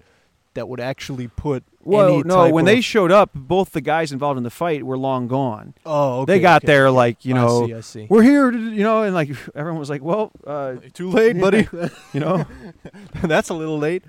that 0.56 0.68
would 0.68 0.80
actually 0.80 1.28
put. 1.28 1.64
Well, 1.84 2.08
any 2.16 2.24
no. 2.24 2.36
type 2.36 2.54
When 2.54 2.64
of- 2.64 2.66
they 2.66 2.82
showed 2.82 3.12
up, 3.12 3.30
both 3.34 3.72
the 3.72 3.82
guys 3.82 4.12
involved 4.12 4.38
in 4.38 4.44
the 4.44 4.50
fight 4.50 4.84
were 4.84 4.98
long 4.98 5.28
gone. 5.28 5.74
Oh, 5.86 6.22
okay. 6.22 6.34
they 6.34 6.40
got 6.40 6.64
okay. 6.64 6.74
there 6.74 6.92
like 6.92 7.24
you 7.24 7.34
know, 7.34 7.64
I 7.64 7.68
see. 7.68 7.74
I 7.76 7.82
see. 7.82 8.08
we're 8.10 8.24
here, 8.24 8.52
you 8.52 8.84
know, 8.84 9.04
and 9.04 9.14
like 9.14 9.30
everyone 9.56 9.80
was 9.80 9.90
like, 9.90 10.02
well, 10.02 10.32
uh, 10.46 10.78
Too 10.94 11.10
late, 11.10 11.40
buddy. 11.40 11.68
you 12.14 12.20
know. 12.20 12.46
That's 13.22 13.50
a 13.50 13.54
little 13.54 13.78
late. 13.78 14.04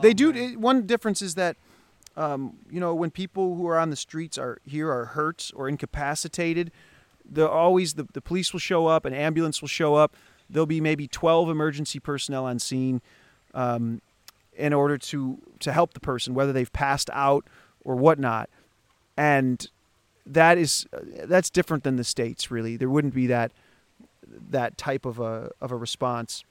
they 0.00 0.14
do. 0.14 0.32
It, 0.32 0.58
one 0.58 0.86
difference 0.86 1.20
is 1.22 1.34
that, 1.36 1.56
um, 2.16 2.56
you 2.70 2.80
know, 2.80 2.94
when 2.94 3.10
people 3.10 3.54
who 3.54 3.66
are 3.68 3.78
on 3.78 3.90
the 3.90 3.96
streets 3.96 4.38
are 4.38 4.58
here 4.64 4.90
are 4.90 5.04
hurt 5.06 5.50
or 5.54 5.68
incapacitated, 5.68 6.72
the 7.32 7.48
always 7.48 7.94
the, 7.94 8.06
the 8.12 8.20
police 8.20 8.52
will 8.52 8.60
show 8.60 8.86
up, 8.86 9.04
an 9.04 9.14
ambulance 9.14 9.60
will 9.60 9.68
show 9.68 9.94
up. 9.94 10.14
There'll 10.50 10.66
be 10.66 10.80
maybe 10.80 11.08
twelve 11.08 11.48
emergency 11.48 11.98
personnel 11.98 12.44
on 12.44 12.58
scene, 12.58 13.00
um, 13.54 14.00
in 14.56 14.72
order 14.72 14.98
to 14.98 15.38
to 15.60 15.72
help 15.72 15.94
the 15.94 16.00
person, 16.00 16.34
whether 16.34 16.52
they've 16.52 16.72
passed 16.72 17.10
out 17.12 17.46
or 17.84 17.96
whatnot, 17.96 18.50
and 19.16 19.68
that 20.26 20.58
is 20.58 20.86
that's 21.24 21.50
different 21.50 21.84
than 21.84 21.96
the 21.96 22.04
states. 22.04 22.50
Really, 22.50 22.76
there 22.76 22.90
wouldn't 22.90 23.14
be 23.14 23.26
that 23.28 23.52
that 24.50 24.76
type 24.76 25.04
of 25.06 25.18
a 25.18 25.50
of 25.60 25.72
a 25.72 25.76
response. 25.76 26.44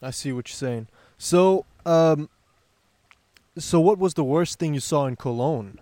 I 0.00 0.10
see 0.10 0.32
what 0.32 0.48
you're 0.48 0.56
saying. 0.56 0.88
So, 1.18 1.64
um, 1.84 2.28
so 3.58 3.78
what 3.80 3.98
was 3.98 4.14
the 4.14 4.24
worst 4.24 4.58
thing 4.58 4.74
you 4.74 4.80
saw 4.80 5.06
in 5.06 5.16
Cologne 5.16 5.78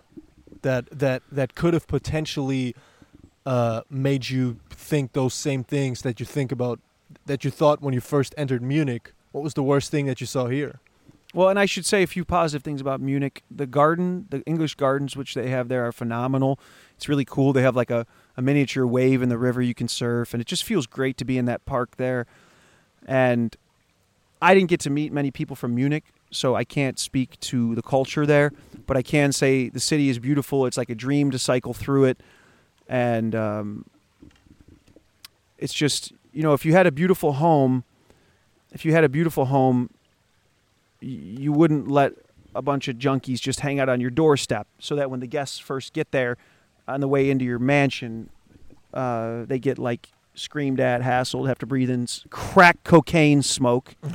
that 0.62 0.90
that 0.90 1.22
that 1.30 1.54
could 1.54 1.74
have 1.74 1.86
potentially 1.86 2.74
uh, 3.46 3.83
made 3.90 4.29
you 4.29 4.59
think 4.70 5.12
those 5.12 5.35
same 5.35 5.64
things 5.64 6.03
that 6.03 6.20
you 6.20 6.26
think 6.26 6.53
about 6.53 6.81
that 7.26 7.44
you 7.44 7.50
thought 7.50 7.83
when 7.83 7.94
you 7.94 8.00
first 8.00 8.35
entered 8.37 8.62
Munich? 8.62 9.12
What 9.33 9.42
was 9.42 9.55
the 9.55 9.62
worst 9.62 9.90
thing 9.90 10.07
that 10.07 10.20
you 10.20 10.26
saw 10.26 10.46
here? 10.46 10.81
Well, 11.33 11.48
and 11.48 11.61
I 11.61 11.66
should 11.66 11.87
say 11.87 12.03
a 12.03 12.09
few 12.09 12.24
positive 12.24 12.64
things 12.64 12.81
about 12.81 13.00
Munich. 13.00 13.44
The 13.50 13.66
garden, 13.66 14.26
the 14.31 14.42
English 14.42 14.74
gardens 14.74 15.16
which 15.16 15.35
they 15.35 15.48
have 15.50 15.68
there 15.68 15.87
are 15.87 15.92
phenomenal. 15.92 16.59
It's 16.96 17.09
really 17.09 17.24
cool. 17.24 17.53
They 17.53 17.62
have 17.62 17.76
like 17.76 17.90
a, 17.90 18.05
a 18.37 18.42
miniature 18.42 18.87
wave 18.87 19.22
in 19.22 19.29
the 19.29 19.38
river 19.38 19.62
you 19.62 19.74
can 19.74 19.87
surf, 19.87 20.35
and 20.35 20.40
it 20.40 20.46
just 20.46 20.64
feels 20.64 20.87
great 20.87 21.16
to 21.18 21.24
be 21.24 21.38
in 21.38 21.44
that 21.44 21.64
park 21.66 21.96
there. 21.98 22.26
And 23.07 23.57
I 24.42 24.55
didn't 24.55 24.70
get 24.70 24.81
to 24.81 24.90
meet 24.90 25.12
many 25.12 25.31
people 25.31 25.55
from 25.55 25.74
Munich, 25.74 26.05
so 26.33 26.57
I 26.57 26.64
can't 26.64 26.98
speak 26.98 27.38
to 27.40 27.76
the 27.76 27.83
culture 27.83 28.26
there, 28.26 28.53
but 28.87 28.96
I 28.96 29.03
can 29.03 29.33
say 29.33 29.68
the 29.68 29.81
city 29.81 30.09
is 30.09 30.18
beautiful. 30.18 30.66
It's 30.66 30.76
like 30.76 30.90
a 30.90 30.94
dream 30.96 31.31
to 31.31 31.38
cycle 31.38 31.74
through 31.74 32.07
it. 32.07 32.20
And 32.90 33.35
um, 33.37 33.85
it's 35.59 35.72
just, 35.72 36.12
you 36.33 36.42
know, 36.42 36.53
if 36.55 36.64
you 36.64 36.72
had 36.72 36.87
a 36.87 36.92
beautiful 36.92 37.35
home, 37.35 37.85
if 38.72 38.85
you 38.85 38.92
had 38.92 39.05
a 39.05 39.09
beautiful 39.09 39.46
home, 39.46 39.90
you 41.00 41.53
wouldn't 41.53 41.88
let 41.88 42.12
a 42.55 42.61
bunch 42.62 42.88
of 42.88 42.96
junkies 42.96 43.40
just 43.40 43.61
hang 43.61 43.79
out 43.79 43.88
on 43.88 44.00
your 44.00 44.11
doorstep 44.11 44.66
so 44.81 44.96
that 44.96 45.11
when 45.11 45.20
the 45.20 45.26
guests 45.26 45.59
first 45.59 45.92
get 45.92 46.11
there 46.11 46.37
on 46.88 47.00
the 47.00 47.07
way 47.09 47.31
into 47.31 47.44
your 47.44 47.61
mansion, 47.61 48.29
uh, 48.92 49.44
they 49.46 49.59
get 49.61 49.79
like 49.79 50.09
screamed 50.35 50.81
at, 50.81 51.00
hassled, 51.03 51.46
have 51.46 51.59
to 51.61 51.66
breathe 51.66 51.90
in 51.90 52.07
crack 52.31 52.83
cocaine 52.85 53.42
smoke. 53.42 53.94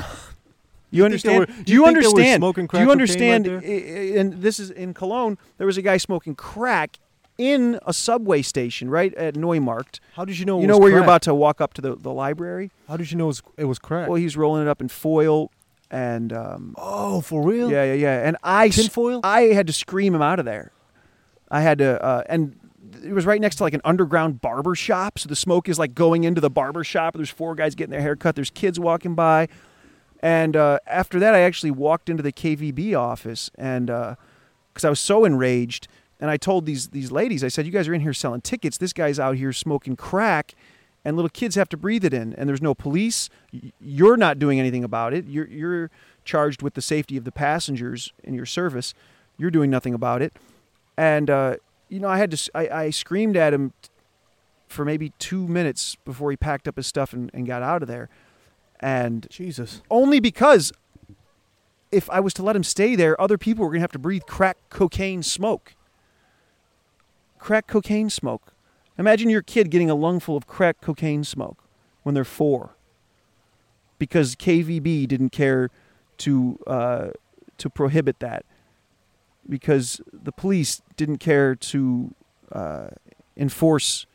You 0.91 1.03
understand? 1.03 1.39
were- 1.39 1.45
Do 1.47 1.73
you 1.73 1.79
you 1.79 1.85
think 1.85 1.97
they 1.97 2.07
were 2.07 2.13
understand? 2.21 2.41
Do 2.69 2.79
you 2.79 2.91
understand? 2.91 3.47
right 3.47 3.63
i- 3.65 3.67
i- 3.67 4.17
and 4.19 4.33
this 4.41 4.59
is 4.61 4.69
in 4.71 4.93
Cologne. 4.93 5.37
There 5.57 5.67
was 5.67 5.77
a 5.77 5.81
guy 5.81 5.97
smoking 5.97 6.35
crack 6.35 6.99
in 7.37 7.79
a 7.85 7.93
subway 7.93 8.41
station 8.41 8.89
right 8.89 9.13
at 9.15 9.35
Neumarkt. 9.35 9.99
How 10.13 10.25
did 10.25 10.39
you 10.39 10.45
know? 10.45 10.59
it 10.59 10.61
you 10.61 10.67
know 10.67 10.75
was 10.75 10.81
where 10.81 10.91
you're 10.91 11.03
about 11.03 11.21
to 11.23 11.35
walk 11.35 11.61
up 11.61 11.73
to 11.75 11.81
the, 11.81 11.95
the 11.95 12.11
library. 12.11 12.71
How 12.87 12.97
did 12.97 13.11
you 13.11 13.17
know 13.17 13.25
it 13.25 13.27
was, 13.27 13.43
it 13.57 13.65
was 13.65 13.79
crack? 13.79 14.07
Well, 14.07 14.15
he's 14.15 14.37
rolling 14.37 14.61
it 14.61 14.67
up 14.67 14.81
in 14.81 14.87
foil, 14.87 15.51
and 15.91 16.31
um, 16.31 16.75
oh, 16.77 17.21
for 17.21 17.43
real? 17.43 17.71
yeah, 17.71 17.83
yeah, 17.83 17.93
yeah. 17.93 18.27
And 18.27 18.37
I, 18.43 18.69
Tinfoil? 18.69 19.21
I 19.23 19.41
had 19.43 19.67
to 19.67 19.73
scream 19.73 20.15
him 20.15 20.21
out 20.21 20.39
of 20.39 20.45
there. 20.45 20.71
I 21.51 21.61
had 21.61 21.77
to, 21.79 22.01
uh, 22.03 22.23
and 22.27 22.57
it 23.03 23.13
was 23.13 23.25
right 23.25 23.39
next 23.39 23.57
to 23.57 23.63
like 23.63 23.73
an 23.73 23.81
underground 23.83 24.41
barber 24.41 24.75
shop. 24.75 25.19
So 25.19 25.27
the 25.27 25.35
smoke 25.35 25.69
is 25.69 25.77
like 25.77 25.93
going 25.93 26.23
into 26.23 26.41
the 26.41 26.49
barber 26.49 26.83
shop. 26.83 27.15
There's 27.15 27.29
four 27.29 27.55
guys 27.55 27.75
getting 27.75 27.91
their 27.91 28.01
hair 28.01 28.15
cut. 28.15 28.35
There's 28.35 28.49
kids 28.49 28.79
walking 28.79 29.15
by. 29.15 29.47
And 30.21 30.55
uh, 30.55 30.79
after 30.87 31.19
that, 31.19 31.35
I 31.35 31.41
actually 31.41 31.71
walked 31.71 32.09
into 32.09 32.23
the 32.23 32.31
KVB 32.31 32.97
office, 32.97 33.51
and 33.55 33.87
because 33.87 34.83
I 34.83 34.89
was 34.89 34.99
so 34.99 35.23
enraged, 35.23 35.87
and 36.19 36.29
I 36.29 36.37
told 36.37 36.65
these 36.65 36.89
these 36.89 37.11
ladies, 37.11 37.43
I 37.43 37.47
said, 37.49 37.65
"You 37.65 37.71
guys 37.71 37.87
are 37.87 37.93
in 37.93 38.01
here 38.01 38.13
selling 38.13 38.41
tickets. 38.41 38.77
This 38.77 38.93
guy's 38.93 39.19
out 39.19 39.35
here 39.35 39.51
smoking 39.51 39.95
crack, 39.95 40.53
and 41.03 41.15
little 41.15 41.29
kids 41.29 41.55
have 41.55 41.69
to 41.69 41.77
breathe 41.77 42.05
it 42.05 42.13
in. 42.13 42.33
And 42.33 42.47
there's 42.47 42.61
no 42.61 42.73
police. 42.73 43.29
You're 43.81 44.17
not 44.17 44.39
doing 44.39 44.59
anything 44.59 44.83
about 44.83 45.13
it. 45.13 45.27
You're 45.27 45.47
you're 45.47 45.91
charged 46.23 46.61
with 46.61 46.73
the 46.73 46.81
safety 46.81 47.17
of 47.17 47.23
the 47.23 47.31
passengers 47.31 48.13
in 48.23 48.33
your 48.33 48.45
service. 48.45 48.93
You're 49.37 49.51
doing 49.51 49.69
nothing 49.69 49.93
about 49.93 50.21
it." 50.21 50.33
And 50.97 51.29
uh, 51.29 51.57
you 51.89 51.99
know, 51.99 52.07
I 52.07 52.17
had 52.17 52.31
to. 52.31 52.51
I 52.55 52.89
screamed 52.89 53.35
at 53.35 53.53
him 53.53 53.73
for 54.67 54.85
maybe 54.85 55.13
two 55.19 55.47
minutes 55.47 55.95
before 56.05 56.31
he 56.31 56.37
packed 56.37 56.67
up 56.67 56.75
his 56.75 56.87
stuff 56.87 57.13
and, 57.13 57.29
and 57.33 57.45
got 57.45 57.61
out 57.61 57.81
of 57.81 57.87
there. 57.87 58.09
And 58.79 59.27
Jesus. 59.29 59.81
only 59.89 60.19
because 60.19 60.73
if 61.91 62.09
I 62.09 62.19
was 62.19 62.33
to 62.35 62.43
let 62.43 62.55
him 62.55 62.63
stay 62.63 62.95
there, 62.95 63.19
other 63.19 63.37
people 63.37 63.63
were 63.63 63.69
going 63.69 63.79
to 63.79 63.83
have 63.83 63.91
to 63.93 63.99
breathe 63.99 64.23
crack 64.27 64.57
cocaine 64.69 65.23
smoke. 65.23 65.75
Crack 67.45 67.67
cocaine 67.67 68.09
smoke. 68.09 68.55
Imagine 68.97 69.29
your 69.29 69.43
kid 69.43 69.69
getting 69.69 69.87
a 69.87 69.93
lungful 69.93 70.35
of 70.35 70.47
crack 70.47 70.81
cocaine 70.81 71.23
smoke 71.23 71.63
when 72.01 72.15
they're 72.15 72.23
four 72.23 72.71
because 73.99 74.35
KVB 74.35 75.07
didn't 75.07 75.29
care 75.29 75.69
to 76.17 76.57
uh, 76.65 77.09
to 77.59 77.69
prohibit 77.69 78.17
that 78.17 78.45
because 79.47 80.01
the 80.11 80.31
police 80.31 80.81
didn't 80.97 81.19
care 81.19 81.53
to 81.53 82.15
uh, 82.51 82.87
enforce. 83.37 84.07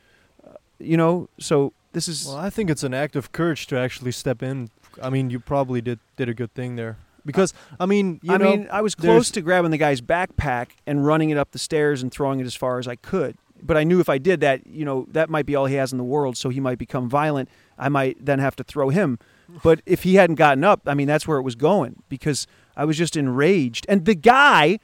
Uh, 0.44 0.54
you 0.80 0.96
know, 0.96 1.28
so 1.38 1.72
this 1.92 2.08
is 2.08 2.26
Well, 2.26 2.36
I 2.36 2.50
think 2.50 2.68
it's 2.68 2.82
an 2.82 2.94
act 2.94 3.14
of 3.14 3.30
courage 3.30 3.68
to 3.68 3.78
actually 3.78 4.10
step 4.10 4.42
in. 4.42 4.70
I 5.00 5.08
mean, 5.08 5.30
you 5.30 5.38
probably 5.38 5.80
did 5.80 6.00
did 6.16 6.28
a 6.28 6.34
good 6.34 6.52
thing 6.52 6.74
there 6.74 6.96
because 7.24 7.52
I 7.78 7.86
mean, 7.86 8.20
you 8.22 8.32
I 8.34 8.36
know, 8.36 8.50
mean, 8.50 8.68
I 8.70 8.80
was 8.82 8.94
close 8.94 9.30
to 9.32 9.40
grabbing 9.42 9.70
the 9.70 9.78
guy's 9.78 10.00
backpack 10.00 10.68
and 10.86 11.04
running 11.06 11.30
it 11.30 11.36
up 11.38 11.50
the 11.52 11.58
stairs 11.58 12.02
and 12.02 12.10
throwing 12.12 12.40
it 12.40 12.46
as 12.46 12.54
far 12.54 12.78
as 12.78 12.86
I 12.88 12.96
could. 12.96 13.36
But 13.62 13.76
I 13.76 13.84
knew 13.84 14.00
if 14.00 14.08
I 14.08 14.16
did 14.18 14.40
that, 14.40 14.66
you 14.66 14.84
know, 14.86 15.06
that 15.10 15.28
might 15.28 15.44
be 15.44 15.54
all 15.54 15.66
he 15.66 15.74
has 15.74 15.92
in 15.92 15.98
the 15.98 16.04
world, 16.04 16.36
so 16.38 16.48
he 16.48 16.60
might 16.60 16.78
become 16.78 17.10
violent. 17.10 17.48
I 17.78 17.90
might 17.90 18.24
then 18.24 18.38
have 18.38 18.56
to 18.56 18.64
throw 18.64 18.88
him. 18.88 19.18
But 19.62 19.82
if 19.86 20.02
he 20.02 20.14
hadn't 20.14 20.36
gotten 20.36 20.64
up, 20.64 20.80
I 20.86 20.94
mean, 20.94 21.06
that's 21.06 21.28
where 21.28 21.36
it 21.38 21.42
was 21.42 21.56
going 21.56 22.02
because 22.08 22.46
I 22.76 22.86
was 22.86 22.96
just 22.96 23.16
enraged. 23.16 23.84
And 23.88 24.06
the 24.06 24.14
guy, 24.14 24.78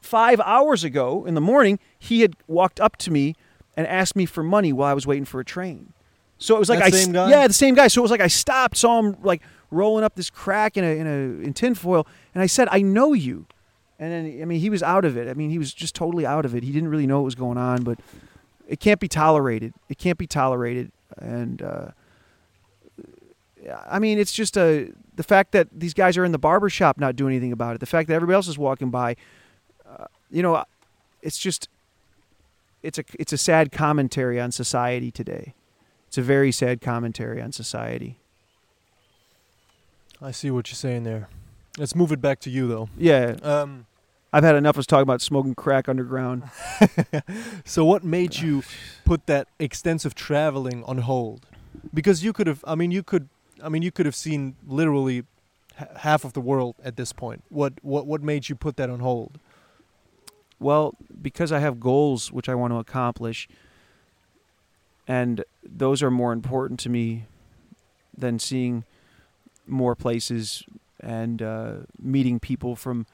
five 0.00 0.40
hours 0.40 0.84
ago 0.84 1.24
in 1.26 1.34
the 1.34 1.40
morning, 1.40 1.78
he 1.98 2.20
had 2.22 2.36
walked 2.46 2.80
up 2.80 2.96
to 2.98 3.10
me 3.10 3.34
and 3.76 3.86
asked 3.86 4.16
me 4.16 4.24
for 4.24 4.42
money 4.42 4.72
while 4.72 4.90
I 4.90 4.94
was 4.94 5.06
waiting 5.06 5.24
for 5.26 5.40
a 5.40 5.44
train. 5.44 5.92
So 6.38 6.56
it 6.56 6.58
was 6.58 6.68
like 6.68 6.78
That 6.78 6.86
I 6.86 6.90
same 6.90 7.12
guy? 7.12 7.30
yeah, 7.30 7.46
the 7.46 7.52
same 7.54 7.74
guy. 7.74 7.88
So 7.88 8.00
it 8.00 8.02
was 8.02 8.10
like 8.10 8.20
I 8.20 8.28
stopped, 8.28 8.76
saw 8.76 8.98
him 9.00 9.16
like 9.22 9.42
rolling 9.70 10.04
up 10.04 10.14
this 10.14 10.30
crack 10.30 10.76
in 10.76 10.84
a 10.84 10.98
in 10.98 11.06
a 11.06 11.44
in 11.44 11.52
tinfoil, 11.52 12.06
and 12.34 12.42
I 12.42 12.46
said, 12.46 12.68
"I 12.70 12.82
know 12.82 13.12
you." 13.12 13.46
And 13.98 14.12
then 14.12 14.42
I 14.42 14.44
mean, 14.44 14.60
he 14.60 14.70
was 14.70 14.82
out 14.82 15.04
of 15.04 15.16
it. 15.16 15.28
I 15.28 15.34
mean, 15.34 15.50
he 15.50 15.58
was 15.58 15.72
just 15.72 15.94
totally 15.94 16.26
out 16.26 16.44
of 16.44 16.54
it. 16.54 16.62
He 16.62 16.72
didn't 16.72 16.88
really 16.88 17.06
know 17.06 17.18
what 17.18 17.24
was 17.24 17.34
going 17.34 17.58
on, 17.58 17.82
but 17.82 17.98
it 18.68 18.80
can't 18.80 19.00
be 19.00 19.08
tolerated. 19.08 19.72
It 19.88 19.98
can't 19.98 20.18
be 20.18 20.26
tolerated. 20.26 20.92
And 21.18 21.62
uh, 21.62 21.88
I 23.88 23.98
mean, 23.98 24.18
it's 24.18 24.32
just 24.32 24.56
a 24.56 24.92
the 25.14 25.22
fact 25.22 25.52
that 25.52 25.68
these 25.72 25.94
guys 25.94 26.16
are 26.16 26.24
in 26.24 26.32
the 26.32 26.38
barber 26.38 26.68
shop 26.68 26.98
not 26.98 27.16
doing 27.16 27.34
anything 27.34 27.52
about 27.52 27.74
it. 27.74 27.80
The 27.80 27.86
fact 27.86 28.08
that 28.08 28.14
everybody 28.14 28.34
else 28.34 28.48
is 28.48 28.58
walking 28.58 28.90
by, 28.90 29.16
uh, 29.88 30.06
you 30.30 30.42
know, 30.42 30.62
it's 31.22 31.38
just 31.38 31.68
it's 32.82 32.98
a 32.98 33.04
it's 33.18 33.32
a 33.32 33.38
sad 33.38 33.72
commentary 33.72 34.40
on 34.40 34.52
society 34.52 35.10
today. 35.10 35.54
It's 36.06 36.18
a 36.18 36.22
very 36.22 36.52
sad 36.52 36.80
commentary 36.80 37.40
on 37.40 37.52
society. 37.52 38.20
I 40.20 40.30
see 40.30 40.50
what 40.50 40.68
you're 40.70 40.76
saying 40.76 41.04
there. 41.04 41.28
Let's 41.78 41.94
move 41.94 42.10
it 42.12 42.20
back 42.20 42.40
to 42.40 42.50
you 42.50 42.66
though. 42.68 42.88
Yeah, 42.96 43.36
Um, 43.42 43.86
I've 44.32 44.44
had 44.44 44.54
enough 44.56 44.76
of 44.76 44.80
us 44.80 44.86
talking 44.86 45.02
about 45.02 45.20
smoking 45.22 45.54
crack 45.54 45.88
underground. 45.88 46.44
so 47.64 47.84
what 47.84 48.02
made 48.04 48.36
you 48.36 48.62
put 49.04 49.26
that 49.26 49.48
extensive 49.58 50.14
traveling 50.14 50.82
on 50.84 50.98
hold? 50.98 51.46
Because 51.94 52.24
you 52.24 52.32
could 52.32 52.46
have, 52.46 52.64
I 52.66 52.74
mean, 52.74 52.90
you 52.90 53.02
could, 53.02 53.28
I 53.62 53.68
mean, 53.68 53.82
you 53.82 53.90
could 53.92 54.04
have 54.06 54.14
seen 54.16 54.56
literally 54.66 55.18
h- 55.80 55.88
half 55.98 56.24
of 56.24 56.32
the 56.32 56.40
world 56.40 56.74
at 56.84 56.96
this 56.96 57.12
point. 57.12 57.44
What 57.50 57.74
what 57.82 58.06
what 58.06 58.22
made 58.22 58.48
you 58.48 58.56
put 58.56 58.76
that 58.76 58.90
on 58.90 59.00
hold? 59.00 59.38
Well, 60.58 60.94
because 61.22 61.52
I 61.52 61.60
have 61.60 61.78
goals 61.78 62.32
which 62.32 62.48
I 62.48 62.54
want 62.54 62.72
to 62.72 62.78
accomplish, 62.78 63.48
and 65.06 65.44
those 65.62 66.02
are 66.02 66.10
more 66.10 66.32
important 66.32 66.80
to 66.80 66.88
me 66.88 67.24
than 68.16 68.38
seeing 68.38 68.84
more 69.66 69.94
places 69.94 70.64
and 71.00 71.42
uh, 71.42 71.72
meeting 72.00 72.40
people 72.40 72.76
from 72.76 73.06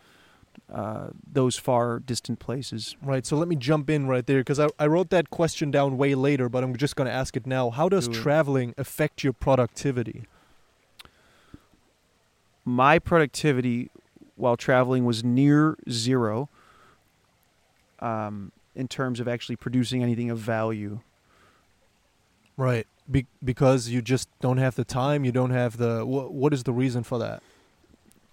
uh, 0.72 1.08
those 1.30 1.58
far 1.58 1.98
distant 1.98 2.38
places. 2.38 2.96
Right. 3.02 3.26
So 3.26 3.36
let 3.36 3.48
me 3.48 3.56
jump 3.56 3.90
in 3.90 4.06
right 4.06 4.24
there 4.24 4.40
because 4.40 4.60
I, 4.60 4.68
I 4.78 4.86
wrote 4.86 5.10
that 5.10 5.30
question 5.30 5.70
down 5.70 5.98
way 5.98 6.14
later, 6.14 6.48
but 6.48 6.64
I'm 6.64 6.76
just 6.76 6.96
going 6.96 7.06
to 7.06 7.12
ask 7.12 7.36
it 7.36 7.46
now. 7.46 7.70
How 7.70 7.88
does 7.88 8.08
Do 8.08 8.14
traveling 8.14 8.74
affect 8.78 9.22
your 9.22 9.32
productivity? 9.32 10.24
My 12.64 12.98
productivity 12.98 13.90
while 14.36 14.56
traveling 14.56 15.04
was 15.04 15.22
near 15.22 15.76
zero 15.90 16.48
um, 18.00 18.52
in 18.74 18.88
terms 18.88 19.20
of 19.20 19.28
actually 19.28 19.56
producing 19.56 20.02
anything 20.02 20.30
of 20.30 20.38
value. 20.38 21.00
Right. 22.56 22.86
Be- 23.10 23.26
because 23.42 23.88
you 23.88 24.02
just 24.02 24.28
don't 24.40 24.58
have 24.58 24.76
the 24.76 24.84
time. 24.84 25.24
You 25.24 25.32
don't 25.32 25.50
have 25.50 25.76
the. 25.76 26.04
Wh- 26.04 26.32
what 26.32 26.52
is 26.52 26.62
the 26.64 26.72
reason 26.72 27.02
for 27.02 27.18
that? 27.18 27.42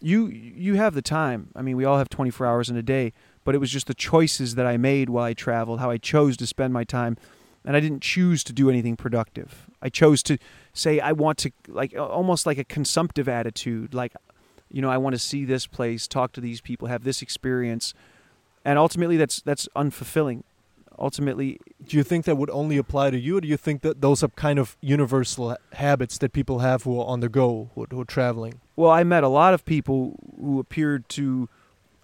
you 0.02 0.28
you 0.28 0.76
have 0.76 0.94
the 0.94 1.02
time. 1.02 1.50
I 1.56 1.62
mean, 1.62 1.78
we 1.78 1.86
all 1.86 1.98
have 1.98 2.10
24 2.10 2.46
hours 2.46 2.70
in 2.70 2.78
a 2.78 2.82
day, 2.82 3.14
but 3.44 3.56
it 3.56 3.58
was 3.60 3.72
just 3.72 3.88
the 3.88 3.94
choices 3.94 4.56
that 4.56 4.66
I 4.66 4.78
made 4.78 5.10
while 5.10 5.26
I 5.26 5.34
traveled, 5.34 5.80
how 5.80 5.90
I 5.90 5.98
chose 5.98 6.38
to 6.38 6.48
spend 6.48 6.74
my 6.74 6.84
time, 6.84 7.18
and 7.66 7.76
I 7.76 7.80
didn't 7.80 8.02
choose 8.02 8.44
to 8.46 8.54
do 8.54 8.70
anything 8.70 8.96
productive. 8.96 9.70
I 9.82 9.90
chose 9.90 10.24
to 10.24 10.38
say 10.74 11.00
I 11.00 11.12
want 11.12 11.38
to 11.40 11.52
like 11.68 11.96
almost 11.98 12.46
like 12.46 12.58
a 12.58 12.64
consumptive 12.64 13.28
attitude, 13.28 13.94
like 13.94 14.14
you 14.72 14.82
know, 14.82 14.90
I 14.90 14.98
want 14.98 15.14
to 15.16 15.20
see 15.20 15.46
this 15.46 15.66
place, 15.68 16.08
talk 16.08 16.32
to 16.34 16.42
these 16.42 16.62
people, 16.62 16.88
have 16.88 17.04
this 17.04 17.22
experience, 17.22 17.94
and 18.64 18.80
ultimately 18.80 19.18
that's 19.18 19.42
that's 19.42 19.68
unfulfilling. 19.76 20.44
Ultimately, 21.00 21.60
Do 21.86 21.98
you 21.98 22.04
think 22.04 22.26
that 22.26 22.36
would 22.36 22.50
only 22.50 22.78
apply 22.78 23.10
to 23.10 23.18
you, 23.18 23.38
or 23.38 23.42
do 23.42 23.48
you 23.48 23.58
think 23.58 23.82
that 23.82 24.02
those 24.02 24.22
are 24.22 24.28
kind 24.30 24.60
of 24.60 24.76
universal 24.82 25.56
habits 25.74 26.18
that 26.20 26.34
people 26.34 26.60
have 26.60 26.84
who 26.84 27.00
are 27.00 27.06
on 27.06 27.22
the 27.22 27.30
go, 27.30 27.70
who, 27.74 27.88
who 27.90 28.02
are 28.02 28.06
traveling? 28.06 28.60
Well, 28.76 28.92
I 28.92 29.04
met 29.04 29.24
a 29.24 29.30
lot 29.30 29.54
of 29.54 29.66
people 29.66 30.20
who 30.40 30.60
appeared 30.60 31.08
to 31.10 31.50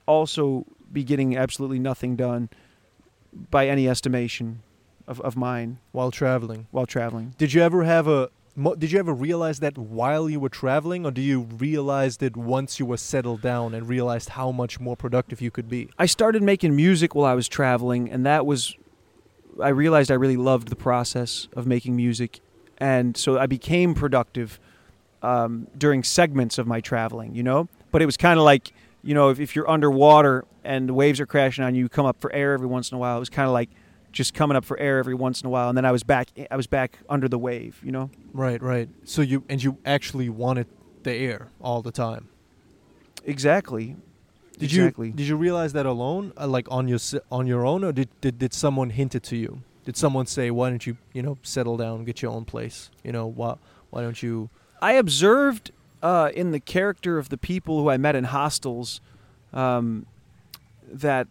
also 0.06 0.66
be 0.92 1.04
getting 1.04 1.36
absolutely 1.38 1.80
nothing 1.80 2.16
done 2.16 2.50
by 3.52 3.68
any 3.68 3.88
estimation 3.90 4.62
of, 5.08 5.20
of 5.22 5.36
mine 5.36 5.80
while 5.92 6.10
traveling? 6.12 6.68
while 6.72 6.86
traveling. 6.86 7.36
Did 7.38 7.54
you 7.54 7.62
ever 7.62 7.84
have 7.84 8.08
a? 8.08 8.30
Did 8.78 8.94
you 8.94 9.00
ever 9.00 9.14
realize 9.14 9.60
that 9.60 9.78
while 9.78 10.30
you 10.30 10.40
were 10.40 10.48
traveling, 10.48 11.06
or 11.06 11.12
do 11.12 11.22
you 11.22 11.42
realize 11.42 12.18
it 12.22 12.38
once 12.38 12.80
you 12.80 12.86
were 12.86 12.96
settled 12.96 13.42
down 13.42 13.74
and 13.74 13.90
realized 13.90 14.30
how 14.30 14.50
much 14.54 14.80
more 14.80 14.96
productive 14.96 15.42
you 15.42 15.52
could 15.52 15.68
be? 15.68 15.90
I 16.00 16.06
started 16.06 16.42
making 16.42 16.74
music 16.74 17.14
while 17.14 17.26
I 17.26 17.34
was 17.34 17.50
traveling, 17.50 18.10
and 18.10 18.26
that 18.26 18.46
was, 18.46 18.78
I 19.62 19.70
realized 19.70 20.12
I 20.12 20.16
really 20.16 20.38
loved 20.38 20.68
the 20.68 20.76
process 20.76 21.48
of 21.56 21.66
making 21.68 21.96
music. 21.96 22.40
And 22.78 23.16
so 23.16 23.40
I 23.40 23.46
became 23.46 23.94
productive 23.94 24.60
um, 25.22 25.68
during 25.78 26.04
segments 26.04 26.58
of 26.58 26.68
my 26.68 26.82
traveling, 26.82 27.36
you 27.36 27.44
know? 27.44 27.68
But 27.92 28.02
it 28.02 28.06
was 28.06 28.18
kind 28.18 28.38
of 28.38 28.46
like, 28.46 28.74
you 29.04 29.14
know, 29.14 29.30
if, 29.30 29.40
if 29.40 29.56
you're 29.56 29.70
underwater 29.70 30.46
and 30.64 30.90
the 30.90 30.94
waves 30.94 31.20
are 31.20 31.26
crashing 31.26 31.64
on 31.64 31.76
you, 31.76 31.84
you 31.84 31.90
come 31.90 32.06
up 32.06 32.20
for 32.20 32.32
air 32.34 32.54
every 32.54 32.68
once 32.68 32.92
in 32.92 32.96
a 32.96 33.00
while. 33.00 33.18
It 33.18 33.20
was 33.20 33.30
kind 33.30 33.48
of 33.48 33.54
like 33.54 33.70
just 34.12 34.34
coming 34.34 34.58
up 34.58 34.66
for 34.66 34.78
air 34.80 34.98
every 35.00 35.14
once 35.14 35.42
in 35.42 35.48
a 35.48 35.50
while. 35.50 35.70
And 35.70 35.78
then 35.78 35.86
I 35.86 35.92
was 35.92 36.04
back, 36.04 36.30
I 36.50 36.56
was 36.56 36.68
back 36.68 37.00
under 37.10 37.28
the 37.28 37.38
wave, 37.38 37.80
you 37.84 37.92
know? 37.92 38.10
Right, 38.34 38.62
right. 38.62 38.90
So 39.04 39.22
you 39.22 39.44
and 39.50 39.64
you 39.64 39.78
actually 39.86 40.30
wanted 40.30 40.68
the 41.04 41.14
air 41.14 41.50
all 41.62 41.82
the 41.82 41.92
time. 41.92 42.30
Exactly. 43.24 43.96
Did 44.58 44.72
exactly. 44.72 45.08
you 45.08 45.14
did 45.14 45.28
you 45.28 45.36
realize 45.36 45.74
that 45.74 45.86
alone, 45.86 46.34
uh, 46.38 46.48
like 46.48 46.68
on 46.72 46.88
your 46.88 47.00
on 47.32 47.48
your 47.48 47.66
own, 47.66 47.84
or 47.84 47.92
did, 47.92 48.10
did 48.22 48.40
did 48.40 48.54
someone 48.54 48.90
hint 48.92 49.16
it 49.16 49.24
to 49.24 49.36
you? 49.36 49.62
Did 49.84 49.98
someone 49.98 50.26
say, 50.26 50.50
"Why 50.50 50.70
don't 50.70 50.86
you, 50.86 50.98
you 51.14 51.22
know, 51.22 51.38
settle 51.44 51.78
down, 51.78 52.06
get 52.06 52.22
your 52.22 52.32
own 52.32 52.46
place"? 52.46 52.90
You 53.04 53.12
know, 53.12 53.28
why 53.28 53.56
why 53.90 54.02
don't 54.02 54.22
you? 54.24 54.50
I 54.82 54.94
observed 54.94 55.72
uh, 56.02 56.32
in 56.34 56.52
the 56.52 56.60
character 56.60 57.18
of 57.18 57.30
the 57.30 57.38
people 57.38 57.82
who 57.82 57.90
I 57.90 57.98
met 57.98 58.16
in 58.16 58.26
hostels 58.26 59.02
um, 59.54 60.06
that 60.92 61.28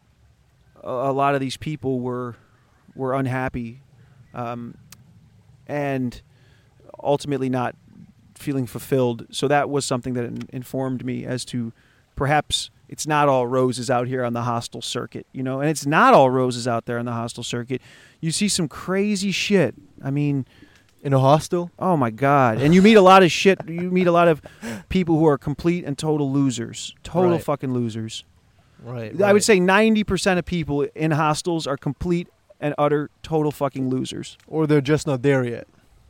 a, 0.82 0.90
a 0.90 1.12
lot 1.12 1.34
of 1.34 1.40
these 1.40 1.56
people 1.56 2.00
were 2.00 2.36
were 2.94 3.14
unhappy 3.14 3.80
um, 4.34 4.76
and 5.66 6.20
ultimately 7.02 7.48
not 7.48 7.74
feeling 8.34 8.66
fulfilled. 8.66 9.26
So 9.30 9.48
that 9.48 9.70
was 9.70 9.84
something 9.84 10.14
that 10.14 10.46
informed 10.52 11.04
me 11.04 11.24
as 11.24 11.44
to 11.46 11.72
perhaps 12.16 12.70
it's 12.88 13.06
not 13.06 13.28
all 13.28 13.46
roses 13.46 13.90
out 13.90 14.06
here 14.08 14.24
on 14.24 14.32
the 14.32 14.42
hostel 14.42 14.82
circuit, 14.82 15.26
you 15.32 15.42
know, 15.42 15.60
and 15.60 15.70
it's 15.70 15.86
not 15.86 16.14
all 16.14 16.30
roses 16.30 16.68
out 16.68 16.86
there 16.86 16.98
on 16.98 17.04
the 17.06 17.12
hostel 17.12 17.42
circuit. 17.42 17.80
You 18.20 18.30
see 18.30 18.48
some 18.48 18.68
crazy 18.68 19.30
shit. 19.32 19.74
I 20.02 20.10
mean, 20.10 20.46
In 21.02 21.12
a 21.12 21.18
hostel? 21.20 21.70
Oh 21.78 21.96
my 21.98 22.10
god! 22.10 22.60
And 22.62 22.74
you 22.74 22.80
meet 22.80 22.94
a 22.96 23.02
lot 23.02 23.22
of 23.22 23.30
shit. 23.30 23.58
You 23.68 23.90
meet 23.90 24.06
a 24.06 24.12
lot 24.12 24.26
of 24.28 24.40
people 24.88 25.18
who 25.18 25.26
are 25.26 25.36
complete 25.36 25.84
and 25.84 25.98
total 25.98 26.32
losers. 26.32 26.94
Total 27.02 27.32
Right. 27.32 27.42
fucking 27.44 27.74
losers. 27.74 28.24
Right. 28.82 29.20
I 29.20 29.32
would 29.34 29.44
say 29.44 29.60
ninety 29.60 30.02
percent 30.04 30.38
of 30.38 30.46
people 30.46 30.82
in 30.94 31.10
hostels 31.10 31.66
are 31.66 31.76
complete 31.76 32.28
and 32.60 32.74
utter 32.78 33.10
total 33.22 33.50
fucking 33.52 33.90
losers. 33.90 34.38
or 34.46 34.66
they're 34.66 34.80
just 34.80 35.06
not 35.06 35.20
there 35.22 35.44
yet, 35.44 35.66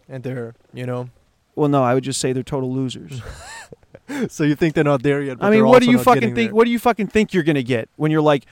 and 0.09 0.23
they're, 0.23 0.55
you 0.73 0.87
know. 0.87 1.09
Well, 1.57 1.69
no, 1.69 1.83
I 1.83 1.95
would 1.95 2.05
just 2.05 2.21
say 2.21 2.33
they're 2.33 2.43
total 2.45 2.73
losers. 2.73 3.21
so 4.29 4.45
you 4.45 4.55
think 4.55 4.75
they're 4.75 4.85
not 4.85 5.03
there 5.03 5.23
yet? 5.23 5.39
But 5.39 5.47
I 5.47 5.51
mean, 5.51 5.67
what 5.67 5.83
do 5.83 5.91
you 5.91 5.99
fucking 5.99 6.35
think? 6.35 6.49
there. 6.49 6.55
What 6.55 6.65
do 6.65 6.71
you 6.71 6.79
fucking 6.79 7.09
think 7.09 7.33
you're 7.33 7.43
gonna 7.43 7.63
get 7.63 7.89
when 7.97 8.11
you're 8.11 8.23
like, 8.23 8.45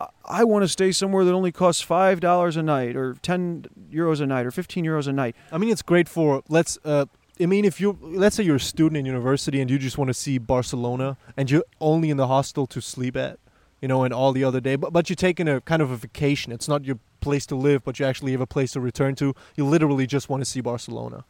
I, 0.00 0.06
I 0.24 0.44
want 0.44 0.62
to 0.64 0.68
stay 0.68 0.92
somewhere 0.92 1.24
that 1.24 1.32
only 1.32 1.52
costs 1.52 1.82
five 1.82 2.20
dollars 2.20 2.56
a 2.56 2.62
night, 2.62 2.96
or 2.96 3.14
ten 3.22 3.66
euros 3.90 4.20
a 4.20 4.26
night, 4.26 4.46
or 4.46 4.50
fifteen 4.50 4.84
euros 4.84 5.06
a 5.06 5.12
night? 5.12 5.36
I 5.52 5.58
mean, 5.58 5.70
it's 5.70 5.82
great 5.82 6.08
for 6.08 6.42
let's. 6.48 6.78
Uh, 6.84 7.06
I 7.40 7.46
mean, 7.46 7.64
if 7.64 7.80
you 7.80 7.98
let's 8.00 8.36
say 8.36 8.44
you're 8.44 8.56
a 8.56 8.60
student 8.60 8.96
in 8.96 9.06
university 9.06 9.60
and 9.60 9.70
you 9.70 9.78
just 9.78 9.98
want 9.98 10.08
to 10.08 10.14
see 10.14 10.38
Barcelona 10.38 11.16
and 11.36 11.50
you're 11.50 11.64
only 11.80 12.10
in 12.10 12.16
the 12.16 12.28
hostel 12.28 12.66
to 12.68 12.80
sleep 12.80 13.16
at, 13.16 13.40
you 13.82 13.88
know, 13.88 14.04
and 14.04 14.14
all 14.14 14.32
the 14.32 14.44
other 14.44 14.60
day, 14.60 14.76
but 14.76 14.92
but 14.92 15.10
you're 15.10 15.16
taking 15.16 15.48
a 15.48 15.60
kind 15.60 15.82
of 15.82 15.90
a 15.90 15.96
vacation. 15.96 16.52
It's 16.52 16.68
not 16.68 16.84
your 16.84 16.98
place 17.20 17.44
to 17.46 17.56
live, 17.56 17.82
but 17.84 17.98
you 17.98 18.06
actually 18.06 18.32
have 18.32 18.40
a 18.40 18.46
place 18.46 18.72
to 18.72 18.80
return 18.80 19.16
to. 19.16 19.34
You 19.56 19.66
literally 19.66 20.06
just 20.06 20.28
want 20.28 20.42
to 20.42 20.44
see 20.44 20.60
Barcelona. 20.60 21.24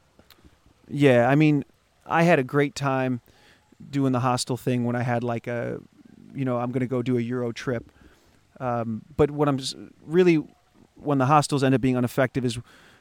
Yeah, 0.88 1.28
I 1.28 1.34
mean, 1.34 1.64
I 2.06 2.24
had 2.24 2.38
a 2.38 2.44
great 2.44 2.74
time 2.74 3.22
doing 3.90 4.12
the 4.12 4.20
hostel 4.20 4.56
thing 4.56 4.84
when 4.84 4.96
I 4.96 5.02
had 5.02 5.22
like 5.24 5.46
a, 5.46 5.80
you 6.34 6.44
know, 6.44 6.58
I'm 6.58 6.70
going 6.70 6.80
to 6.80 6.86
go 6.86 7.02
do 7.02 7.16
a 7.18 7.20
Euro 7.20 7.52
trip. 7.52 7.90
Um, 8.60 9.02
but 9.16 9.30
what 9.30 9.48
I'm 9.48 9.58
really, 10.06 10.36
when 10.96 11.18
the 11.18 11.26
hostels 11.26 11.62
end 11.64 11.74
up 11.74 11.80
being 11.80 11.96
ineffective 11.96 12.44
is, 12.44 12.58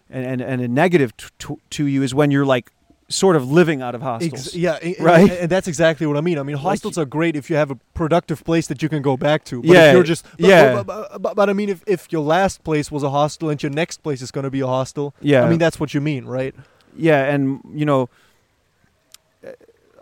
and, 0.10 0.26
and, 0.26 0.42
and 0.42 0.62
a 0.62 0.68
negative 0.68 1.16
t- 1.18 1.28
to, 1.40 1.58
to 1.72 1.86
you 1.86 2.04
is 2.04 2.14
when 2.14 2.32
you're 2.32 2.46
like 2.46 2.72
sort 3.10 3.36
of 3.36 3.50
living 3.52 3.82
out 3.82 3.96
of 3.96 4.02
hostels. 4.02 4.48
Ex- 4.48 4.56
yeah, 4.56 4.80
Right. 5.00 5.30
And, 5.32 5.50
that's 5.50 5.68
exactly 5.68 6.08
what 6.08 6.18
I 6.18 6.22
mean. 6.22 6.38
I 6.40 6.44
mean, 6.44 6.56
Like- 6.56 6.64
hostels 6.64 6.98
are 6.98 7.06
great 7.06 7.36
if 7.36 7.50
you 7.50 7.56
have 7.56 7.72
a 7.72 7.76
productive 7.94 8.44
place 8.44 8.68
that 8.68 8.82
you 8.82 8.90
can 8.90 9.02
go 9.02 9.16
back 9.18 9.44
to. 9.46 9.62
But 9.62 9.70
Yeah, 9.70 9.88
if 9.90 9.94
you're 9.94 10.04
just 10.04 10.26
but, 10.38 10.40
yeah. 10.40 10.74
But, 10.76 10.88
but, 10.88 11.22
but, 11.22 11.36
but 11.36 11.50
I 11.50 11.54
mean, 11.54 11.70
if 11.70 11.84
if 11.88 12.12
your 12.12 12.22
last 12.24 12.64
place 12.64 12.92
was 12.92 13.04
a 13.04 13.10
hostel 13.10 13.50
and 13.50 13.62
your 13.62 13.72
next 13.72 14.04
place 14.04 14.22
is 14.22 14.32
going 14.32 14.44
to 14.46 14.52
be 14.52 14.62
a 14.62 14.68
hostel, 14.68 15.14
Yeah. 15.22 15.44
I 15.44 15.50
mean 15.50 15.60
that's 15.60 15.80
what 15.80 15.94
you 15.94 16.02
mean, 16.02 16.26
right? 16.26 16.56
Yeah, 16.96 17.24
and 17.34 17.60
you 17.74 17.86
know, 17.86 18.10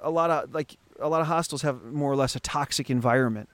a 0.02 0.10
lot 0.10 0.30
of 0.30 0.54
like 0.54 0.78
a 1.00 1.10
lot 1.10 1.22
of 1.22 1.28
hostels 1.28 1.62
have 1.64 1.84
more 1.84 2.12
or 2.12 2.16
less 2.16 2.36
a 2.36 2.40
toxic 2.40 2.90
environment. 2.90 3.50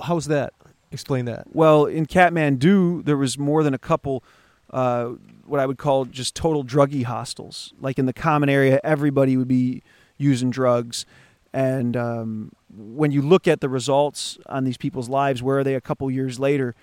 How's 0.00 0.26
that? 0.26 0.52
Explain 0.92 1.24
that. 1.26 1.46
Well, 1.54 1.86
in 1.86 2.06
Kathmandu, 2.06 3.04
there 3.04 3.16
was 3.16 3.38
more 3.38 3.62
than 3.62 3.74
a 3.74 3.78
couple, 3.78 4.24
uh, 4.70 5.10
what 5.46 5.60
I 5.60 5.66
would 5.66 5.78
call 5.78 6.04
just 6.04 6.34
total 6.34 6.64
druggy 6.64 7.04
hostels. 7.04 7.72
Like 7.80 7.98
in 7.98 8.06
the 8.06 8.12
common 8.12 8.48
area, 8.48 8.80
everybody 8.82 9.36
would 9.36 9.48
be 9.48 9.82
using 10.18 10.50
drugs. 10.50 11.06
And 11.52 11.96
um, 11.96 12.52
when 12.76 13.12
you 13.12 13.22
look 13.22 13.46
at 13.46 13.60
the 13.60 13.68
results 13.68 14.38
on 14.46 14.64
these 14.64 14.76
people's 14.76 15.08
lives, 15.08 15.42
where 15.42 15.58
are 15.58 15.64
they 15.64 15.74
a 15.74 15.80
couple 15.80 16.10
years 16.10 16.38
later? 16.38 16.74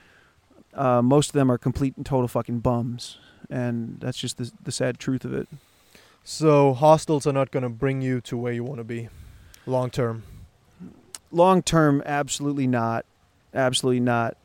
Uh, 0.73 1.01
most 1.01 1.29
of 1.29 1.33
them 1.33 1.51
are 1.51 1.57
complete 1.57 1.95
and 1.97 2.05
total 2.05 2.27
fucking 2.27 2.59
bums. 2.59 3.17
And 3.49 3.99
that's 3.99 4.17
just 4.17 4.37
the, 4.37 4.51
the 4.63 4.71
sad 4.71 4.99
truth 4.99 5.25
of 5.25 5.33
it. 5.33 5.47
So 6.29 6.73
hostels 6.73 7.25
are 7.25 7.31
not 7.31 7.51
going 7.51 7.63
to 7.63 7.69
bring 7.69 8.01
you 8.01 8.19
to 8.19 8.35
where 8.35 8.51
you 8.51 8.61
want 8.61 8.79
to 8.79 8.83
be, 8.83 9.07
long 9.65 9.89
term. 9.89 10.23
Long 11.31 11.63
term, 11.63 12.03
absolutely 12.05 12.67
not. 12.67 13.05
Absolutely 13.53 14.01
not. 14.01 14.35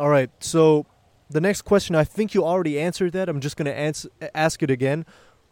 All 0.00 0.08
right. 0.08 0.30
So 0.40 0.86
the 1.30 1.40
next 1.40 1.62
question, 1.62 1.94
I 1.94 2.02
think 2.02 2.34
you 2.34 2.44
already 2.44 2.80
answered 2.80 3.12
that. 3.12 3.28
I'm 3.28 3.38
just 3.38 3.56
going 3.56 3.66
to 3.66 4.30
ask 4.36 4.64
it 4.64 4.70
again. 4.70 5.06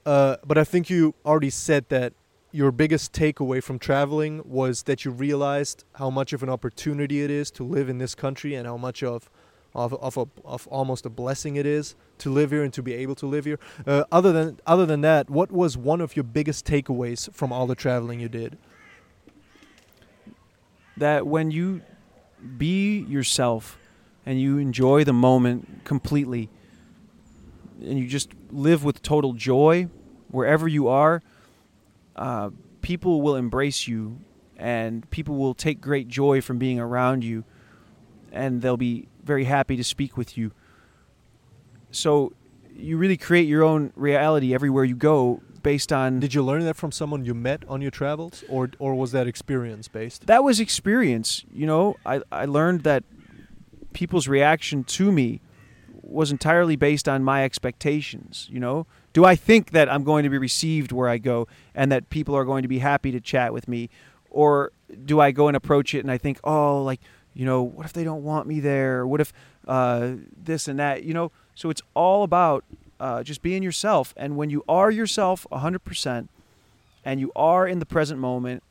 Uh, 0.05 0.39
but 0.45 0.59
I 0.59 0.64
think 0.64 0.91
you 0.91 1.14
already 1.24 1.51
said 1.51 1.89
that 1.89 2.14
your 2.51 2.72
biggest 2.72 3.12
takeaway 3.12 3.62
from 3.62 3.78
traveling 3.78 4.43
was 4.45 4.82
that 4.82 5.05
you 5.05 5.12
realized 5.12 5.84
how 5.95 6.11
much 6.11 6.32
of 6.32 6.43
an 6.43 6.49
opportunity 6.49 7.22
it 7.22 7.30
is 7.30 7.53
to 7.53 7.62
live 7.62 7.89
in 7.89 7.99
this 7.99 8.16
country 8.16 8.57
and 8.57 8.66
how 8.66 8.76
much 8.76 9.05
of 9.05 9.30
of 9.79 9.95
of, 9.95 10.16
a, 10.16 10.26
of 10.45 10.66
almost 10.68 11.07
a 11.07 11.11
blessing 11.11 11.57
it 11.57 11.66
is 11.66 11.95
to 12.18 12.31
live 12.31 12.51
here 12.51 12.64
and 12.64 12.72
to 12.74 12.83
be 12.83 12.95
able 12.95 13.14
to 13.16 13.26
live 13.26 13.45
here. 13.45 13.59
Uh, 13.87 14.05
other 14.12 14.33
than 14.33 14.61
other 14.66 14.87
than 14.87 15.01
that, 15.03 15.31
what 15.31 15.51
was 15.51 15.76
one 15.76 16.01
of 16.01 16.16
your 16.16 16.24
biggest 16.24 16.66
takeaways 16.66 17.33
from 17.33 17.53
all 17.53 17.66
the 17.66 17.74
traveling 17.74 18.20
you 18.20 18.29
did? 18.29 18.59
that 20.99 21.26
when 21.26 21.51
you 21.51 21.81
be 22.57 23.01
yourself 23.01 23.79
and 24.26 24.41
you 24.41 24.59
enjoy 24.59 25.05
the 25.05 25.12
moment 25.12 25.85
completely 25.85 26.49
and 27.81 27.99
you 27.99 28.07
just 28.07 28.31
live 28.51 28.85
with 28.85 29.01
total 29.03 29.33
joy 29.33 29.89
wherever 30.31 30.68
you 30.68 30.89
are, 30.89 31.22
uh, 32.16 32.51
people 32.83 33.22
will 33.22 33.37
embrace 33.37 33.87
you 33.87 34.18
and 34.57 35.09
people 35.11 35.37
will 35.37 35.55
take 35.55 35.81
great 35.81 36.09
joy 36.09 36.41
from 36.41 36.59
being 36.59 36.81
around 36.81 37.22
you 37.24 37.45
and 38.33 38.61
they'll 38.61 38.76
be 38.76 39.09
very 39.29 39.45
happy 39.45 39.76
to 39.76 39.85
speak 39.85 40.16
with 40.16 40.37
you. 40.39 40.51
So 41.91 42.33
you 42.74 42.97
really 42.97 43.16
create 43.16 43.47
your 43.47 43.62
own 43.62 43.93
reality 43.95 44.55
everywhere 44.55 44.85
you 44.85 44.97
go 44.97 45.41
based 45.62 45.93
on 45.93 46.20
Did 46.20 46.35
you 46.35 46.43
learn 46.43 46.64
that 46.64 46.76
from 46.76 46.93
someone 46.93 47.24
you 47.24 47.35
met 47.35 47.61
on 47.68 47.81
your 47.83 47.91
travels, 47.91 48.45
or 48.49 48.70
or 48.79 48.95
was 48.95 49.12
that 49.12 49.26
experience 49.26 49.87
based? 49.89 50.26
that 50.26 50.43
was 50.43 50.61
experience. 50.61 51.45
You 51.53 51.66
know, 51.66 51.97
I, 52.07 52.22
I 52.33 52.45
learned 52.47 52.81
that 52.83 53.03
people's 53.93 54.29
reaction 54.29 54.85
to 54.85 55.12
me 55.12 55.41
was 56.03 56.31
entirely 56.31 56.76
based 56.76 57.09
on 57.09 57.22
my 57.22 57.45
expectations. 57.45 58.49
You 58.51 58.61
know, 58.61 58.87
do 59.12 59.24
I 59.24 59.37
think 59.37 59.72
that 59.72 59.87
I'm 59.93 60.05
going 60.05 60.22
to 60.24 60.31
be 60.31 60.39
received 60.39 60.91
where 60.93 61.09
I 61.09 61.18
go 61.18 61.47
and 61.74 61.93
that 61.93 62.09
people 62.09 62.35
are 62.35 62.45
going 62.45 62.62
to 62.62 62.68
be 62.68 62.79
happy 62.79 63.11
to 63.12 63.20
chat 63.20 63.53
with 63.53 63.68
me? 63.68 63.91
Or 64.31 64.72
do 65.05 65.20
I 65.20 65.33
go 65.33 65.49
and 65.49 65.57
approach 65.57 65.95
it 65.95 66.01
and 66.01 66.11
I 66.11 66.18
think, 66.18 66.39
oh, 66.45 66.83
like, 66.83 67.01
you 67.39 67.45
know, 67.45 67.62
what 67.62 67.86
if 67.86 67.93
they 67.93 68.03
don't 68.03 68.24
want 68.24 68.49
me 68.49 68.59
there? 68.59 69.07
What 69.07 69.20
if 69.20 69.32
uh, 69.68 70.14
this 70.36 70.66
and 70.66 70.76
that? 70.80 71.05
You 71.05 71.14
know, 71.14 71.30
so 71.55 71.70
it's 71.70 71.82
all 71.95 72.24
about 72.24 72.64
uh, 72.99 73.22
just 73.22 73.43
being 73.43 73.62
yourself. 73.62 74.12
And 74.16 74.36
when 74.36 74.51
you 74.51 74.64
are 74.68 74.91
yourself 74.91 75.47
100% 75.53 76.26
and 77.05 77.20
you 77.20 77.30
are 77.36 77.64
in 77.64 77.78
the 77.78 77.86
present 77.86 78.18
moment, 78.18 78.64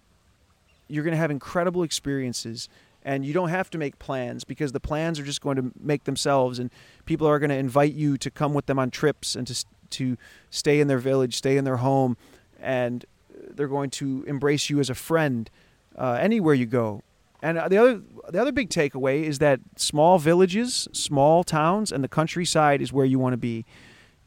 you're 0.89 1.05
going 1.05 1.13
to 1.13 1.17
have 1.17 1.31
incredible 1.31 1.81
experiences 1.81 2.67
and 3.03 3.25
you 3.25 3.31
don't 3.31 3.47
have 3.47 3.69
to 3.69 3.77
make 3.77 3.99
plans 3.99 4.43
because 4.43 4.73
the 4.73 4.81
plans 4.81 5.17
are 5.17 5.23
just 5.23 5.39
going 5.39 5.55
to 5.55 5.71
make 5.79 6.03
themselves 6.03 6.59
and 6.59 6.69
people 7.05 7.25
are 7.25 7.39
going 7.39 7.49
to 7.49 7.55
invite 7.55 7.93
you 7.93 8.17
to 8.17 8.29
come 8.29 8.53
with 8.53 8.65
them 8.65 8.77
on 8.77 8.91
trips 8.91 9.33
and 9.33 9.47
to 9.47 9.65
to 9.89 10.17
stay 10.49 10.81
in 10.81 10.89
their 10.89 10.97
village, 10.97 11.37
stay 11.37 11.55
in 11.55 11.63
their 11.63 11.77
home 11.77 12.17
and 12.59 13.05
they're 13.49 13.69
going 13.69 13.89
to 13.89 14.25
embrace 14.27 14.69
you 14.69 14.81
as 14.81 14.89
a 14.89 14.95
friend 14.95 15.49
uh, 15.97 16.17
anywhere 16.19 16.53
you 16.53 16.65
go. 16.65 17.01
And 17.41 17.57
the 17.57 17.77
other 17.77 18.01
the 18.29 18.41
other 18.41 18.51
big 18.51 18.69
takeaway 18.69 19.23
is 19.23 19.39
that 19.39 19.59
small 19.75 20.17
villages, 20.19 20.87
small 20.91 21.43
towns 21.43 21.91
and 21.91 22.03
the 22.03 22.07
countryside 22.07 22.81
is 22.81 22.91
where 22.91 23.05
you 23.05 23.19
want 23.19 23.33
to 23.33 23.37
be. 23.37 23.65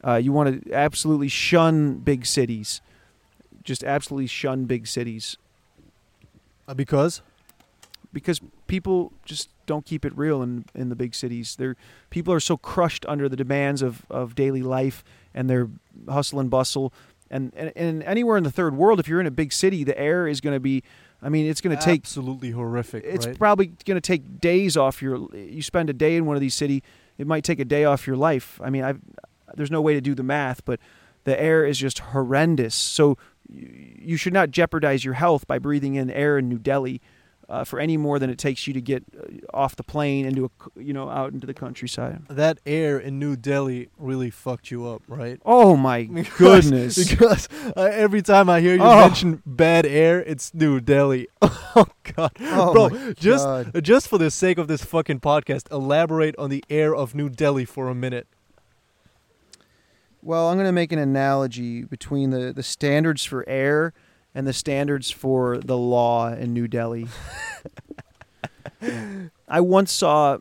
Uh, 0.05 0.15
you 0.15 0.31
want 0.31 0.63
to 0.65 0.73
absolutely 0.73 1.27
shun 1.27 1.97
big 1.97 2.25
cities. 2.25 2.81
Just 3.63 3.83
absolutely 3.83 4.27
shun 4.27 4.65
big 4.65 4.87
cities 4.87 5.37
Uh, 6.67 6.73
because 6.73 7.21
because 8.13 8.41
people 8.67 9.11
just 9.25 9.49
don't 9.65 9.85
keep 9.85 10.05
it 10.05 10.17
real 10.17 10.41
in 10.41 10.65
in 10.73 10.89
the 10.89 10.95
big 10.95 11.13
cities. 11.13 11.55
They're 11.57 11.75
people 12.09 12.33
are 12.33 12.39
so 12.39 12.57
crushed 12.57 13.05
under 13.07 13.29
the 13.29 13.35
demands 13.35 13.81
of 13.81 14.05
of 14.09 14.35
daily 14.35 14.63
life 14.63 15.03
and 15.33 15.49
their 15.49 15.69
hustle 16.09 16.39
and 16.39 16.49
bustle. 16.49 16.93
And, 17.29 17.53
and 17.55 17.71
and 17.75 18.03
anywhere 18.03 18.37
in 18.37 18.43
the 18.43 18.51
third 18.51 18.75
world, 18.75 18.99
if 18.99 19.07
you're 19.07 19.21
in 19.21 19.27
a 19.27 19.31
big 19.31 19.53
city, 19.53 19.83
the 19.83 19.97
air 19.99 20.27
is 20.27 20.41
going 20.41 20.55
to 20.55 20.59
be. 20.61 20.81
I 21.21 21.29
mean, 21.29 21.45
it's 21.45 21.61
going 21.61 21.77
to 21.77 21.83
take. 21.83 22.01
absolutely 22.01 22.51
horrific. 22.51 23.03
It's 23.05 23.27
right? 23.27 23.37
probably 23.37 23.67
going 23.85 23.95
to 23.95 24.01
take 24.01 24.39
days 24.39 24.75
off 24.75 25.01
your. 25.01 25.33
You 25.35 25.61
spend 25.61 25.89
a 25.89 25.93
day 25.93 26.15
in 26.15 26.25
one 26.25 26.35
of 26.35 26.41
these 26.41 26.55
city, 26.55 26.83
it 27.17 27.27
might 27.27 27.43
take 27.43 27.59
a 27.59 27.65
day 27.65 27.85
off 27.85 28.07
your 28.07 28.15
life. 28.15 28.59
I 28.63 28.69
mean, 28.69 28.83
I've, 28.83 28.99
there's 29.55 29.71
no 29.71 29.81
way 29.81 29.93
to 29.93 30.01
do 30.01 30.15
the 30.15 30.23
math, 30.23 30.65
but 30.65 30.79
the 31.23 31.39
air 31.39 31.65
is 31.65 31.77
just 31.77 31.99
horrendous. 31.99 32.73
So 32.73 33.17
you, 33.47 33.95
you 33.99 34.17
should 34.17 34.33
not 34.33 34.51
jeopardize 34.51 35.05
your 35.05 35.13
health 35.13 35.45
by 35.45 35.59
breathing 35.59 35.95
in 35.95 36.09
air 36.09 36.37
in 36.37 36.49
New 36.49 36.57
Delhi 36.57 37.01
uh, 37.51 37.63
for 37.65 37.79
any 37.79 37.97
more 37.97 38.17
than 38.17 38.29
it 38.29 38.37
takes 38.37 38.65
you 38.65 38.73
to 38.73 38.81
get 38.81 39.03
uh, 39.19 39.23
off 39.53 39.75
the 39.75 39.83
plane 39.83 40.25
into 40.25 40.45
a 40.45 40.49
c- 40.63 40.83
you 40.87 40.93
know 40.93 41.09
out 41.09 41.33
into 41.33 41.45
the 41.45 41.53
countryside. 41.53 42.21
That 42.29 42.59
air 42.65 42.97
in 42.97 43.19
New 43.19 43.35
Delhi 43.35 43.89
really 43.99 44.29
fucked 44.29 44.71
you 44.71 44.87
up, 44.87 45.01
right? 45.07 45.39
Oh 45.45 45.75
my 45.75 46.03
Because- 46.13 46.69
goodness! 46.69 47.09
Because 47.09 47.49
uh, 47.75 47.81
every 47.91 48.21
time 48.21 48.49
I 48.49 48.61
hear 48.61 48.75
you 48.75 48.81
Oh. 48.81 48.99
mention 49.01 49.41
bad 49.45 49.85
air, 49.85 50.23
it's 50.23 50.53
New 50.53 50.79
Delhi. 50.79 51.27
Oh 51.73 51.85
God, 52.15 52.31
Oh 52.41 52.73
bro! 52.73 52.89
my 52.89 53.13
just 53.13 53.45
God. 53.45 53.81
just 53.83 54.09
for 54.09 54.17
the 54.17 54.29
sake 54.29 54.57
of 54.57 54.67
this 54.67 54.83
fucking 54.83 55.21
podcast, 55.21 55.71
elaborate 55.71 56.35
on 56.37 56.49
the 56.49 56.61
air 56.69 56.93
of 56.93 57.15
New 57.15 57.29
Delhi 57.29 57.63
for 57.63 57.87
a 57.87 57.95
minute. 57.95 58.27
Well, 60.21 60.49
I'm 60.49 60.55
going 60.57 60.67
to 60.67 60.71
make 60.73 60.91
an 60.91 60.99
analogy 60.99 61.83
between 61.83 62.29
the, 62.29 62.51
the 62.53 62.61
standards 62.63 63.23
for 63.25 63.47
air 63.47 63.93
and 64.33 64.47
the 64.47 64.53
standards 64.53 65.11
for 65.11 65.57
the 65.57 65.77
law 65.77 66.31
in 66.31 66.53
New 66.53 66.67
Delhi. 66.67 67.07
I 69.47 69.61
once 69.61 69.91
saw 69.91 70.37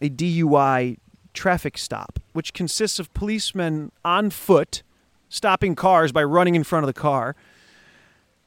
a 0.00 0.08
DUI 0.08 0.98
traffic 1.32 1.78
stop, 1.78 2.18
which 2.32 2.52
consists 2.52 2.98
of 2.98 3.12
policemen 3.14 3.92
on 4.04 4.30
foot 4.30 4.82
stopping 5.28 5.74
cars 5.74 6.12
by 6.12 6.24
running 6.24 6.54
in 6.54 6.64
front 6.64 6.84
of 6.84 6.86
the 6.88 7.00
car. 7.00 7.36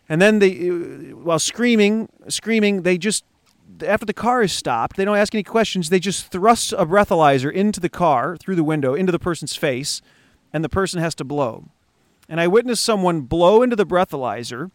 And 0.10 0.22
then 0.22 0.40
they, 0.40 0.70
uh, 0.70 1.16
while 1.16 1.40
screaming, 1.40 2.10
screaming, 2.28 2.82
they 2.82 2.98
just, 2.98 3.24
after 3.86 4.06
the 4.06 4.14
car 4.14 4.42
is 4.44 4.52
stopped, 4.52 4.98
they 4.98 5.06
don't 5.06 5.18
ask 5.18 5.34
any 5.34 5.44
questions. 5.44 5.90
They 5.90 6.00
just 6.00 6.28
thrust 6.28 6.74
a 6.74 6.86
breathalyzer 6.86 7.52
into 7.52 7.80
the 7.80 7.90
car 7.90 8.36
through 8.36 8.58
the 8.58 8.64
window, 8.64 8.94
into 8.94 9.12
the 9.12 9.20
person's 9.20 9.56
face 9.56 10.02
and 10.54 10.64
the 10.64 10.70
person 10.70 11.02
has 11.02 11.16
to 11.16 11.24
blow. 11.24 11.66
And 12.30 12.40
I 12.40 12.48
witnessed 12.48 12.84
someone 12.84 13.22
blow 13.22 13.62
into 13.62 13.76
the 13.76 13.86
breathalyzer, 13.86 14.72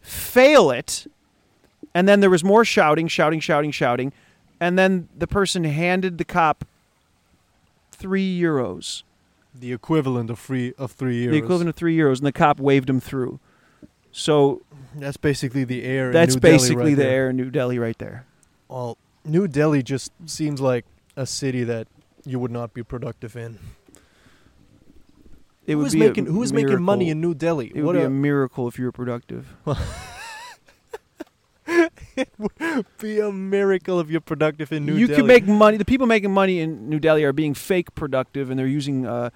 fail 0.00 0.70
it, 0.70 1.06
and 1.94 2.08
then 2.08 2.20
there 2.20 2.30
was 2.30 2.44
more 2.44 2.64
shouting, 2.64 3.08
shouting, 3.08 3.40
shouting, 3.40 3.70
shouting, 3.70 4.12
and 4.60 4.78
then 4.78 5.08
the 5.16 5.26
person 5.26 5.64
handed 5.64 6.18
the 6.18 6.24
cop 6.24 6.64
three 7.92 8.38
euros, 8.40 9.02
The 9.54 9.72
equivalent 9.72 10.30
of 10.30 10.38
free 10.38 10.72
of 10.78 10.92
three 10.92 11.16
years. 11.16 11.32
the 11.32 11.38
equivalent 11.38 11.68
of 11.68 11.74
three 11.76 11.96
euros, 11.96 12.18
and 12.18 12.26
the 12.26 12.32
cop 12.32 12.58
waved 12.60 12.88
him 12.90 13.00
through. 13.00 13.38
So 14.12 14.62
That's 14.94 15.16
basically 15.16 15.64
the 15.64 15.82
air. 15.84 16.12
that's 16.12 16.34
in 16.34 16.38
New 16.38 16.40
Delhi 16.40 16.54
basically 16.58 16.76
right 16.84 16.90
the 16.90 17.02
there. 17.02 17.10
air 17.12 17.30
in 17.30 17.36
New 17.36 17.50
Delhi 17.50 17.78
right 17.78 17.98
there. 17.98 18.24
Well, 18.68 18.96
New 19.24 19.48
Delhi 19.48 19.82
just 19.82 20.12
seems 20.26 20.60
like 20.60 20.84
a 21.16 21.26
city 21.26 21.64
that 21.64 21.88
you 22.24 22.38
would 22.38 22.50
not 22.50 22.72
be 22.74 22.82
productive 22.82 23.36
in. 23.36 23.58
It 25.66 25.76
would 25.76 25.84
who's 25.84 25.92
be 25.94 26.00
making 26.00 26.26
Who's 26.26 26.52
making 26.52 26.82
money 26.82 27.10
in 27.10 27.20
New 27.20 27.34
Delhi? 27.34 27.72
It 27.74 27.82
would 27.82 27.84
what 27.84 27.92
be 27.94 28.00
a, 28.00 28.06
a 28.06 28.10
miracle 28.10 28.68
if 28.68 28.78
you 28.78 28.84
were 28.84 28.92
productive. 28.92 29.46
It 32.16 32.28
would 32.38 32.86
be 33.00 33.18
a 33.18 33.32
miracle 33.32 33.98
if 33.98 34.08
you're 34.08 34.20
productive 34.20 34.70
in 34.72 34.84
New 34.84 34.92
Delhi. 34.92 35.00
you 35.00 35.06
Delhi. 35.08 35.18
can 35.18 35.26
make 35.26 35.46
money. 35.46 35.76
The 35.76 35.84
people 35.84 36.06
making 36.06 36.30
money 36.32 36.60
in 36.60 36.88
New 36.88 37.00
Delhi 37.00 37.24
are 37.24 37.32
being 37.32 37.54
fake 37.54 37.94
productive, 37.94 38.50
and 38.50 38.58
they're 38.58 38.66
using 38.66 39.04
uh, 39.06 39.30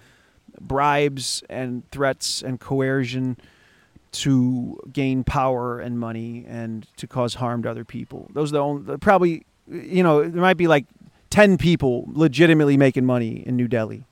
bribes 0.61 1.43
and 1.49 1.89
threats 1.91 2.43
and 2.43 2.61
coercion 2.61 3.37
to 4.11 4.79
gain 4.93 5.25
power 5.25 5.81
and 5.81 5.99
money 5.99 6.45
and 6.49 6.87
to 6.97 7.07
cause 7.07 7.35
harm 7.35 7.63
to 7.65 7.71
other 7.71 7.85
people. 7.85 8.31
Those 8.33 8.53
are 8.53 8.55
the 8.55 8.61
only 8.61 8.97
probably 8.99 9.45
you 9.67 10.03
know 10.03 10.23
there 10.23 10.41
might 10.43 10.57
be 10.57 10.67
like 10.67 10.87
ten 11.31 11.59
people 11.59 12.09
legitimately 12.13 12.77
making 12.77 13.05
money 13.05 13.45
in 13.47 13.57
New 13.57 13.69
Delhi 13.69 14.05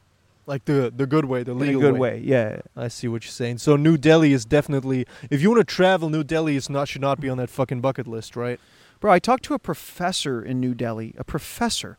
like 0.47 0.65
the 0.65 0.93
the 0.95 1.07
good 1.07 1.25
way, 1.25 1.43
the 1.43 1.53
in 1.53 1.59
legal 1.59 1.85
a 1.85 1.91
good 1.91 1.99
way. 1.99 2.23
Yeah, 2.25 2.61
I 2.77 2.89
see 2.89 3.09
what 3.09 3.25
you're 3.25 3.33
saying. 3.33 3.59
So 3.59 3.77
New 3.77 3.97
Delhi 3.97 4.33
is 4.33 4.45
definitely 4.45 5.07
if 5.31 5.43
you 5.43 5.51
want 5.51 5.67
to 5.67 5.75
travel, 5.75 6.09
New 6.09 6.25
Delhi 6.25 6.57
is 6.57 6.71
not 6.71 6.89
should 6.89 7.03
not 7.03 7.21
be 7.21 7.29
on 7.29 7.37
that 7.39 7.51
fucking 7.51 7.81
bucket 7.81 8.07
list, 8.07 8.37
right? 8.37 8.61
bro. 9.01 9.13
I 9.13 9.19
talked 9.19 9.45
to 9.45 9.55
a 9.55 9.59
professor 9.59 10.43
in 10.43 10.61
New 10.61 10.75
Delhi. 10.75 11.15
A 11.19 11.25
professor, 11.25 11.99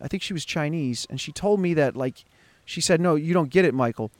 I 0.00 0.08
think 0.08 0.22
she 0.22 0.32
was 0.32 0.44
Chinese, 0.44 1.06
and 1.10 1.20
she 1.20 1.32
told 1.32 1.60
me 1.60 1.74
that 1.74 1.96
like 1.96 2.24
she 2.64 2.80
said, 2.80 3.00
"No, 3.00 3.14
you 3.16 3.34
don't 3.34 3.50
get 3.50 3.64
it, 3.64 3.74
Michael. 3.74 4.10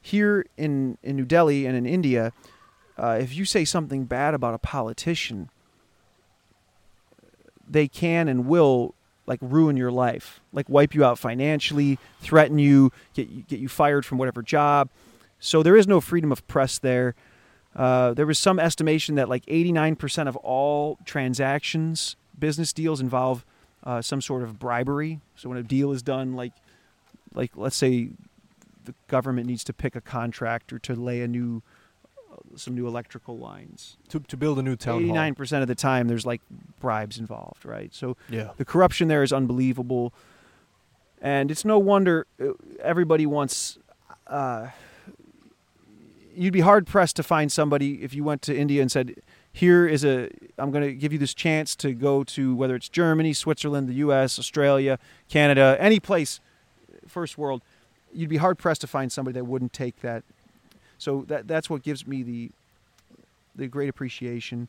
Here 0.00 0.46
in 0.56 0.96
in 1.02 1.16
New 1.16 1.24
Delhi 1.24 1.66
and 1.66 1.76
in 1.76 1.86
India, 1.86 2.32
uh, 2.96 3.18
if 3.20 3.34
you 3.34 3.44
say 3.44 3.64
something 3.64 4.04
bad 4.04 4.34
about 4.34 4.54
a 4.54 4.58
politician, 4.58 5.50
they 7.68 7.88
can 7.88 8.28
and 8.28 8.46
will 8.46 8.94
like 9.30 9.38
ruin 9.40 9.76
your 9.76 9.92
life, 9.92 10.40
like 10.52 10.68
wipe 10.68 10.92
you 10.92 11.04
out 11.04 11.16
financially, 11.16 12.00
threaten 12.20 12.58
you, 12.58 12.90
get 13.14 13.28
you, 13.28 13.42
get 13.42 13.60
you 13.60 13.68
fired 13.68 14.04
from 14.04 14.18
whatever 14.18 14.42
job. 14.42 14.90
So 15.38 15.62
there 15.62 15.76
is 15.76 15.86
no 15.86 16.00
freedom 16.00 16.32
of 16.32 16.46
press 16.48 16.78
there. 16.78 17.14
Uh, 17.76 18.12
there 18.12 18.26
was 18.26 18.40
some 18.40 18.58
estimation 18.58 19.14
that 19.14 19.28
like 19.28 19.46
89% 19.46 20.26
of 20.26 20.34
all 20.38 20.98
transactions, 21.04 22.16
business 22.36 22.72
deals 22.72 23.00
involve 23.00 23.46
uh, 23.84 24.02
some 24.02 24.20
sort 24.20 24.42
of 24.42 24.58
bribery. 24.58 25.20
So 25.36 25.48
when 25.48 25.58
a 25.58 25.62
deal 25.62 25.92
is 25.92 26.02
done, 26.02 26.34
like 26.34 26.52
like 27.32 27.52
let's 27.54 27.76
say 27.76 28.08
the 28.84 28.94
government 29.06 29.46
needs 29.46 29.62
to 29.62 29.72
pick 29.72 29.94
a 29.94 30.00
contractor 30.00 30.80
to 30.80 30.96
lay 30.96 31.22
a 31.22 31.28
new 31.28 31.62
uh, 32.32 32.56
some 32.56 32.74
new 32.74 32.88
electrical 32.88 33.38
lines. 33.38 33.96
To 34.08 34.18
to 34.18 34.36
build 34.36 34.58
a 34.58 34.62
new 34.62 34.74
town 34.74 34.94
hall. 34.94 35.02
Eighty-nine 35.02 35.36
percent 35.36 35.62
of 35.62 35.68
the 35.68 35.76
time, 35.76 36.08
there's 36.08 36.26
like 36.26 36.40
bribes 36.80 37.18
involved, 37.18 37.64
right? 37.64 37.94
So 37.94 38.16
Yeah. 38.28 38.50
the 38.56 38.64
corruption 38.64 39.06
there 39.08 39.22
is 39.22 39.32
unbelievable, 39.32 40.12
and 41.22 41.50
it's 41.50 41.64
no 41.64 41.78
wonder 41.78 42.26
uh, 42.42 42.52
everybody 42.82 43.26
wants. 43.26 43.78
Uh, 44.26 44.68
you'd 46.34 46.52
be 46.52 46.60
hard 46.60 46.86
pressed 46.86 47.16
to 47.16 47.22
find 47.22 47.52
somebody 47.52 48.02
if 48.02 48.14
you 48.14 48.24
went 48.24 48.42
to 48.42 48.56
India 48.56 48.80
and 48.82 48.90
said, 48.90 49.14
"Here 49.52 49.86
is 49.86 50.04
a, 50.04 50.30
I'm 50.58 50.70
going 50.70 50.84
to 50.84 50.94
give 50.94 51.12
you 51.12 51.18
this 51.18 51.34
chance 51.34 51.76
to 51.76 51.92
go 51.92 52.24
to 52.24 52.54
whether 52.54 52.74
it's 52.74 52.88
Germany, 52.88 53.32
Switzerland, 53.32 53.88
the 53.88 53.94
U.S., 53.94 54.38
Australia, 54.38 54.98
Canada, 55.28 55.76
any 55.78 56.00
place, 56.00 56.40
first 57.06 57.36
world." 57.38 57.62
You'd 58.12 58.28
be 58.30 58.38
hard 58.38 58.58
pressed 58.58 58.80
to 58.80 58.88
find 58.88 59.12
somebody 59.12 59.34
that 59.34 59.44
wouldn't 59.44 59.72
take 59.72 60.00
that. 60.00 60.24
So 60.98 61.24
that 61.28 61.46
that's 61.46 61.70
what 61.70 61.82
gives 61.82 62.06
me 62.06 62.22
the 62.22 62.50
the 63.54 63.66
great 63.68 63.88
appreciation 63.88 64.68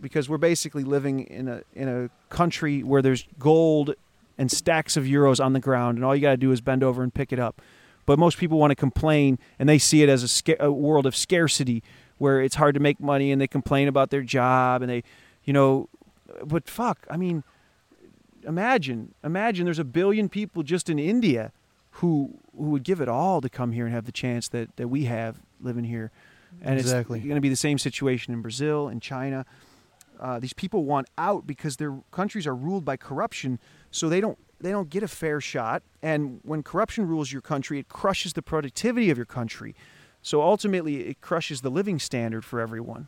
because 0.00 0.28
we're 0.28 0.38
basically 0.38 0.84
living 0.84 1.20
in 1.20 1.48
a 1.48 1.62
in 1.74 1.88
a 1.88 2.10
country 2.34 2.82
where 2.82 3.02
there's 3.02 3.26
gold 3.38 3.94
and 4.36 4.50
stacks 4.50 4.96
of 4.96 5.04
euros 5.04 5.44
on 5.44 5.52
the 5.52 5.60
ground, 5.60 5.98
and 5.98 6.04
all 6.04 6.14
you 6.14 6.22
got 6.22 6.30
to 6.30 6.36
do 6.36 6.52
is 6.52 6.60
bend 6.60 6.82
over 6.84 7.02
and 7.02 7.12
pick 7.12 7.32
it 7.32 7.38
up. 7.38 7.60
But 8.06 8.18
most 8.18 8.38
people 8.38 8.58
want 8.58 8.70
to 8.70 8.76
complain, 8.76 9.38
and 9.58 9.68
they 9.68 9.78
see 9.78 10.02
it 10.02 10.08
as 10.08 10.22
a, 10.22 10.28
sca- 10.28 10.56
a 10.64 10.70
world 10.72 11.04
of 11.06 11.14
scarcity, 11.16 11.82
where 12.18 12.40
it's 12.40 12.54
hard 12.54 12.74
to 12.74 12.80
make 12.80 13.00
money, 13.00 13.32
and 13.32 13.40
they 13.40 13.46
complain 13.48 13.86
about 13.88 14.10
their 14.10 14.22
job, 14.22 14.80
and 14.80 14.90
they, 14.90 15.02
you 15.44 15.52
know, 15.52 15.88
but 16.44 16.68
fuck, 16.68 17.06
I 17.10 17.16
mean, 17.16 17.42
imagine, 18.46 19.14
imagine 19.24 19.64
there's 19.64 19.78
a 19.78 19.84
billion 19.84 20.28
people 20.28 20.62
just 20.62 20.88
in 20.88 20.98
India 20.98 21.52
who 21.92 22.38
who 22.56 22.70
would 22.70 22.82
give 22.84 23.00
it 23.00 23.08
all 23.08 23.40
to 23.40 23.48
come 23.48 23.72
here 23.72 23.84
and 23.86 23.94
have 23.94 24.04
the 24.06 24.12
chance 24.12 24.48
that 24.48 24.74
that 24.76 24.88
we 24.88 25.04
have 25.04 25.40
living 25.60 25.84
here, 25.84 26.10
and 26.62 26.78
Exactly. 26.78 27.18
it's 27.18 27.26
going 27.26 27.34
to 27.36 27.40
be 27.40 27.48
the 27.48 27.56
same 27.56 27.78
situation 27.78 28.32
in 28.32 28.40
Brazil 28.40 28.88
and 28.88 29.02
China. 29.02 29.44
Uh, 30.20 30.38
these 30.38 30.52
people 30.52 30.84
want 30.84 31.06
out 31.16 31.46
because 31.46 31.76
their 31.76 32.00
countries 32.10 32.46
are 32.46 32.54
ruled 32.54 32.84
by 32.84 32.96
corruption, 32.96 33.58
so 33.90 34.08
they 34.08 34.20
don't 34.20 34.38
they 34.60 34.70
don't 34.72 34.90
get 34.90 35.02
a 35.04 35.08
fair 35.08 35.40
shot. 35.40 35.82
And 36.02 36.40
when 36.42 36.62
corruption 36.62 37.06
rules 37.06 37.30
your 37.32 37.42
country, 37.42 37.78
it 37.78 37.88
crushes 37.88 38.32
the 38.32 38.42
productivity 38.42 39.10
of 39.10 39.16
your 39.16 39.26
country. 39.26 39.74
So 40.22 40.42
ultimately, 40.42 41.06
it 41.08 41.20
crushes 41.20 41.60
the 41.60 41.70
living 41.70 41.98
standard 42.00 42.44
for 42.44 42.60
everyone, 42.60 43.06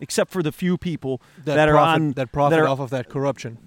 except 0.00 0.30
for 0.30 0.42
the 0.42 0.50
few 0.52 0.78
people 0.78 1.20
that 1.44 1.68
are 1.68 1.72
profit, 1.72 2.02
on- 2.02 2.12
that 2.12 2.32
profit 2.32 2.56
that 2.56 2.62
are- 2.64 2.68
off 2.68 2.80
of 2.80 2.90
that 2.90 3.08
corruption. 3.08 3.58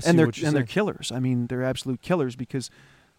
see 0.00 0.10
and 0.10 0.18
they're 0.18 0.26
and 0.44 0.56
they're 0.56 0.64
killers. 0.64 1.12
I 1.12 1.20
mean, 1.20 1.46
they're 1.46 1.62
absolute 1.62 2.02
killers 2.02 2.34
because, 2.34 2.70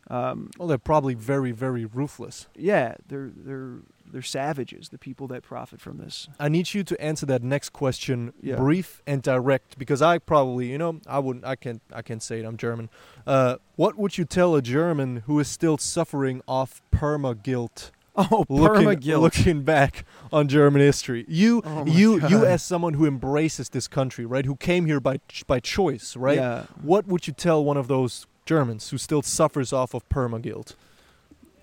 um, 0.09 0.51
Well, 0.57 0.67
they're 0.67 0.77
probably 0.77 1.13
very, 1.13 1.51
very 1.53 1.85
ruthless. 1.85 2.47
yeah, 2.55 2.95
they're 3.07 3.31
they're 3.33 3.77
they're 4.11 4.21
savages. 4.21 4.89
The 4.89 4.97
people 4.97 5.27
that 5.27 5.43
profit 5.43 5.79
from 5.81 5.97
this. 5.97 6.27
I 6.39 6.49
need 6.49 6.73
you 6.73 6.83
to 6.83 7.01
answer 7.01 7.25
that 7.27 7.43
next 7.43 7.69
question 7.73 8.33
Yeah. 8.41 8.55
brief 8.55 9.01
and 9.07 9.21
direct 9.21 9.77
because 9.77 10.01
I 10.01 10.17
probably, 10.19 10.67
you 10.71 10.77
know, 10.77 10.99
I 11.07 11.19
wouldn't, 11.19 11.45
I 11.45 11.55
can't, 11.55 11.81
I 11.93 12.01
can't 12.01 12.23
say 12.23 12.39
it. 12.39 12.45
I'm 12.45 12.57
German. 12.57 12.89
Uh, 13.25 13.57
what 13.75 13.97
would 13.97 14.17
you 14.17 14.25
tell 14.25 14.55
a 14.55 14.61
German 14.61 15.23
who 15.25 15.39
is 15.39 15.47
still 15.47 15.77
suffering 15.77 16.41
off 16.47 16.81
perma 16.91 17.41
guilt, 17.41 17.91
Oh, 18.15 18.45
looking, 18.49 18.87
perma 18.87 18.99
guilt. 18.99 19.21
looking 19.21 19.61
back 19.63 20.03
on 20.31 20.47
German 20.47 20.81
history? 20.81 21.25
You, 21.27 21.61
Oh 21.65 21.85
you, 21.85 22.27
you, 22.27 22.45
as 22.45 22.63
someone 22.63 22.93
who 22.93 23.05
embraces 23.05 23.69
this 23.69 23.87
country, 23.87 24.25
right? 24.25 24.45
Who 24.45 24.55
came 24.55 24.85
here 24.87 24.99
by 24.99 25.17
ch- 25.29 25.45
by 25.45 25.59
choice, 25.59 26.15
right? 26.15 26.37
Yeah. 26.37 26.63
What 26.81 27.05
would 27.07 27.27
you 27.27 27.33
tell 27.33 27.63
one 27.63 27.77
of 27.77 27.87
those 27.87 28.25
Germans 28.45 28.89
who 28.89 28.97
still 28.97 29.21
suffers 29.21 29.71
off 29.73 29.93
of 29.93 30.07
perma 30.09 30.41
guilt? 30.41 30.75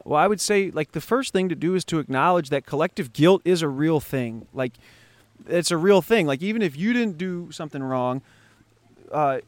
Well, 0.05 0.21
I 0.21 0.27
would 0.27 0.41
say 0.41 0.71
like 0.71 0.93
the 0.93 1.01
first 1.01 1.33
thing 1.33 1.49
to 1.49 1.55
do 1.55 1.75
is 1.75 1.85
to 1.87 1.99
acknowledge 1.99 2.51
that 2.51 2.67
collective 2.67 3.13
guilt 3.13 3.43
is 3.45 3.63
a 3.63 3.69
real 3.69 4.01
thing. 4.01 4.47
Like 4.53 4.75
it's 5.49 5.71
a 5.71 5.77
real 5.77 6.03
thing. 6.03 6.27
Like 6.27 6.43
even 6.43 6.63
if 6.63 6.77
you 6.77 6.93
didn't 6.93 7.19
do 7.19 7.51
something 7.51 7.83
wrong, 7.83 8.23
uh, 9.11 9.41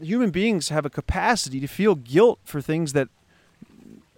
human 0.00 0.30
beings 0.30 0.68
have 0.68 0.84
a 0.84 0.90
capacity 0.90 1.60
to 1.60 1.66
feel 1.66 1.94
guilt 1.94 2.40
for 2.44 2.60
things 2.60 2.92
that 2.92 3.08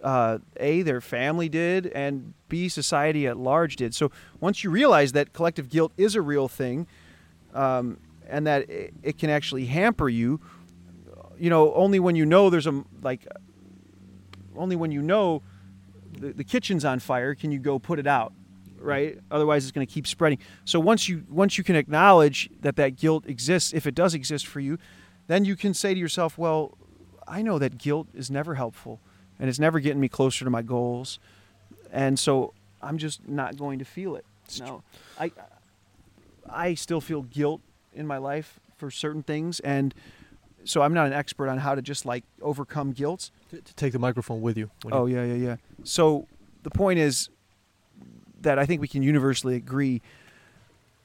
uh, 0.03 0.39
a 0.57 0.81
their 0.81 0.99
family 0.99 1.47
did 1.47 1.87
and 1.87 2.33
b 2.49 2.67
society 2.67 3.25
at 3.25 3.37
large 3.37 3.77
did. 3.77 3.95
So 3.95 4.11
once 4.41 4.63
you 4.63 4.69
realize 4.69 5.13
that 5.13 5.31
collective 5.31 5.69
guilt 5.69 5.93
is 5.97 6.15
a 6.15 6.21
real 6.21 6.49
thing, 6.49 6.87
um, 7.53 7.97
and 8.27 8.45
that 8.47 8.69
it, 8.69 8.93
it 9.01 9.17
can 9.17 9.29
actually 9.29 9.65
hamper 9.65 10.09
you. 10.09 10.41
You 11.37 11.49
know, 11.49 11.73
only 11.73 11.99
when 11.99 12.15
you 12.15 12.25
know 12.25 12.49
there's 12.49 12.67
a 12.67 12.83
like, 13.01 13.25
only 14.57 14.75
when 14.75 14.91
you 14.91 15.01
know 15.01 15.41
the, 16.19 16.33
the 16.33 16.43
kitchen's 16.43 16.85
on 16.85 16.99
fire 16.99 17.35
can 17.35 17.51
you 17.51 17.59
go 17.59 17.79
put 17.79 17.99
it 17.99 18.07
out, 18.07 18.33
right? 18.79 19.17
Otherwise, 19.31 19.63
it's 19.63 19.71
going 19.71 19.85
to 19.85 19.91
keep 19.91 20.07
spreading. 20.07 20.39
So 20.65 20.79
once 20.79 21.09
you 21.09 21.23
once 21.29 21.57
you 21.57 21.63
can 21.63 21.75
acknowledge 21.75 22.49
that 22.61 22.75
that 22.75 22.95
guilt 22.95 23.25
exists, 23.27 23.73
if 23.73 23.87
it 23.87 23.95
does 23.95 24.13
exist 24.13 24.47
for 24.47 24.59
you, 24.59 24.77
then 25.27 25.45
you 25.45 25.55
can 25.55 25.73
say 25.73 25.93
to 25.93 25.99
yourself, 25.99 26.37
well, 26.37 26.77
I 27.27 27.41
know 27.41 27.57
that 27.59 27.77
guilt 27.77 28.07
is 28.13 28.29
never 28.29 28.55
helpful, 28.55 28.99
and 29.39 29.49
it's 29.49 29.59
never 29.59 29.79
getting 29.79 29.99
me 29.99 30.09
closer 30.09 30.45
to 30.45 30.51
my 30.51 30.61
goals, 30.61 31.19
and 31.91 32.19
so 32.19 32.53
I'm 32.81 32.97
just 32.97 33.27
not 33.27 33.57
going 33.57 33.79
to 33.79 33.85
feel 33.85 34.15
it. 34.15 34.25
No, 34.59 34.83
I 35.19 35.31
I 36.49 36.73
still 36.73 37.01
feel 37.01 37.23
guilt 37.23 37.61
in 37.93 38.05
my 38.05 38.17
life 38.17 38.59
for 38.77 38.91
certain 38.91 39.23
things, 39.23 39.59
and 39.61 39.93
so 40.65 40.81
I'm 40.81 40.93
not 40.93 41.07
an 41.07 41.13
expert 41.13 41.49
on 41.49 41.57
how 41.57 41.75
to 41.75 41.81
just 41.81 42.05
like 42.05 42.23
overcome 42.41 42.91
guilt. 42.91 43.31
To, 43.51 43.61
to 43.61 43.73
take 43.75 43.93
the 43.93 43.99
microphone 43.99 44.41
with 44.41 44.57
you. 44.57 44.69
Oh 44.91 45.05
you- 45.05 45.15
yeah, 45.17 45.25
yeah, 45.25 45.33
yeah. 45.33 45.55
So 45.83 46.27
the 46.63 46.71
point 46.71 46.99
is 46.99 47.29
that 48.41 48.59
I 48.59 48.65
think 48.65 48.81
we 48.81 48.87
can 48.87 49.03
universally 49.03 49.55
agree 49.55 50.01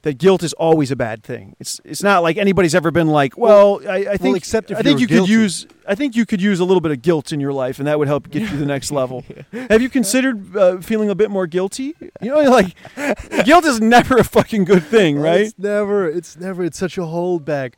that 0.01 0.17
guilt 0.17 0.43
is 0.43 0.53
always 0.53 0.91
a 0.91 0.95
bad 0.95 1.23
thing. 1.23 1.57
It's 1.59 1.81
it's 1.83 2.01
not 2.01 2.23
like 2.23 2.37
anybody's 2.37 2.73
ever 2.73 2.89
been 2.89 3.07
like, 3.09 3.37
well, 3.37 3.81
I, 3.85 4.05
I 4.11 4.17
think 4.17 4.37
except 4.37 4.71
if 4.71 4.77
I 4.77 4.81
think 4.81 5.01
you 5.01 5.07
could 5.07 5.27
use 5.27 5.67
I 5.85 5.93
think 5.95 6.15
you 6.15 6.25
could 6.25 6.41
use 6.41 6.61
a 6.61 6.65
little 6.65 6.79
bit 6.79 6.91
of 6.93 7.01
guilt 7.01 7.33
in 7.33 7.41
your 7.41 7.51
life, 7.51 7.79
and 7.79 7.87
that 7.87 7.99
would 7.99 8.07
help 8.07 8.29
get 8.29 8.43
you 8.43 8.47
to 8.47 8.55
the 8.57 8.65
next 8.65 8.91
level. 9.01 9.25
Have 9.51 9.81
you 9.81 9.89
considered 9.89 10.55
uh, 10.55 10.77
feeling 10.79 11.09
a 11.09 11.15
bit 11.15 11.29
more 11.29 11.47
guilty? 11.47 11.95
You 12.21 12.29
know, 12.33 12.41
like 12.49 12.75
guilt 13.45 13.65
is 13.65 13.81
never 13.81 14.15
a 14.17 14.23
fucking 14.23 14.63
good 14.63 14.83
thing, 14.85 15.19
right? 15.19 15.41
It's 15.41 15.59
never. 15.59 16.07
It's 16.07 16.37
never. 16.37 16.63
It's 16.63 16.77
such 16.77 16.97
a 16.97 17.01
holdback. 17.01 17.73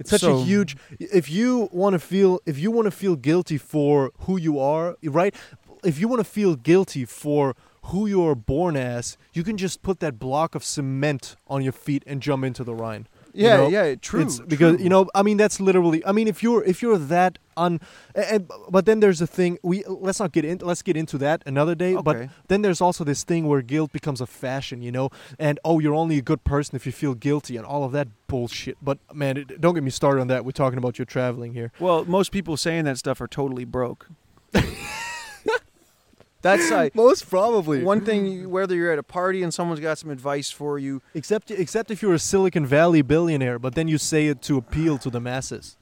It's 0.00 0.10
such 0.10 0.22
So- 0.22 0.38
a 0.38 0.44
huge. 0.44 0.76
If 0.98 1.30
you 1.30 1.68
want 1.72 1.92
to 1.94 1.98
feel, 2.00 2.40
if 2.46 2.58
you 2.58 2.70
want 2.70 2.86
to 2.86 2.90
feel 2.90 3.14
guilty 3.16 3.58
for 3.58 4.10
who 4.20 4.36
you 4.38 4.58
are, 4.58 4.96
right? 5.04 5.34
If 5.84 6.00
you 6.00 6.08
want 6.08 6.20
to 6.20 6.24
feel 6.24 6.56
guilty 6.56 7.04
for 7.04 7.54
who 7.84 8.06
you 8.06 8.26
are 8.26 8.34
born 8.34 8.76
as, 8.76 9.16
you 9.32 9.42
can 9.44 9.56
just 9.56 9.82
put 9.82 10.00
that 10.00 10.18
block 10.18 10.54
of 10.54 10.64
cement 10.64 11.36
on 11.46 11.62
your 11.62 11.72
feet 11.72 12.02
and 12.06 12.20
jump 12.20 12.44
into 12.44 12.64
the 12.64 12.74
Rhine. 12.74 13.06
You 13.34 13.46
Yeah, 13.46 13.56
know? 13.56 13.68
yeah, 13.68 13.94
true. 13.94 14.22
It's 14.22 14.40
because 14.40 14.76
true. 14.76 14.84
you 14.84 14.90
know, 14.90 15.08
I 15.14 15.22
mean, 15.22 15.36
that's 15.36 15.60
literally. 15.60 16.04
I 16.06 16.12
mean, 16.12 16.28
if 16.28 16.42
you're 16.42 16.62
if 16.64 16.82
you're 16.82 16.98
that 16.98 17.38
un, 17.56 17.80
and, 18.14 18.50
but 18.70 18.86
then 18.86 19.00
there's 19.00 19.20
a 19.20 19.26
thing. 19.26 19.58
We 19.62 19.84
let's 19.86 20.20
not 20.20 20.32
get 20.32 20.44
in. 20.44 20.58
Let's 20.58 20.82
get 20.82 20.96
into 20.96 21.18
that 21.18 21.42
another 21.46 21.74
day. 21.74 21.96
But 22.02 22.28
then 22.48 22.62
there's 22.62 22.80
also 22.80 23.04
this 23.04 23.24
thing 23.24 23.46
where 23.46 23.62
guilt 23.62 23.92
becomes 23.92 24.20
a 24.20 24.26
fashion, 24.26 24.82
you 24.82 24.92
know, 24.92 25.10
and 25.38 25.58
oh, 25.64 25.78
you're 25.78 25.94
only 25.94 26.18
a 26.18 26.22
good 26.22 26.44
person 26.44 26.76
if 26.76 26.86
you 26.86 26.92
feel 26.92 27.14
guilty 27.14 27.56
and 27.56 27.64
all 27.66 27.84
of 27.84 27.92
that 27.92 28.08
bullshit. 28.26 28.76
But 28.82 28.98
man, 29.14 29.36
it, 29.36 29.60
don't 29.60 29.74
get 29.74 29.82
me 29.82 29.90
started 29.90 30.20
on 30.20 30.28
that. 30.28 30.44
We're 30.44 30.52
talking 30.52 30.78
about 30.78 30.98
your 30.98 31.06
traveling 31.06 31.52
here. 31.54 31.72
Well, 31.80 32.04
most 32.04 32.32
people 32.32 32.56
saying 32.56 32.84
that 32.84 32.98
stuff 32.98 33.20
are 33.20 33.28
totally 33.28 33.64
broke. 33.64 34.08
That's 36.42 36.70
like 36.78 36.94
Most 36.94 37.28
probably. 37.28 37.82
one 37.82 38.00
thing. 38.04 38.48
Whether 38.50 38.74
you're 38.74 38.92
at 38.92 38.98
a 38.98 39.02
party 39.02 39.42
and 39.42 39.52
someone's 39.52 39.80
got 39.80 39.98
some 39.98 40.10
advice 40.10 40.50
for 40.50 40.78
you, 40.78 41.02
Except 41.14 41.50
except 41.50 41.90
if 41.90 42.00
you're 42.02 42.14
a 42.14 42.18
Silicon 42.18 42.64
Valley 42.66 43.02
billionaire, 43.02 43.58
but 43.58 43.74
then 43.74 43.88
you 43.88 43.98
say 43.98 44.26
it 44.28 44.40
to 44.42 44.56
appeal 44.56 44.98
to 44.98 45.10
the 45.10 45.20
masses. 45.20 45.76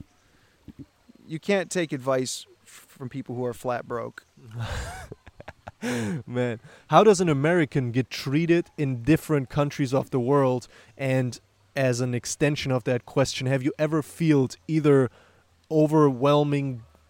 you 1.27 1.39
can't 1.39 1.69
take 1.69 1.91
advice 1.93 2.45
from 2.65 3.07
people 3.09 3.35
who 3.35 3.45
are 3.45 3.53
flat 3.53 3.87
broke. 3.87 4.25
Man, 6.27 6.59
how 6.87 7.03
does 7.05 7.21
an 7.21 7.29
American 7.29 7.91
get 7.91 8.09
treated 8.09 8.69
in 8.77 9.03
different 9.03 9.49
countries 9.49 9.93
of 9.93 10.09
the 10.09 10.19
world? 10.19 10.67
And 10.97 11.39
as 11.75 12.01
an 12.01 12.13
extension 12.13 12.71
of 12.71 12.83
that 12.83 13.05
question, 13.05 13.47
have 13.47 13.63
you 13.63 13.71
ever 13.79 14.01
felt 14.01 14.57
either 14.67 15.09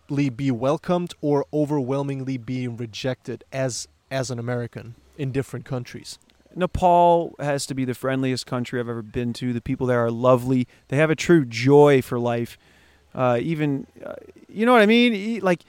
overwhelmingly 0.10 0.30
be 0.30 0.52
welcomed 0.52 1.14
or 1.22 1.46
overwhelmingly 1.54 2.38
being 2.38 2.78
rejected 2.78 3.44
as 3.52 3.88
as 4.12 4.32
an 4.32 4.40
American 4.40 4.96
in 5.18 5.32
different 5.32 5.66
countries? 5.66 6.18
Nepal 6.56 7.36
has 7.40 7.66
to 7.68 7.74
be 7.76 7.86
the 7.86 7.94
friendliest 7.94 8.46
country 8.46 8.80
I've 8.80 8.90
ever 8.90 9.02
been 9.02 9.34
to. 9.34 9.54
The 9.54 9.62
people 9.62 9.88
there 9.88 10.04
are 10.04 10.12
lovely. 10.12 10.68
They 10.88 10.98
have 10.98 11.10
a 11.10 11.16
true 11.16 11.46
joy 11.46 12.02
for 12.02 12.20
life. 12.20 12.58
Uh, 13.14 13.40
even, 13.42 13.88
uh, 14.06 14.16
you 14.48 14.66
know 14.66 14.74
what 14.74 14.82
I 14.82 14.86
mean? 14.86 15.42
Like, 15.42 15.64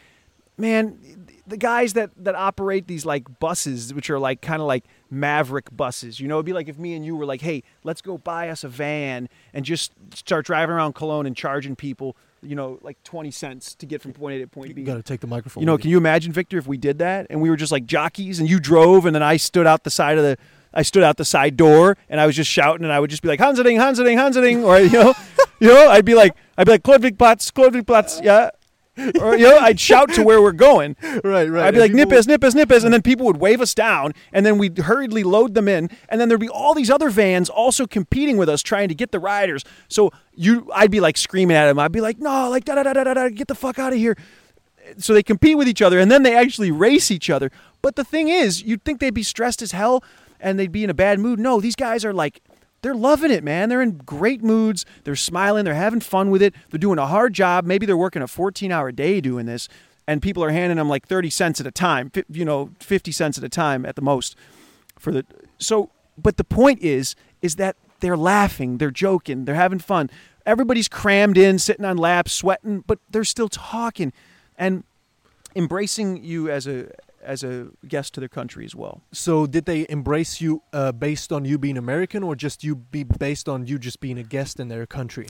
man, 0.57 0.99
the 1.47 1.57
guys 1.57 1.93
that 1.95 2.11
that 2.17 2.35
operate 2.35 2.87
these 2.87 3.05
like 3.05 3.41
buses, 3.41 3.93
which 3.93 4.09
are 4.09 4.19
like 4.19 4.41
kind 4.41 4.63
of 4.63 4.69
like 4.69 4.85
maverick 5.11 5.75
buses. 5.77 6.21
You 6.21 6.29
know, 6.29 6.37
it'd 6.37 6.47
be 6.47 6.53
like 6.53 6.69
if 6.69 6.79
me 6.79 6.95
and 6.95 7.05
you 7.05 7.17
were 7.17 7.27
like, 7.27 7.41
"Hey, 7.41 7.63
let's 7.85 8.01
go 8.01 8.19
buy 8.19 8.49
us 8.49 8.65
a 8.65 8.69
van 8.69 9.29
and 9.53 9.65
just 9.65 9.93
start 10.15 10.47
driving 10.47 10.75
around 10.75 10.95
Cologne 10.95 11.27
and 11.27 11.37
charging 11.37 11.77
people." 11.77 12.17
You 12.43 12.57
know, 12.57 12.79
like 12.83 13.03
twenty 13.05 13.31
cents 13.31 13.75
to 13.77 13.87
get 13.87 14.01
from 14.03 14.13
point 14.13 14.37
A 14.37 14.39
to 14.41 14.47
point 14.47 14.75
B. 14.75 14.81
You 14.81 14.87
got 14.87 14.95
to 14.95 15.03
take 15.03 15.21
the 15.21 15.27
microphone. 15.27 15.63
You 15.63 15.67
know, 15.67 15.77
can 15.79 15.91
you 15.91 15.99
imagine, 15.99 16.33
Victor, 16.33 16.59
if 16.59 16.67
we 16.67 16.77
did 16.77 16.99
that 16.99 17.27
and 17.31 17.41
we 17.41 17.51
were 17.51 17.57
just 17.57 17.73
like 17.73 17.87
jockeys 17.87 18.41
and 18.41 18.49
you 18.49 18.61
drove 18.61 19.07
and 19.07 19.15
then 19.15 19.23
I 19.23 19.37
stood 19.37 19.67
out 19.67 19.85
the 19.85 19.91
side 19.91 20.17
of 20.19 20.25
the 20.25 20.37
I 20.73 20.83
stood 20.83 21.03
out 21.03 21.17
the 21.17 21.25
side 21.25 21.57
door 21.57 21.97
and 22.09 22.21
I 22.21 22.27
was 22.27 22.37
just 22.37 22.51
shouting 22.51 22.85
and 22.85 22.93
I 22.93 23.01
would 23.01 23.11
just 23.11 23.23
be 23.23 23.29
like 23.29 23.41
Hansaring, 23.41 23.77
Hansaring, 23.77 24.17
Hansaring 24.17 24.65
or 24.65 24.79
you 24.79 24.93
know, 24.93 25.15
you 25.61 25.69
know, 25.69 25.91
I'd 25.91 26.05
be 26.05 26.15
like 26.15 26.35
I'd 26.57 26.67
be 26.67 26.73
like 26.73 26.83
Chlodwigplatz, 26.83 27.53
Chlodwigplatz, 27.53 28.23
yeah. 28.23 28.51
Or 29.21 29.37
you 29.37 29.45
know, 29.45 29.59
I'd 29.59 29.81
shout 29.81 30.13
to 30.15 30.23
where 30.23 30.41
we're 30.43 30.53
going. 30.53 30.97
right, 31.25 31.49
right. 31.49 31.65
I'd 31.67 31.75
be 31.75 31.81
like 31.81 31.91
and 31.91 31.99
people- 31.99 32.13
Nippes, 32.13 32.27
Nippes, 32.27 32.55
Nippes, 32.55 32.85
and 32.85 32.93
then 32.93 33.03
people 33.03 33.27
would 33.27 33.39
wave 33.39 33.61
us 33.61 33.75
down, 33.75 34.13
and 34.33 34.45
then 34.45 34.59
we'd 34.59 34.79
hurriedly 34.79 35.23
load 35.23 35.55
them 35.55 35.69
in, 35.69 35.91
and 36.09 36.21
then 36.21 36.29
there'd 36.29 36.41
be 36.41 36.49
all 36.49 36.75
these 36.75 36.91
other 36.91 37.11
vans 37.11 37.49
also 37.49 37.87
competing 37.87 38.37
with 38.37 38.49
us, 38.49 38.63
trying 38.63 38.89
to 38.89 38.95
get 38.95 39.11
the 39.13 39.19
riders. 39.19 39.65
So 39.89 40.11
you, 40.35 40.71
I'd 40.75 40.91
be 40.91 41.01
like 41.01 41.17
screaming 41.17 41.57
at 41.57 41.67
them. 41.67 41.79
I'd 41.79 41.93
be 41.93 42.01
like, 42.01 42.19
no, 42.19 42.49
like 42.51 42.65
da 42.65 42.75
da 42.77 42.83
da 42.83 42.93
da, 42.93 43.15
da 43.15 43.29
get 43.29 43.49
the 43.49 43.55
fuck 43.55 43.79
out 43.79 43.93
of 43.93 43.99
here. 43.99 44.17
So 44.99 45.15
they 45.15 45.23
compete 45.23 45.57
with 45.57 45.69
each 45.69 45.83
other, 45.83 45.99
and 45.99 46.11
then 46.11 46.23
they 46.23 46.37
actually 46.37 46.71
race 46.71 47.11
each 47.11 47.31
other. 47.31 47.51
But 47.83 47.97
the 47.97 48.05
thing 48.05 48.29
is, 48.29 48.63
you'd 48.63 48.85
think 48.85 49.01
they'd 49.01 49.15
be 49.15 49.23
stressed 49.23 49.63
as 49.63 49.73
hell, 49.73 50.03
and 50.41 50.59
they'd 50.59 50.73
be 50.73 50.85
in 50.85 50.91
a 50.91 50.95
bad 50.95 51.21
mood. 51.21 51.39
No, 51.39 51.61
these 51.61 51.77
guys 51.77 52.05
are 52.05 52.13
like. 52.13 52.41
They're 52.83 52.95
loving 52.95 53.31
it, 53.31 53.45
man. 53.45 53.69
They're 53.69 53.83
in 53.83 53.99
great 53.99 54.43
moods. 54.43 54.87
They're 55.05 55.17
smiling. 55.17 55.65
They're 55.65 55.75
having 55.75 56.01
fun 56.01 56.31
with 56.31 56.43
it. 56.43 56.55
They're 56.71 56.79
doing 56.79 56.99
a 56.99 57.07
hard 57.07 57.35
job. 57.35 57.65
Maybe 57.65 57.87
they're 57.87 57.97
working 57.97 58.23
a 58.23 58.29
14 58.29 58.73
hour 58.73 58.91
day 58.93 59.21
doing 59.21 59.47
this 59.47 59.69
and 60.11 60.21
people 60.21 60.43
are 60.43 60.51
handing 60.51 60.77
them 60.77 60.89
like 60.89 61.07
30 61.07 61.31
cents 61.31 61.61
at 61.61 61.69
a 61.69 61.71
time, 61.71 62.11
you 62.29 62.45
know, 62.45 62.71
50 62.81 63.13
cents 63.13 63.39
at 63.39 63.45
a 63.45 63.49
time 63.49 63.87
at 63.87 63.95
the 63.95 64.03
most 64.03 64.35
for 64.99 65.13
the 65.13 65.25
so 65.59 65.91
but 66.19 66.37
the 66.37 66.43
point 66.43 66.83
is 66.83 67.15
is 67.43 67.55
that 67.57 67.77
they're 68.01 68.17
laughing, 68.17 68.79
they're 68.79 68.91
joking, 68.91 69.45
they're 69.45 69.55
having 69.55 69.79
fun. 69.79 70.11
Everybody's 70.45 70.89
crammed 70.89 71.39
in, 71.39 71.61
sitting 71.61 71.85
on 71.85 71.97
laps, 71.97 72.33
sweating, 72.33 72.83
but 72.89 72.99
they're 73.11 73.23
still 73.23 73.49
talking 73.49 74.13
and 74.59 74.83
embracing 75.55 76.25
you 76.25 76.51
as 76.51 76.67
a 76.67 76.91
as 77.23 77.43
a 77.45 77.69
guest 77.87 78.15
to 78.15 78.21
their 78.21 78.29
country 78.29 78.65
as 78.65 78.75
well. 78.75 79.03
So 79.13 79.47
did 79.47 79.65
they 79.67 79.87
embrace 79.89 80.41
you 80.41 80.63
uh, 80.73 80.93
based 80.93 81.33
on 81.33 81.45
you 81.45 81.59
being 81.59 81.77
American, 81.77 82.23
or 82.23 82.35
just 82.37 82.65
you 82.65 82.75
be 82.77 83.05
based 83.05 83.49
on 83.49 83.67
you 83.67 83.79
just 83.79 84.01
being 84.01 84.19
a 84.19 84.23
guest 84.23 84.59
in 84.61 84.69
their 84.69 84.87
country? 84.87 85.27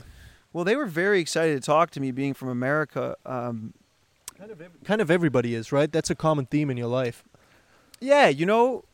Well, 0.53 0.63
they 0.63 0.75
were 0.75 0.85
very 0.85 1.19
excited 1.19 1.61
to 1.61 1.65
talk 1.65 1.91
to 1.91 1.99
me 1.99 2.11
being 2.11 2.33
from 2.33 2.49
America. 2.49 3.15
Um, 3.25 3.73
Kind 4.37 4.51
of, 4.51 4.61
kind 4.83 5.01
of 5.01 5.11
everybody 5.11 5.53
is, 5.53 5.71
right? 5.71 5.91
That's 5.91 6.09
a 6.09 6.15
common 6.15 6.47
theme 6.47 6.71
in 6.71 6.77
your 6.77 6.87
life. 6.87 7.23
Yeah, 7.99 8.27
you 8.27 8.47
know, 8.47 8.85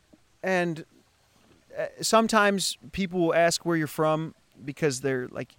and 0.44 0.84
uh, 1.80 1.86
sometimes 2.02 2.78
people 2.92 3.22
will 3.22 3.34
ask 3.34 3.66
where 3.66 3.78
you're 3.78 3.88
from 3.88 4.36
because 4.66 5.00
they're 5.00 5.30
like 5.30 5.56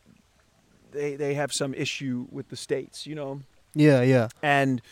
they 0.92 1.16
they 1.16 1.32
have 1.34 1.54
some 1.54 1.72
issue 1.72 2.26
with 2.30 2.50
the 2.50 2.56
states, 2.56 3.06
you 3.06 3.14
know, 3.14 3.40
Yeah, 3.74 4.02
yeah. 4.02 4.28
and 4.42 4.82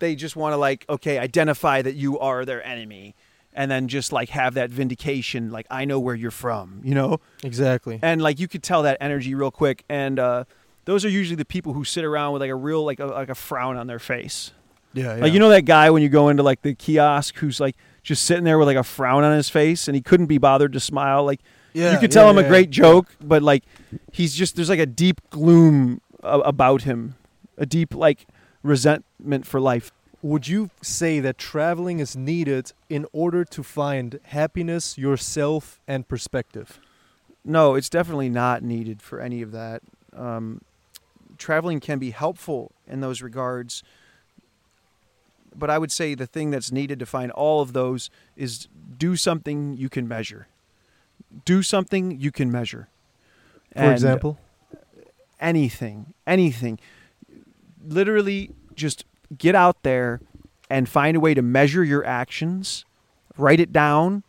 they 0.00 0.14
just 0.14 0.36
want 0.36 0.52
to 0.52 0.56
like 0.56 0.84
okay, 0.88 1.18
identify 1.18 1.82
that 1.82 1.94
you 1.94 2.18
are 2.18 2.44
their 2.44 2.64
enemy 2.64 3.14
and 3.52 3.70
then 3.70 3.88
just 3.88 4.12
like 4.12 4.30
have 4.30 4.54
that 4.54 4.70
vindication 4.70 5.50
like 5.50 5.66
I 5.70 5.84
know 5.84 5.98
where 6.00 6.14
you're 6.14 6.30
from, 6.30 6.80
you 6.84 6.94
know? 6.94 7.20
Exactly. 7.42 7.98
And 8.02 8.22
like 8.22 8.38
you 8.38 8.48
could 8.48 8.62
tell 8.62 8.82
that 8.82 8.96
energy 9.00 9.34
real 9.34 9.50
quick 9.50 9.84
and 9.88 10.18
uh 10.18 10.44
those 10.84 11.04
are 11.04 11.08
usually 11.08 11.36
the 11.36 11.44
people 11.44 11.72
who 11.72 11.84
sit 11.84 12.04
around 12.04 12.32
with 12.32 12.42
like 12.42 12.50
a 12.50 12.54
real 12.54 12.84
like 12.84 13.00
a, 13.00 13.06
like 13.06 13.28
a 13.28 13.34
frown 13.34 13.76
on 13.76 13.86
their 13.86 13.98
face. 13.98 14.52
Yeah, 14.92 15.16
yeah. 15.16 15.22
Like 15.22 15.32
you 15.32 15.38
know 15.38 15.50
that 15.50 15.64
guy 15.64 15.90
when 15.90 16.02
you 16.02 16.08
go 16.08 16.28
into 16.28 16.42
like 16.42 16.62
the 16.62 16.74
kiosk 16.74 17.36
who's 17.36 17.60
like 17.60 17.76
just 18.02 18.24
sitting 18.24 18.44
there 18.44 18.58
with 18.58 18.66
like 18.66 18.76
a 18.76 18.82
frown 18.82 19.24
on 19.24 19.36
his 19.36 19.48
face 19.48 19.88
and 19.88 19.94
he 19.94 20.00
couldn't 20.00 20.26
be 20.26 20.38
bothered 20.38 20.72
to 20.72 20.80
smile. 20.80 21.24
Like 21.24 21.40
yeah, 21.72 21.92
you 21.92 21.98
could 21.98 22.10
yeah, 22.10 22.20
tell 22.20 22.30
him 22.30 22.38
a 22.38 22.42
yeah. 22.42 22.48
great 22.48 22.70
joke, 22.70 23.14
but 23.20 23.42
like 23.42 23.64
he's 24.12 24.34
just 24.34 24.56
there's 24.56 24.68
like 24.68 24.80
a 24.80 24.86
deep 24.86 25.20
gloom 25.30 26.00
about 26.22 26.82
him, 26.82 27.16
a 27.56 27.66
deep 27.66 27.94
like 27.94 28.26
resentment 28.62 29.46
for 29.46 29.60
life. 29.60 29.92
Would 30.22 30.48
you 30.48 30.70
say 30.82 31.18
that 31.20 31.38
traveling 31.38 31.98
is 31.98 32.14
needed 32.14 32.72
in 32.90 33.06
order 33.12 33.44
to 33.46 33.62
find 33.62 34.20
happiness, 34.24 34.98
yourself, 34.98 35.80
and 35.88 36.06
perspective? 36.06 36.78
No, 37.42 37.74
it's 37.74 37.88
definitely 37.88 38.28
not 38.28 38.62
needed 38.62 39.00
for 39.00 39.18
any 39.20 39.40
of 39.40 39.52
that. 39.52 39.80
Um, 40.14 40.60
traveling 41.38 41.80
can 41.80 41.98
be 41.98 42.10
helpful 42.10 42.72
in 42.86 43.00
those 43.00 43.22
regards, 43.22 43.82
but 45.56 45.70
I 45.70 45.78
would 45.78 45.90
say 45.90 46.14
the 46.14 46.26
thing 46.26 46.50
that's 46.50 46.70
needed 46.70 46.98
to 46.98 47.06
find 47.06 47.32
all 47.32 47.62
of 47.62 47.72
those 47.72 48.10
is 48.36 48.68
do 48.98 49.16
something 49.16 49.74
you 49.76 49.88
can 49.88 50.06
measure. 50.06 50.48
Do 51.46 51.62
something 51.62 52.20
you 52.20 52.30
can 52.30 52.52
measure. 52.52 52.88
For 53.72 53.78
And 53.78 53.92
example, 53.92 54.38
anything, 55.40 56.12
anything. 56.26 56.78
Literally, 57.84 58.50
just 58.74 59.04
get 59.36 59.54
out 59.54 59.82
there 59.82 60.20
and 60.68 60.88
find 60.88 61.16
a 61.16 61.20
way 61.20 61.34
to 61.34 61.42
measure 61.42 61.84
your 61.84 62.04
actions, 62.04 62.84
write 63.36 63.60
it 63.60 63.72
down, 63.72 64.22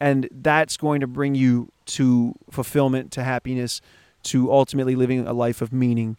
and 0.00 0.28
that's 0.30 0.76
going 0.76 1.00
to 1.00 1.06
bring 1.06 1.34
you 1.34 1.70
to 1.86 2.34
fulfillment, 2.50 3.12
to 3.12 3.22
happiness, 3.22 3.80
to 4.24 4.52
ultimately 4.52 4.96
living 4.96 5.26
a 5.26 5.32
life 5.32 5.62
of 5.62 5.72
meaning. 5.72 6.16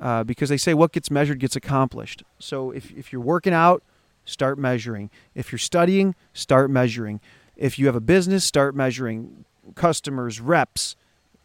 Uh, 0.00 0.24
because 0.24 0.48
they 0.48 0.56
say 0.56 0.74
what 0.74 0.92
gets 0.92 1.10
measured 1.10 1.38
gets 1.38 1.54
accomplished. 1.54 2.24
So 2.40 2.72
if, 2.72 2.90
if 2.92 3.12
you're 3.12 3.22
working 3.22 3.52
out, 3.52 3.84
start 4.24 4.58
measuring. 4.58 5.10
If 5.34 5.52
you're 5.52 5.60
studying, 5.60 6.16
start 6.32 6.70
measuring. 6.70 7.20
If 7.56 7.78
you 7.78 7.86
have 7.86 7.94
a 7.94 8.00
business, 8.00 8.44
start 8.44 8.74
measuring 8.74 9.44
customers, 9.76 10.40
reps. 10.40 10.96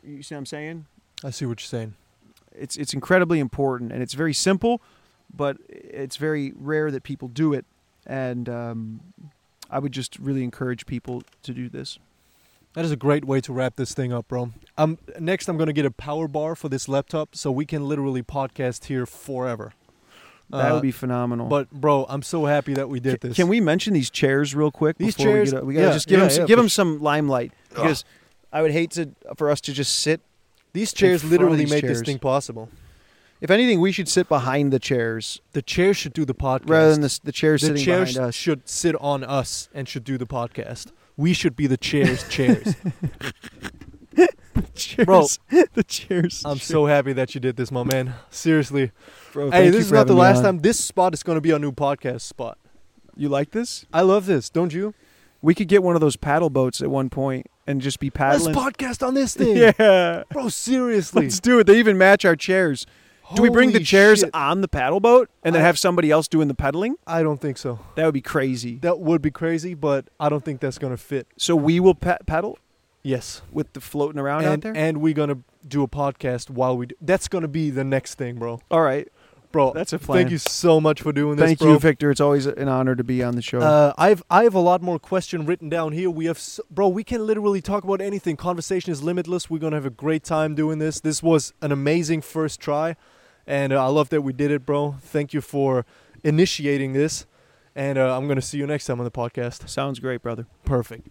You 0.03 0.23
see 0.23 0.33
what 0.33 0.39
I'm 0.39 0.45
saying? 0.47 0.85
I 1.23 1.29
see 1.29 1.45
what 1.45 1.61
you're 1.61 1.67
saying. 1.67 1.93
It's 2.59 2.75
it's 2.77 2.93
incredibly 2.93 3.39
important 3.39 3.91
and 3.91 4.01
it's 4.01 4.13
very 4.13 4.33
simple, 4.33 4.81
but 5.33 5.57
it's 5.69 6.17
very 6.17 6.53
rare 6.55 6.91
that 6.91 7.03
people 7.03 7.27
do 7.27 7.53
it. 7.53 7.65
And 8.05 8.47
um, 8.49 8.99
I 9.69 9.79
would 9.79 9.91
just 9.91 10.17
really 10.19 10.43
encourage 10.43 10.85
people 10.85 11.23
to 11.43 11.53
do 11.53 11.67
this. 11.69 11.99
That 12.73 12.85
is 12.85 12.91
a 12.91 12.95
great 12.95 13.25
way 13.25 13.41
to 13.41 13.51
wrap 13.51 13.75
this 13.75 13.93
thing 13.93 14.13
up, 14.13 14.27
bro. 14.27 14.51
Um, 14.77 14.97
next, 15.19 15.47
I'm 15.49 15.57
gonna 15.57 15.73
get 15.73 15.85
a 15.85 15.91
power 15.91 16.27
bar 16.27 16.55
for 16.55 16.69
this 16.69 16.87
laptop, 16.87 17.35
so 17.35 17.51
we 17.51 17.65
can 17.65 17.87
literally 17.87 18.21
podcast 18.23 18.85
here 18.85 19.05
forever. 19.05 19.73
That 20.49 20.71
Uh, 20.71 20.73
would 20.75 20.81
be 20.83 20.91
phenomenal. 20.91 21.47
But 21.47 21.71
bro, 21.71 22.05
I'm 22.07 22.21
so 22.21 22.45
happy 22.45 22.73
that 22.75 22.87
we 22.87 22.99
did 23.01 23.19
this. 23.19 23.35
Can 23.35 23.49
we 23.49 23.59
mention 23.59 23.93
these 23.93 24.09
chairs 24.09 24.55
real 24.55 24.71
quick? 24.71 24.97
These 24.97 25.15
before 25.15 25.33
chairs- 25.33 25.51
we, 25.53 25.57
get, 25.57 25.65
we 25.65 25.73
gotta 25.73 25.87
yeah, 25.87 25.93
just 25.93 26.07
give 26.07 26.19
yeah, 26.19 26.27
them 26.27 26.39
yeah, 26.41 26.45
give 26.45 26.57
them 26.57 26.69
some 26.69 26.99
limelight 27.01 27.51
because 27.69 28.05
I 28.53 28.61
would 28.61 28.71
hate 28.71 28.91
to 28.91 29.09
for 29.35 29.49
us 29.49 29.59
to 29.61 29.73
just 29.73 29.95
sit. 29.97 30.21
These 30.77 30.93
chairs 30.93 31.23
literally 31.23 31.57
these 31.57 31.71
made 31.71 31.85
this 31.85 32.03
thing 32.03 32.19
possible. 32.19 32.69
If 33.41 33.49
anything, 33.49 33.81
we 33.81 33.91
should 33.91 34.07
sit 34.07 34.29
behind 34.29 34.71
the 34.71 34.77
chairs 34.77 35.41
The 35.53 35.63
chairs 35.63 35.97
should 35.97 36.13
do 36.13 36.23
the 36.23 36.35
podcast. 36.35 36.69
rather 36.69 36.91
than 36.91 37.01
the, 37.01 37.19
the 37.23 37.31
chairs 37.31 37.61
the 37.61 37.67
sitting 37.69 37.83
chairs 37.83 38.13
behind 38.13 38.29
us. 38.29 38.35
should 38.35 38.69
sit 38.69 38.95
on 39.01 39.23
us 39.23 39.69
and 39.73 39.89
should 39.89 40.03
do 40.03 40.19
the 40.19 40.27
podcast. 40.27 40.91
We 41.15 41.33
should 41.33 41.55
be 41.55 41.65
the 41.65 41.77
chairs. 41.77 42.29
chairs. 42.29 42.75
chairs, 44.75 45.05
Bro, 45.07 45.25
the 45.73 45.83
chairs. 45.83 46.43
I'm 46.45 46.59
so 46.59 46.85
happy 46.85 47.11
that 47.13 47.33
you 47.33 47.41
did 47.41 47.55
this, 47.55 47.71
my 47.71 47.83
man. 47.83 48.13
Seriously. 48.29 48.91
Bro, 49.33 49.45
hey, 49.49 49.51
thank 49.51 49.65
this 49.71 49.73
you 49.73 49.81
is 49.81 49.89
for 49.89 49.95
not 49.95 50.05
the 50.05 50.13
having 50.13 50.15
me 50.15 50.21
last 50.21 50.37
on. 50.37 50.43
time. 50.43 50.59
This 50.59 50.79
spot 50.79 51.15
is 51.15 51.23
going 51.23 51.37
to 51.37 51.41
be 51.41 51.51
our 51.53 51.59
new 51.59 51.71
podcast 51.71 52.21
spot. 52.21 52.59
You 53.15 53.29
like 53.29 53.49
this? 53.49 53.87
I 53.91 54.01
love 54.01 54.27
this, 54.27 54.51
don't 54.51 54.71
you? 54.75 54.93
We 55.41 55.53
could 55.55 55.67
get 55.67 55.83
one 55.83 55.95
of 55.95 56.01
those 56.01 56.15
paddle 56.15 56.49
boats 56.49 56.81
at 56.81 56.89
one 56.89 57.09
point 57.09 57.47
and 57.67 57.81
just 57.81 57.99
be 57.99 58.09
paddling. 58.09 58.53
Let's 58.55 58.75
podcast 58.77 59.05
on 59.05 59.13
this 59.13 59.33
thing. 59.37 59.57
Yeah. 59.57 60.23
Bro, 60.31 60.49
seriously. 60.49 61.23
Let's 61.23 61.39
do 61.39 61.59
it. 61.59 61.65
They 61.67 61.79
even 61.79 61.97
match 61.97 62.25
our 62.25 62.35
chairs. 62.35 62.85
Do 63.35 63.41
we 63.41 63.49
bring 63.49 63.73
the 63.73 63.81
chairs 63.81 64.21
shit. 64.21 64.29
on 64.33 64.61
the 64.61 64.69
paddle 64.69 65.01
boat 65.01 65.29
and 65.43 65.53
then 65.53 65.61
I- 65.61 65.65
have 65.65 65.77
somebody 65.77 66.09
else 66.11 66.27
doing 66.29 66.47
the 66.47 66.53
pedaling? 66.53 66.95
I 67.05 67.23
don't 67.23 67.41
think 67.41 67.57
so. 67.57 67.79
That 67.95 68.05
would 68.05 68.13
be 68.13 68.21
crazy. 68.21 68.75
That 68.77 68.99
would 68.99 69.21
be 69.21 69.31
crazy, 69.31 69.73
but 69.73 70.05
I 70.19 70.29
don't 70.29 70.45
think 70.45 70.61
that's 70.61 70.77
going 70.77 70.93
to 70.93 70.97
fit. 70.97 71.27
So 71.37 71.53
we 71.55 71.79
will 71.81 71.95
pa- 71.95 72.19
paddle 72.25 72.57
Yes. 73.03 73.41
with 73.51 73.73
the 73.73 73.81
floating 73.81 74.19
around 74.19 74.45
out 74.45 74.53
And, 74.53 74.63
there? 74.63 74.73
and 74.77 75.01
we're 75.01 75.13
going 75.13 75.29
to 75.29 75.39
do 75.67 75.83
a 75.83 75.87
podcast 75.89 76.49
while 76.49 76.77
we 76.77 76.85
do. 76.87 76.95
That's 77.01 77.27
going 77.27 77.41
to 77.41 77.47
be 77.49 77.69
the 77.69 77.83
next 77.83 78.15
thing, 78.15 78.35
bro. 78.37 78.61
All 78.71 78.81
right. 78.81 79.09
Bro, 79.51 79.73
That's 79.73 79.93
a 79.93 79.99
plan. 79.99 80.19
thank 80.19 80.31
you 80.31 80.37
so 80.37 80.81
much 80.81 81.01
for 81.01 81.11
doing 81.13 81.37
this, 81.37 81.45
Thank 81.45 81.59
bro. 81.59 81.73
you, 81.73 81.79
Victor. 81.79 82.11
It's 82.11 82.19
always 82.21 82.45
an 82.45 82.67
honor 82.67 82.95
to 82.95 83.03
be 83.03 83.23
on 83.23 83.35
the 83.35 83.41
show. 83.41 83.59
Uh, 83.59 83.93
I've 83.97 84.21
I 84.29 84.43
have 84.43 84.53
a 84.53 84.59
lot 84.59 84.81
more 84.81 84.99
question 84.99 85.45
written 85.45 85.69
down 85.69 85.93
here. 85.93 86.09
We 86.09 86.25
have, 86.25 86.37
s 86.37 86.59
bro. 86.69 86.89
We 86.89 87.03
can 87.03 87.25
literally 87.25 87.61
talk 87.61 87.83
about 87.83 88.01
anything. 88.01 88.35
Conversation 88.35 88.91
is 88.91 89.01
limitless. 89.01 89.49
We're 89.49 89.59
gonna 89.59 89.77
have 89.77 89.85
a 89.85 89.89
great 89.89 90.23
time 90.23 90.53
doing 90.53 90.79
this. 90.79 90.99
This 90.99 91.23
was 91.23 91.53
an 91.61 91.71
amazing 91.71 92.21
first 92.21 92.59
try, 92.59 92.95
and 93.47 93.71
uh, 93.71 93.83
I 93.83 93.87
love 93.87 94.09
that 94.09 94.21
we 94.21 94.33
did 94.33 94.51
it, 94.51 94.65
bro. 94.65 94.95
Thank 95.01 95.33
you 95.33 95.41
for 95.41 95.85
initiating 96.23 96.93
this, 96.93 97.25
and 97.75 97.97
uh, 97.97 98.17
I'm 98.17 98.27
gonna 98.27 98.41
see 98.41 98.57
you 98.57 98.67
next 98.67 98.85
time 98.85 98.99
on 98.99 99.05
the 99.05 99.11
podcast. 99.11 99.69
Sounds 99.69 99.99
great, 99.99 100.21
brother. 100.21 100.45
Perfect. 100.65 101.07